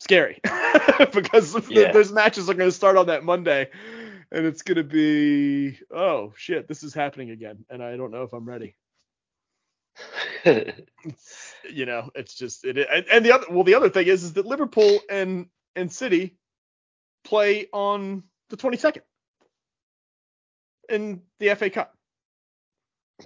scary 0.01 0.41
because 1.13 1.57
Yeah. 1.71 1.93
those 1.93 2.13
matches 2.13 2.49
are 2.51 2.55
going 2.55 2.69
to 2.69 2.77
start 2.77 2.97
on 2.97 3.07
that 3.07 3.25
Monday 3.25 3.71
and 4.33 4.47
it's 4.47 4.63
going 4.63 4.77
to 4.77 4.85
be 4.85 5.79
oh 5.91 6.33
shit 6.37 6.69
this 6.69 6.83
is 6.83 6.95
happening 6.95 7.31
again 7.31 7.65
and 7.71 7.83
I 7.83 7.97
don't 7.97 8.11
know 8.11 8.23
if 8.23 8.33
I'm 8.33 8.49
ready. 8.49 8.77
You 11.73 11.87
know, 11.87 12.11
it's 12.15 12.35
just 12.35 12.65
it 12.67 12.77
and, 12.77 13.07
and 13.11 13.25
the 13.25 13.33
other 13.33 13.47
well 13.49 13.65
the 13.65 13.75
other 13.75 13.89
thing 13.89 14.07
is 14.07 14.23
is 14.23 14.35
that 14.35 14.45
Liverpool 14.45 15.01
and 15.09 15.47
and 15.75 15.91
City 15.91 16.37
play 17.25 17.69
on 17.73 18.23
the 18.51 18.57
22nd 18.57 19.01
in 20.89 21.23
the 21.41 21.55
FA 21.55 21.71
Cup, 21.71 21.97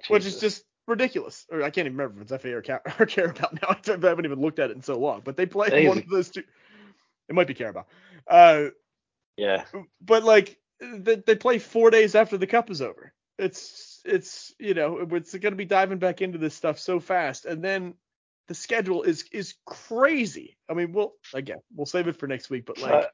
which 0.08 0.24
is 0.24 0.40
just 0.40 0.64
ridiculous. 0.86 1.46
Or 1.50 1.62
I 1.62 1.70
can't 1.70 1.86
even 1.86 1.96
remember 1.96 2.22
if 2.22 2.30
it's 2.30 2.42
FA 2.42 2.54
or, 2.54 2.58
or 2.98 3.06
Carabao 3.06 3.50
now. 3.60 3.68
I 3.86 4.08
haven't 4.08 4.24
even 4.24 4.40
looked 4.40 4.58
at 4.58 4.70
it 4.70 4.76
in 4.76 4.82
so 4.82 4.98
long. 4.98 5.22
But 5.24 5.36
they 5.36 5.46
play 5.46 5.70
think 5.70 5.88
one 5.88 5.98
of 5.98 6.08
those 6.08 6.30
two. 6.30 6.44
It 7.28 7.34
might 7.34 7.46
be 7.46 7.54
Carabao. 7.54 7.86
Uh, 8.26 8.66
yeah. 9.36 9.64
but 10.00 10.24
like 10.24 10.58
they, 10.80 11.16
they 11.16 11.36
play 11.36 11.58
four 11.58 11.90
days 11.90 12.14
after 12.14 12.38
the 12.38 12.46
cup 12.46 12.70
is 12.70 12.82
over. 12.82 13.12
It's 13.38 14.00
it's 14.04 14.54
you 14.58 14.74
know 14.74 14.98
it's 15.12 15.32
going 15.32 15.52
to 15.52 15.56
be 15.56 15.64
diving 15.64 15.98
back 15.98 16.22
into 16.22 16.38
this 16.38 16.54
stuff 16.54 16.78
so 16.78 17.00
fast, 17.00 17.46
and 17.46 17.62
then 17.62 17.94
the 18.48 18.54
schedule 18.54 19.02
is 19.04 19.24
is 19.32 19.54
crazy. 19.66 20.58
I 20.68 20.74
mean, 20.74 20.92
we'll 20.92 21.14
again 21.34 21.58
we'll 21.74 21.86
save 21.86 22.08
it 22.08 22.18
for 22.18 22.26
next 22.26 22.50
week, 22.50 22.66
but 22.66 22.78
like 22.78 22.92
Uh, 22.92 23.08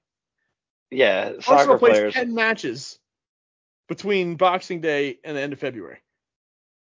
yeah, 0.90 1.32
Arsenal 1.46 1.78
plays 1.78 1.96
players. 1.96 2.14
ten 2.14 2.34
matches 2.34 2.98
between 3.88 4.36
Boxing 4.36 4.80
Day 4.80 5.18
and 5.24 5.36
the 5.36 5.40
end 5.42 5.52
of 5.52 5.58
February. 5.60 6.00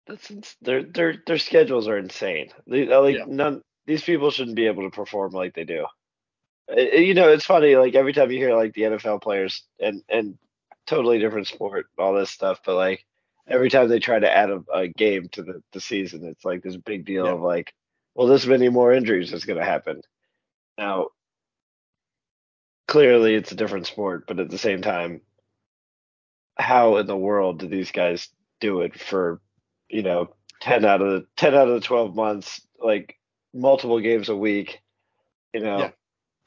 That's 0.06 0.30
ins- 0.30 0.56
their 0.62 0.82
their 0.82 1.16
their 1.26 1.38
schedules 1.38 1.88
are 1.88 1.98
insane. 1.98 2.50
They, 2.66 2.92
uh, 2.92 3.00
like 3.02 3.16
Yeah. 3.18 3.24
none 3.26 3.62
these 3.86 4.02
people 4.04 4.30
shouldn't 4.30 4.56
be 4.56 4.66
able 4.66 4.84
to 4.84 4.90
perform 4.94 5.32
like 5.32 5.54
they 5.54 5.64
do. 5.64 5.86
Uh, 6.70 6.74
uh, 6.76 6.98
you 6.98 7.14
know, 7.14 7.28
it's 7.30 7.44
funny. 7.46 7.76
Like 7.76 7.94
every 7.94 8.12
time 8.12 8.30
you 8.30 8.38
hear 8.38 8.54
like 8.56 8.74
the 8.74 8.82
NFL 8.82 9.22
players 9.22 9.64
and 9.80 10.02
and 10.08 10.38
totally 10.92 11.18
different 11.18 11.46
sport, 11.46 11.86
all 11.98 12.12
this 12.14 12.30
stuff, 12.30 12.60
but 12.66 12.74
like 12.76 13.06
every 13.48 13.70
time 13.70 13.88
they 13.88 13.98
try 13.98 14.18
to 14.18 14.30
add 14.30 14.50
a, 14.50 14.62
a 14.74 14.88
game 14.88 15.28
to 15.30 15.42
the 15.42 15.62
the 15.72 15.80
season, 15.80 16.24
it's 16.26 16.44
like 16.44 16.62
this 16.62 16.76
big 16.76 17.04
deal 17.06 17.24
Yeah. 17.26 17.32
of 17.32 17.40
like, 17.40 17.74
well, 18.14 18.26
this 18.26 18.46
many 18.46 18.68
more 18.68 18.92
injuries 18.92 19.32
is 19.32 19.44
going 19.44 19.58
to 19.58 19.64
happen. 19.64 20.02
Now, 20.76 21.08
clearly, 22.88 23.34
it's 23.34 23.52
a 23.52 23.56
different 23.56 23.86
sport, 23.86 24.24
but 24.26 24.38
at 24.38 24.50
the 24.50 24.58
same 24.58 24.82
time, 24.82 25.22
how 26.58 26.96
in 26.98 27.06
the 27.06 27.16
world 27.16 27.58
do 27.60 27.68
these 27.68 27.90
guys 27.90 28.28
do 28.60 28.82
it 28.82 28.98
for 29.00 29.40
you 29.88 30.02
know 30.02 30.28
10 30.60 30.84
out 30.84 31.00
of 31.00 31.08
the 31.08 31.26
10 31.36 31.54
out 31.54 31.68
of 31.68 31.74
the 31.74 31.80
12 31.86 32.14
months 32.14 32.60
like 32.78 33.18
multiple 33.54 34.00
games 34.00 34.28
a 34.28 34.36
week 34.36 34.80
you 35.54 35.60
know 35.60 35.78
Yeah. 35.78 35.90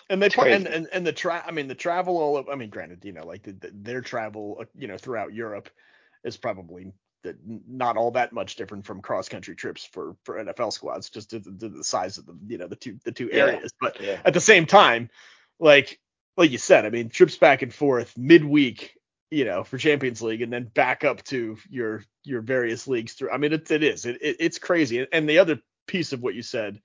And 0.09 0.21
they 0.21 0.29
and, 0.37 0.67
and 0.67 0.87
and 0.93 1.05
the 1.07 1.11
tra- 1.13 1.43
I 1.45 1.51
mean 1.51 1.67
the 1.67 1.75
travel 1.75 2.17
all 2.17 2.37
of 2.37 2.47
I 2.49 2.55
mean 2.55 2.69
granted 2.69 3.03
you 3.03 3.11
know 3.13 3.25
like 3.25 3.43
the, 3.43 3.53
the, 3.53 3.71
their 3.73 4.01
travel 4.01 4.63
you 4.77 4.87
know 4.87 4.97
throughout 4.97 5.33
Europe 5.33 5.69
is 6.23 6.37
probably 6.37 6.93
the, 7.23 7.35
not 7.67 7.97
all 7.97 8.11
that 8.11 8.31
much 8.31 8.55
different 8.55 8.85
from 8.85 9.01
cross 9.01 9.29
country 9.29 9.55
trips 9.55 9.83
for 9.83 10.15
for 10.23 10.35
NFL 10.43 10.73
squads 10.73 11.09
just 11.09 11.31
to, 11.31 11.39
the- 11.39 11.51
to 11.59 11.69
the 11.69 11.83
size 11.83 12.17
of 12.19 12.27
the 12.27 12.37
you 12.47 12.57
know 12.59 12.67
the 12.67 12.75
two 12.75 12.99
the 13.03 13.11
two 13.11 13.29
Yeah. 13.33 13.45
areas. 13.45 13.73
But 13.81 13.99
yeah. 13.99 14.19
at 14.23 14.33
the 14.35 14.41
same 14.41 14.67
time 14.67 15.09
like 15.59 15.99
like 16.37 16.51
you 16.51 16.59
said 16.59 16.85
I 16.85 16.91
mean 16.91 17.09
trips 17.09 17.37
back 17.37 17.63
and 17.63 17.73
forth 17.73 18.15
midweek 18.15 18.93
you 19.31 19.45
know 19.45 19.63
for 19.63 19.79
Champions 19.79 20.21
League 20.21 20.43
and 20.43 20.53
then 20.53 20.65
back 20.65 21.03
up 21.03 21.23
to 21.25 21.57
your 21.67 22.03
your 22.23 22.41
various 22.41 22.87
leagues 22.87 23.13
through 23.13 23.31
I 23.31 23.37
mean 23.37 23.53
it, 23.53 23.71
it 23.71 23.81
is 23.81 24.05
it, 24.05 24.17
it 24.21 24.35
it's 24.39 24.59
crazy. 24.59 25.07
And 25.11 25.27
the 25.27 25.39
other 25.39 25.59
piece 25.87 26.13
of 26.13 26.21
what 26.21 26.35
you 26.35 26.43
said 26.43 26.79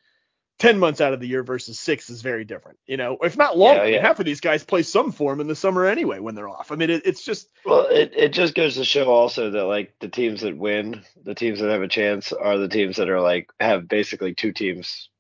10 0.61 0.79
months 0.79 1.01
out 1.03 1.15
of 1.15 1.21
the 1.21 1.29
year 1.29 1.43
versus 1.45 1.81
six 1.81 2.11
is 2.11 2.23
very 2.23 2.45
different. 2.45 2.79
You 2.87 2.99
know, 2.99 3.19
if 3.23 3.37
not 3.37 3.59
longer. 3.59 3.81
Yeah, 3.81 3.87
I 3.87 3.91
mean, 3.93 4.03
half 4.03 4.21
of 4.21 4.27
these 4.27 4.41
guys 4.41 4.65
play 4.65 4.85
some 4.85 5.13
form 5.13 5.41
in 5.41 5.49
the 5.49 5.57
summer 5.57 5.87
anyway 5.87 6.21
when 6.21 6.37
they're 6.37 6.51
off. 6.51 6.73
I 6.73 6.77
mean, 6.77 6.91
it, 6.91 7.03
it's 7.07 7.25
just, 7.25 7.49
well 7.65 7.87
it, 7.89 8.13
it 8.17 8.33
just 8.33 8.55
goes 8.55 8.77
to 8.77 8.85
show 8.85 9.07
also 9.11 9.51
that 9.51 9.65
like 9.65 9.95
the 10.01 10.09
teams 10.09 10.43
that 10.43 10.57
win 10.59 11.03
the 11.25 11.35
teams 11.35 11.61
that 11.61 11.71
have 11.71 11.83
a 11.83 11.89
chance 11.89 12.33
are 12.33 12.59
the 12.59 12.69
teams 12.69 12.97
that 12.99 13.11
are 13.11 13.21
like 13.23 13.51
have 13.61 13.89
basically 13.89 14.35
two 14.35 14.53
teams 14.53 15.11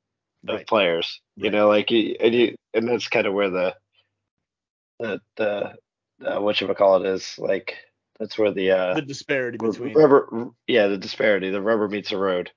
of 0.48 0.56
Right. 0.56 0.66
players 0.66 1.20
you 1.36 1.44
Right. 1.44 1.52
know 1.52 1.68
like 1.68 1.90
you, 1.90 2.16
and 2.20 2.34
you 2.34 2.56
and 2.74 2.88
that's 2.88 3.08
kind 3.08 3.26
of 3.26 3.34
where 3.34 3.50
the 3.50 3.76
the 5.00 5.20
the 5.36 5.74
uh, 6.26 6.40
what 6.40 6.60
you 6.60 6.72
call 6.74 7.04
it 7.04 7.08
is 7.08 7.36
like 7.38 7.76
that's 8.18 8.38
where 8.38 8.52
the 8.52 8.72
uh 8.72 8.94
the 8.94 9.02
disparity 9.02 9.58
between. 9.58 9.94
rubber 9.96 10.50
yeah 10.66 10.88
the 10.88 10.98
disparity 10.98 11.50
the 11.50 11.62
rubber 11.62 11.88
meets 11.88 12.10
the 12.10 12.18
road 12.18 12.50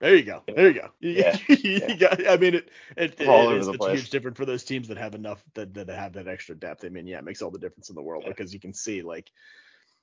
There 0.00 0.14
you 0.16 0.24
go. 0.24 0.42
There 0.54 0.68
you 0.68 0.74
go. 0.74 0.90
Yeah, 1.00 1.38
you 1.48 1.80
yeah. 1.80 1.94
got, 1.96 2.26
I 2.26 2.36
mean, 2.36 2.54
it, 2.54 2.70
it, 2.96 3.20
it 3.20 3.26
All 3.26 3.48
over 3.48 3.64
is 3.64 3.66
the 3.66 3.74
a 3.74 3.76
place. 3.76 4.00
huge 4.00 4.10
difference 4.10 4.36
for 4.36 4.44
those 4.46 4.64
teams 4.64 4.88
that 4.88 4.98
have 4.98 5.14
enough 5.14 5.42
that, 5.54 5.74
that 5.74 5.88
have 5.88 6.14
that 6.14 6.28
extra 6.28 6.54
depth. 6.54 6.84
I 6.84 6.88
mean, 6.90 7.06
yeah, 7.06 7.18
it 7.18 7.24
makes 7.24 7.42
all 7.42 7.50
the 7.50 7.58
difference 7.58 7.88
in 7.90 7.94
the 7.96 8.02
world 8.02 8.24
Yeah. 8.24 8.28
because 8.28 8.52
you 8.52 8.60
can 8.60 8.74
see 8.74 9.02
like, 9.02 9.30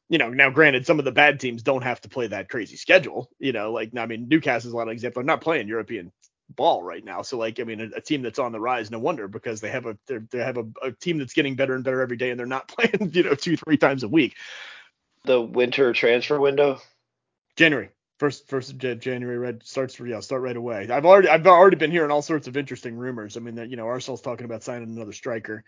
you 0.09 0.17
know, 0.19 0.29
now 0.29 0.49
granted, 0.51 0.85
some 0.87 0.99
of 0.99 1.05
the 1.05 1.11
bad 1.11 1.39
teams 1.39 1.63
don't 1.63 1.83
have 1.83 2.01
to 2.01 2.09
play 2.09 2.27
that 2.27 2.49
crazy 2.49 2.77
schedule. 2.77 3.29
You 3.39 3.53
know, 3.53 3.71
like 3.73 3.91
I 3.97 4.05
mean, 4.07 4.27
Newcastle's 4.29 4.73
a 4.73 4.77
lot 4.77 4.87
of 4.87 4.93
example. 4.93 5.21
They're 5.21 5.27
not 5.27 5.41
playing 5.41 5.67
European 5.67 6.11
ball 6.49 6.83
right 6.83 7.03
now, 7.05 7.21
so 7.23 7.37
like 7.37 7.59
I 7.59 7.63
mean, 7.63 7.81
a, 7.81 7.97
a 7.97 8.01
team 8.01 8.21
that's 8.23 8.39
on 8.39 8.51
the 8.53 8.59
rise, 8.61 8.91
no 8.91 8.99
wonder 8.99 9.27
because 9.27 9.61
they 9.61 9.69
have 9.71 9.85
a 9.87 9.97
they 10.09 10.39
have 10.39 10.57
a, 10.57 10.65
a 10.83 10.91
team 10.93 11.19
that's 11.19 11.33
getting 11.33 11.55
better 11.55 11.75
and 11.75 11.83
better 11.83 12.01
every 12.01 12.17
day, 12.17 12.31
and 12.31 12.39
they're 12.39 12.47
not 12.47 12.67
playing 12.69 13.11
you 13.13 13.23
know 13.23 13.35
two 13.35 13.57
three 13.57 13.77
times 13.77 14.03
a 14.03 14.09
week. 14.09 14.35
the 15.25 15.41
winter 15.41 15.93
transfer 15.93 16.39
window 16.39 16.79
January 17.57 17.89
First 18.21 18.47
first 18.47 18.69
of 18.69 18.99
January 18.99 19.39
red 19.39 19.63
starts 19.65 19.95
for 19.95 20.05
yeah 20.05 20.19
start 20.19 20.43
right 20.43 20.55
away. 20.55 20.87
I've 20.91 21.07
already 21.07 21.27
I've 21.27 21.47
already 21.47 21.75
been 21.75 21.89
hearing 21.89 22.11
all 22.11 22.21
sorts 22.21 22.47
of 22.47 22.55
interesting 22.55 22.95
rumors. 22.95 23.35
I 23.35 23.39
mean 23.39 23.55
that 23.55 23.71
you 23.71 23.77
know 23.77 23.87
Arsenal's 23.87 24.21
talking 24.21 24.45
about 24.45 24.61
signing 24.61 24.95
another 24.95 25.11
striker. 25.11 25.63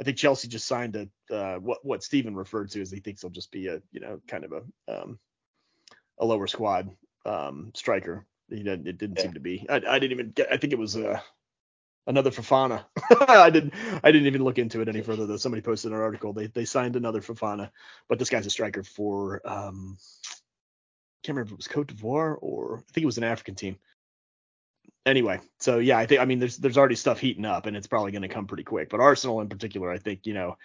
I 0.00 0.04
think 0.04 0.16
Chelsea 0.16 0.48
just 0.48 0.66
signed 0.66 0.96
a 0.96 1.34
uh, 1.34 1.58
what 1.58 1.84
what 1.84 2.02
Steven 2.02 2.34
referred 2.34 2.70
to 2.70 2.80
as 2.80 2.90
he 2.90 3.00
thinks 3.00 3.20
he'll 3.20 3.30
just 3.30 3.52
be 3.52 3.66
a 3.66 3.82
you 3.92 4.00
know 4.00 4.22
kind 4.26 4.44
of 4.44 4.52
a 4.54 5.02
um, 5.02 5.18
a 6.16 6.24
lower 6.24 6.46
squad 6.46 6.88
um, 7.26 7.72
striker. 7.74 8.24
He 8.48 8.62
didn't, 8.62 8.88
it 8.88 8.96
didn't 8.96 9.18
Yeah. 9.18 9.24
seem 9.24 9.34
to 9.34 9.40
be. 9.40 9.66
I, 9.68 9.74
I 9.86 9.98
didn't 9.98 10.12
even 10.12 10.30
get. 10.30 10.50
I 10.50 10.56
think 10.56 10.72
it 10.72 10.78
was 10.78 10.96
uh, 10.96 11.20
another 12.06 12.30
Fofana. 12.30 12.86
I 13.28 13.50
didn't 13.50 13.74
I 14.02 14.12
didn't 14.12 14.28
even 14.28 14.44
look 14.44 14.56
into 14.56 14.80
it 14.80 14.88
any 14.88 15.02
further 15.02 15.26
though. 15.26 15.36
Somebody 15.36 15.60
posted 15.60 15.92
an 15.92 15.98
article. 15.98 16.32
They 16.32 16.46
they 16.46 16.64
signed 16.64 16.96
another 16.96 17.20
Fofana, 17.20 17.70
but 18.08 18.18
this 18.18 18.30
guy's 18.30 18.46
a 18.46 18.50
striker 18.50 18.82
for 18.82 19.42
um 19.44 19.98
can't 21.22 21.36
remember 21.36 21.48
if 21.48 21.52
it 21.52 21.56
was 21.56 21.68
Cote 21.68 21.88
d'Ivoire 21.88 22.36
or 22.40 22.78
I 22.88 22.92
think 22.92 23.02
it 23.02 23.06
was 23.06 23.18
an 23.18 23.24
African 23.24 23.54
team. 23.54 23.78
Anyway, 25.06 25.40
so 25.58 25.78
yeah, 25.78 25.96
I 25.98 26.06
think 26.06 26.20
I 26.20 26.24
mean 26.24 26.38
there's 26.38 26.58
there's 26.58 26.76
already 26.78 26.94
stuff 26.94 27.18
heating 27.18 27.44
up 27.44 27.66
and 27.66 27.76
it's 27.76 27.86
probably 27.86 28.12
going 28.12 28.22
to 28.22 28.28
come 28.28 28.46
pretty 28.46 28.64
quick. 28.64 28.90
But 28.90 29.00
Arsenal 29.00 29.40
in 29.40 29.48
particular, 29.48 29.90
I 29.90 29.98
think 29.98 30.26
you 30.26 30.34
know, 30.34 30.58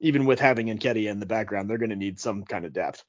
even 0.00 0.24
with 0.24 0.40
having 0.40 0.66
Nketiah 0.66 1.10
in 1.10 1.20
the 1.20 1.26
background, 1.26 1.68
they're 1.68 1.78
going 1.78 1.90
to 1.90 1.96
need 1.96 2.20
some 2.20 2.44
kind 2.44 2.64
of 2.64 2.72
depth, 2.72 3.04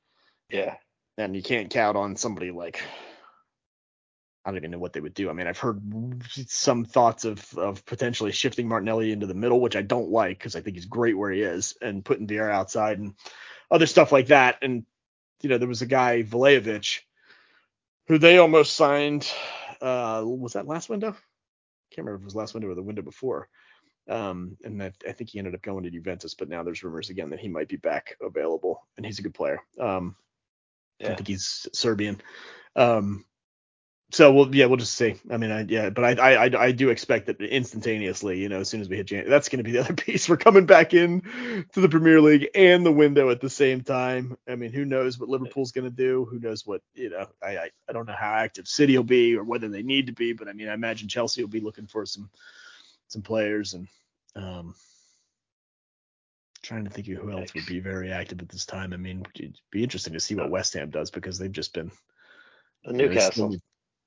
Yeah. 0.49 0.75
and 1.17 1.35
you 1.35 1.43
can't 1.43 1.69
count 1.69 1.95
on 1.97 2.15
somebody 2.15 2.51
like 2.51 2.81
I 4.45 4.49
don't 4.49 4.57
even 4.57 4.71
know 4.71 4.79
what 4.79 4.91
they 4.93 4.99
would 4.99 5.13
do. 5.13 5.29
I 5.29 5.33
mean, 5.33 5.47
I've 5.47 5.57
heard 5.59 5.81
some 6.47 6.83
thoughts 6.85 7.23
of 7.23 7.57
of 7.57 7.85
potentially 7.85 8.31
shifting 8.31 8.67
Martinelli 8.67 9.11
into 9.11 9.27
the 9.27 9.33
middle, 9.33 9.61
which 9.61 9.75
I 9.75 9.83
don't 9.83 10.09
like 10.09 10.37
because 10.37 10.55
I 10.55 10.61
think 10.61 10.75
he's 10.75 10.85
great 10.85 11.17
where 11.17 11.31
he 11.31 11.41
is, 11.41 11.77
and 11.81 12.03
putting 12.03 12.27
Vieira 12.27 12.51
outside 12.51 12.99
and 12.99 13.13
other 13.71 13.85
stuff 13.85 14.11
like 14.11 14.27
that. 14.27 14.57
And 14.61 14.85
you 15.43 15.49
know, 15.49 15.57
there 15.57 15.67
was 15.67 15.81
a 15.81 15.85
guy 15.85 16.23
Vlahovic 16.23 17.01
who 18.07 18.17
they 18.17 18.37
almost 18.37 18.75
signed. 18.75 19.31
Uh, 19.81 20.23
was 20.25 20.53
that 20.53 20.67
last 20.67 20.89
window? 20.89 21.11
Can't 21.91 22.05
remember 22.05 22.15
if 22.15 22.21
it 22.21 22.25
was 22.25 22.35
last 22.35 22.53
window 22.53 22.69
or 22.69 22.75
the 22.75 22.81
window 22.81 23.01
before. 23.01 23.49
Um, 24.09 24.57
and 24.63 24.81
I, 24.81 24.91
I 25.07 25.11
think 25.11 25.29
he 25.29 25.39
ended 25.39 25.53
up 25.53 25.61
going 25.61 25.83
to 25.83 25.91
Juventus, 25.91 26.33
but 26.33 26.49
now 26.49 26.63
there's 26.63 26.83
rumors 26.83 27.09
again 27.09 27.29
that 27.29 27.39
he 27.39 27.47
might 27.47 27.67
be 27.67 27.77
back 27.77 28.17
available, 28.21 28.85
and 28.97 29.05
he's 29.05 29.19
a 29.19 29.21
good 29.21 29.33
player. 29.33 29.59
Um, 29.79 30.15
I 31.01 31.15
think 31.15 31.27
he's 31.27 31.67
Serbian. 31.73 32.21
Um, 32.75 33.25
so 34.13 34.31
we'll 34.31 34.55
yeah 34.55 34.67
we'll 34.67 34.77
just 34.77 34.93
see. 34.93 35.15
I 35.31 35.37
mean 35.37 35.51
I 35.51 35.61
yeah, 35.61 35.89
but 35.89 36.03
I 36.03 36.11
I 36.13 36.45
I, 36.45 36.63
I 36.65 36.71
do 36.71 36.89
expect 36.89 37.25
that 37.25 37.41
instantaneously, 37.41 38.39
you 38.39 38.47
know, 38.47 38.59
as 38.59 38.69
soon 38.69 38.79
as 38.79 38.87
we 38.87 38.97
hit 38.97 39.07
Jan, 39.07 39.27
that's 39.27 39.49
going 39.49 39.57
to 39.57 39.63
be 39.63 39.71
the 39.71 39.79
other 39.79 39.93
piece. 39.95 40.29
We're 40.29 40.37
coming 40.37 40.67
back 40.67 40.93
in 40.93 41.21
to 41.73 41.81
the 41.81 41.89
Premier 41.89 42.21
League 42.21 42.49
and 42.53 42.85
the 42.85 42.91
window 42.91 43.31
at 43.31 43.41
the 43.41 43.49
same 43.49 43.81
time. 43.81 44.37
I 44.47 44.55
mean, 44.55 44.71
who 44.71 44.85
knows 44.85 45.19
what 45.19 45.29
Liverpool's 45.29 45.71
going 45.71 45.89
to 45.89 45.95
do? 45.95 46.25
Who 46.29 46.39
knows 46.39 46.65
what 46.65 46.81
you 46.93 47.09
know? 47.09 47.25
I, 47.41 47.57
I 47.57 47.69
I 47.89 47.93
don't 47.93 48.05
know 48.05 48.15
how 48.17 48.33
active 48.33 48.67
City 48.67 48.95
will 48.95 49.03
be 49.03 49.35
or 49.35 49.43
whether 49.43 49.67
they 49.67 49.81
need 49.81 50.07
to 50.07 50.13
be, 50.13 50.33
but 50.33 50.47
I 50.47 50.53
mean 50.53 50.69
I 50.69 50.73
imagine 50.73 51.09
Chelsea 51.09 51.41
will 51.41 51.49
be 51.49 51.61
looking 51.61 51.87
for 51.87 52.05
some 52.05 52.29
some 53.07 53.23
players 53.23 53.73
and 53.73 53.87
um 54.35 54.75
trying 56.61 56.85
to 56.85 56.89
think 56.89 57.07
of 57.09 57.17
who 57.17 57.31
else 57.31 57.53
would 57.55 57.65
be 57.65 57.79
very 57.79 58.11
active 58.11 58.39
at 58.41 58.49
this 58.49 58.65
time. 58.65 58.93
I 58.93 58.97
mean, 58.97 59.25
it'd 59.35 59.59
be 59.69 59.83
interesting 59.83 60.13
to 60.13 60.19
see 60.19 60.35
what 60.35 60.49
West 60.49 60.73
Ham 60.75 60.91
does 60.91 61.11
because 61.11 61.37
they've 61.37 61.51
just 61.51 61.73
been 61.73 61.91
Newcastle. 62.85 63.55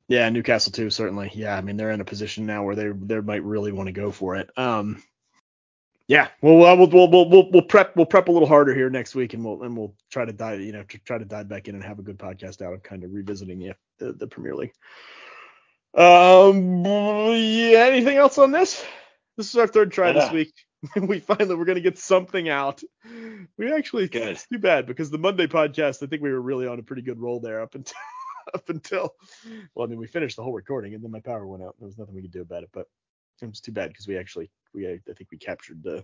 Yeah, 0.08 0.28
Newcastle 0.28 0.72
too, 0.72 0.90
certainly. 0.90 1.30
Yeah, 1.34 1.56
I 1.56 1.60
mean 1.60 1.76
they're 1.76 1.90
in 1.90 2.00
a 2.00 2.04
position 2.04 2.46
now 2.46 2.64
where 2.64 2.76
they 2.76 2.88
they 2.88 3.20
might 3.20 3.42
really 3.42 3.72
want 3.72 3.88
to 3.88 3.92
go 3.92 4.10
for 4.10 4.36
it. 4.36 4.50
Um, 4.56 5.02
yeah, 6.08 6.28
well, 6.40 6.64
uh, 6.64 6.76
we'll, 6.76 6.88
we'll 6.88 7.10
we'll 7.10 7.28
we'll 7.28 7.50
we'll 7.50 7.62
prep 7.62 7.96
we'll 7.96 8.06
prep 8.06 8.28
a 8.28 8.32
little 8.32 8.46
harder 8.46 8.72
here 8.74 8.88
next 8.88 9.16
week, 9.16 9.34
and 9.34 9.44
we'll 9.44 9.62
and 9.62 9.76
we'll 9.76 9.94
try 10.10 10.24
to 10.24 10.32
dive 10.32 10.60
you 10.60 10.72
know 10.72 10.84
to 10.84 10.98
try 10.98 11.18
to 11.18 11.24
dive 11.24 11.48
back 11.48 11.66
in 11.66 11.74
and 11.74 11.82
have 11.82 11.98
a 11.98 12.02
good 12.02 12.18
podcast 12.18 12.62
out 12.62 12.72
of 12.72 12.82
kind 12.82 13.02
of 13.02 13.12
revisiting 13.12 13.58
the 13.58 13.72
the, 13.98 14.12
the 14.12 14.26
Premier 14.28 14.54
League. 14.54 14.72
Um, 15.96 16.84
yeah, 16.84 17.86
anything 17.90 18.16
else 18.16 18.38
on 18.38 18.52
this? 18.52 18.84
This 19.36 19.48
is 19.48 19.56
our 19.56 19.66
third 19.66 19.90
try 19.90 20.12
this 20.12 20.30
week. 20.30 20.52
we 21.00 21.18
finally 21.18 21.56
we're 21.56 21.64
gonna 21.64 21.80
get 21.80 21.98
something 21.98 22.48
out. 22.48 22.82
We 23.58 23.72
actually 23.72 24.06
Good. 24.08 24.28
it's 24.28 24.46
too 24.46 24.58
bad 24.58 24.86
because 24.86 25.10
the 25.10 25.18
Monday 25.18 25.46
podcast, 25.48 26.02
I 26.02 26.06
think 26.06 26.22
we 26.22 26.30
were 26.30 26.40
really 26.40 26.68
on 26.68 26.78
a 26.78 26.82
pretty 26.82 27.02
good 27.02 27.18
roll 27.18 27.40
there 27.40 27.62
up 27.62 27.74
until 27.74 27.96
up 28.54 28.68
until 28.68 29.14
well, 29.74 29.86
I 29.86 29.90
mean 29.90 29.98
we 29.98 30.06
finished 30.06 30.36
the 30.36 30.42
whole 30.42 30.52
recording 30.52 30.94
and 30.94 31.02
then 31.02 31.10
my 31.10 31.20
power 31.20 31.46
went 31.46 31.62
out. 31.62 31.76
There 31.78 31.86
was 31.86 31.98
nothing 31.98 32.14
we 32.14 32.22
could 32.22 32.32
do 32.32 32.42
about 32.42 32.62
it, 32.62 32.70
but 32.72 32.86
it 33.42 33.48
was 33.48 33.60
too 33.60 33.72
bad 33.72 33.90
because 33.90 34.08
we 34.08 34.16
actually 34.16 34.50
we 34.72 34.88
I 34.88 34.98
think 35.16 35.30
we 35.30 35.38
captured 35.38 35.86
uh, 35.86 36.02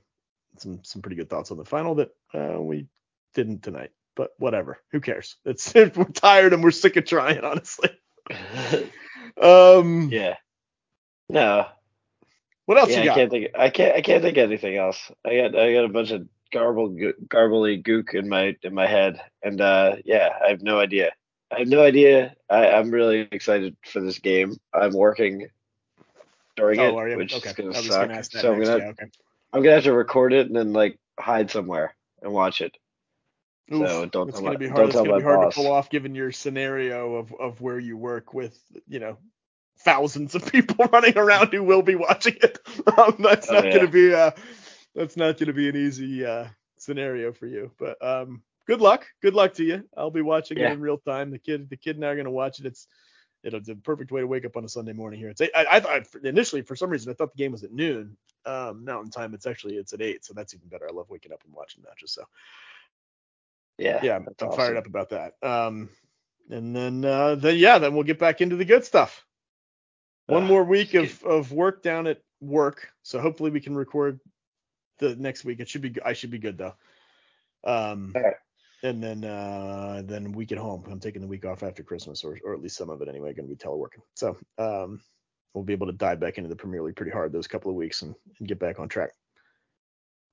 some 0.59 0.81
some 0.83 1.03
pretty 1.03 1.17
good 1.17 1.31
thoughts 1.31 1.51
on 1.51 1.57
the 1.57 1.65
final 1.65 1.95
that 1.97 2.11
uh, 2.35 2.61
we 2.61 2.87
didn't 3.35 3.63
tonight. 3.63 3.91
But 4.15 4.33
whatever, 4.39 4.79
who 4.91 5.01
cares? 5.01 5.37
It's 5.45 5.73
we're 5.75 5.89
tired 5.89 6.53
and 6.53 6.63
we're 6.63 6.71
sick 6.71 6.97
of 6.97 7.07
trying, 7.07 7.41
honestly. 7.41 7.91
Um, 9.41 10.11
yeah. 10.11 10.37
No. 11.29 11.67
what 12.67 12.79
else 12.79 12.91
Yeah, 12.91 13.03
you 13.03 13.11
I 13.11 13.15
can't 13.15 13.31
think. 13.31 13.47
I 13.57 13.71
can't. 13.71 13.97
I 13.97 14.03
can't 14.03 14.23
think 14.23 14.37
of 14.37 14.45
anything 14.45 14.77
else. 14.77 15.11
I 15.25 15.37
got. 15.37 15.59
I 15.59 15.73
got 15.73 15.85
a 15.85 15.89
bunch 15.89 16.11
of 16.11 16.29
garble, 16.53 16.91
garbly 17.27 17.83
gook 17.83 18.15
in 18.15 18.29
my 18.29 18.57
in 18.63 18.75
my 18.75 18.87
head, 18.87 19.21
and 19.43 19.61
uh, 19.61 19.97
yeah, 20.05 20.31
I 20.45 20.51
have 20.51 20.63
no 20.63 20.79
idea. 20.79 21.13
I 21.55 21.59
have 21.61 21.69
no 21.69 21.83
idea. 21.83 22.35
I, 22.49 22.69
I'm 22.71 22.91
really 22.91 23.29
excited 23.31 23.77
for 23.85 24.01
this 24.01 24.19
game. 24.19 24.57
I'm 24.73 24.93
working 24.93 25.49
during 26.57 26.81
Oh, 26.81 26.99
it, 27.01 27.17
which 27.17 27.35
okay. 27.35 27.51
is 27.51 27.55
gonna 27.55 27.75
suck. 27.75 28.09
gonna 28.09 28.25
so 28.25 28.53
I'm 28.55 28.63
gonna 28.63 28.79
yeah, 28.79 28.89
okay. 28.89 29.07
I'm 29.53 29.63
gonna 29.63 29.75
have 29.75 29.85
to 29.85 29.93
record 29.93 30.33
it 30.33 30.47
and 30.47 30.57
then 30.57 30.73
like 30.73 30.99
hide 31.19 31.51
somewhere 31.51 31.95
and 32.23 32.33
watch 32.33 32.61
it. 32.61 32.77
Oof, 33.73 33.87
So 33.89 34.07
don't 34.07 34.29
it's 34.29 34.39
tell 34.39 34.45
gonna 34.47 34.55
my- 34.55 34.57
be 34.57 34.69
hard. 34.69 34.87
It's 34.87 34.95
gonna 34.97 35.17
be 35.17 35.23
hard 35.23 35.41
boss. 35.41 35.55
to 35.55 35.61
pull 35.61 35.71
off 35.73 35.91
given 35.91 36.15
your 36.15 36.33
scenario 36.33 37.15
of 37.17 37.35
of 37.39 37.61
where 37.61 37.79
you 37.79 37.97
work 37.97 38.33
with 38.35 38.59
you 38.89 38.99
know 39.01 39.19
thousands 39.81 40.35
of 40.35 40.45
people 40.53 40.87
running 40.93 41.17
around 41.17 41.53
who 41.53 41.63
will 41.63 41.83
be 41.83 41.95
watching 41.97 42.37
it. 42.43 42.59
Um, 42.99 43.17
that's 43.21 43.49
Oh, 43.51 43.55
not 43.55 43.65
yeah. 43.67 43.77
gonna 43.77 43.89
be 43.89 44.13
uh 44.15 44.31
that's 44.95 45.17
not 45.17 45.39
gonna 45.39 45.53
be 45.53 45.69
an 45.69 45.77
easy 45.77 46.25
uh 46.27 46.47
scenario 46.79 47.33
for 47.33 47.47
you. 47.47 47.71
But 47.79 48.03
um, 48.05 48.43
good 48.67 48.81
luck. 48.81 49.07
Good 49.21 49.35
luck 49.35 49.55
to 49.55 49.65
you. 49.65 49.89
I'll 49.97 50.11
be 50.11 50.23
watching 50.23 50.59
it 50.59 50.71
in 50.71 50.81
real 50.81 50.99
time. 50.99 51.31
The 51.31 51.39
kid 51.39 51.69
the 51.69 51.77
kid 51.77 51.97
and 51.97 52.05
I 52.05 52.09
are 52.09 52.17
gonna 52.17 52.31
watch 52.31 52.61
it. 52.61 52.67
It's 52.67 52.87
it's 53.45 53.69
a 53.69 53.75
perfect 53.75 54.13
way 54.13 54.21
to 54.21 54.27
wake 54.27 54.45
up 54.45 54.57
on 54.57 54.65
a 54.65 54.69
Sunday 54.69 54.93
morning 54.93 55.19
here. 55.19 55.29
It's 55.29 55.41
eight, 55.41 55.51
I, 55.55 55.67
I 55.69 55.81
thought 55.81 56.25
initially 56.25 56.63
for 56.63 56.77
some 56.77 56.91
reason 56.91 57.11
I 57.11 57.15
thought 57.15 57.33
the 57.33 57.43
game 57.43 57.53
was 57.53 57.65
at 57.65 57.73
noon 57.73 58.17
um, 58.47 58.85
Mountain 58.85 59.11
Time. 59.11 59.35
It's 59.35 59.47
actually 59.47 59.77
it's 59.77 59.93
at 59.93 60.03
eight, 60.03 60.25
so 60.25 60.35
that's 60.35 60.55
even 60.55 60.69
better. 60.69 60.89
I 60.89 60.93
love 60.93 61.11
waking 61.11 61.33
up 61.33 61.43
and 61.45 61.53
watching 61.53 61.83
matches. 61.83 62.13
So 62.13 62.25
Yeah. 63.79 64.01
yeah, 64.03 64.17
I'm 64.17 64.29
that's 64.39 64.57
fired 64.57 64.77
up 64.77 64.87
about 64.87 65.11
that. 65.11 65.35
Um, 65.43 65.89
and 66.51 66.75
then 66.75 67.05
uh, 67.05 67.35
then 67.35 67.57
yeah, 67.57 67.79
then 67.79 67.95
we'll 67.95 68.05
get 68.05 68.19
back 68.19 68.41
into 68.41 68.57
the 68.57 68.65
good 68.65 68.85
stuff. 68.85 69.25
One 70.27 70.45
Ugh, 70.45 70.49
more 70.49 70.65
week 70.65 70.95
of, 70.95 71.23
of 71.25 71.53
work 71.53 71.83
down 71.83 72.07
at 72.07 72.21
work, 72.41 72.93
so 73.03 73.21
hopefully 73.21 73.51
we 73.51 73.61
can 73.61 73.75
record 73.75 74.21
the 74.99 75.17
next 75.17 75.45
week. 75.45 75.61
It 75.61 75.69
should 75.69 75.83
be 75.83 75.95
I 76.05 76.13
should 76.13 76.31
be 76.31 76.39
good 76.39 76.59
though. 76.59 76.75
Um, 77.65 78.13
All 78.15 78.23
right. 78.23 78.35
And 78.83 79.03
then 79.03 79.25
uh, 79.25 80.03
then 80.05 80.33
week 80.33 80.53
at 80.53 80.59
home. 80.59 80.85
I'm 80.91 81.01
taking 81.01 81.23
the 81.23 81.29
week 81.29 81.45
off 81.45 81.63
after 81.63 81.83
Christmas, 81.83 82.25
or 82.25 82.39
or 82.45 82.55
at 82.55 82.61
least 82.61 82.77
some 82.77 82.91
of 82.91 83.01
it 83.03 83.09
anyway. 83.09 83.33
Going 83.33 83.49
to 83.49 83.55
be 83.55 83.59
teleworking, 83.59 84.03
so 84.15 84.37
um, 84.59 85.01
we'll 85.55 85.65
be 85.65 85.73
able 85.73 85.87
to 85.87 85.93
dive 85.93 86.21
back 86.21 86.39
into 86.39 86.49
the 86.49 86.57
Premier 86.57 86.83
League 86.83 86.97
pretty 86.97 87.13
hard 87.13 87.33
those 87.33 87.47
couple 87.47 87.71
of 87.71 87.77
weeks 87.77 88.03
and, 88.03 88.15
and 88.39 88.49
get 88.49 88.59
back 88.59 88.81
on 88.81 88.89
track. 88.89 89.11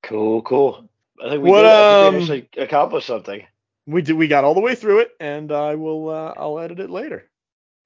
Cool. 0.04 0.42
Cool. 0.42 0.90
I 1.24 1.30
think 1.30 1.44
we 1.44 1.50
What, 1.50 1.64
did. 1.64 1.72
I 1.72 2.08
um, 2.08 2.14
think 2.14 2.30
we 2.30 2.36
actually 2.36 2.64
accomplished 2.64 3.08
something. 3.08 3.46
We 3.86 4.02
did 4.02 4.14
we 4.14 4.28
got 4.28 4.44
all 4.44 4.54
the 4.54 4.62
way 4.62 4.76
through 4.76 5.00
it, 5.00 5.12
and 5.20 5.52
I 5.52 5.76
will 5.76 6.10
uh, 6.10 6.34
I'll 6.38 6.60
edit 6.60 6.80
it 6.80 6.90
later. 6.90 7.30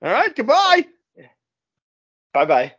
All 0.02 0.12
right, 0.12 0.36
goodbye. 0.36 0.86
Bye 2.34 2.46
bye. 2.46 2.74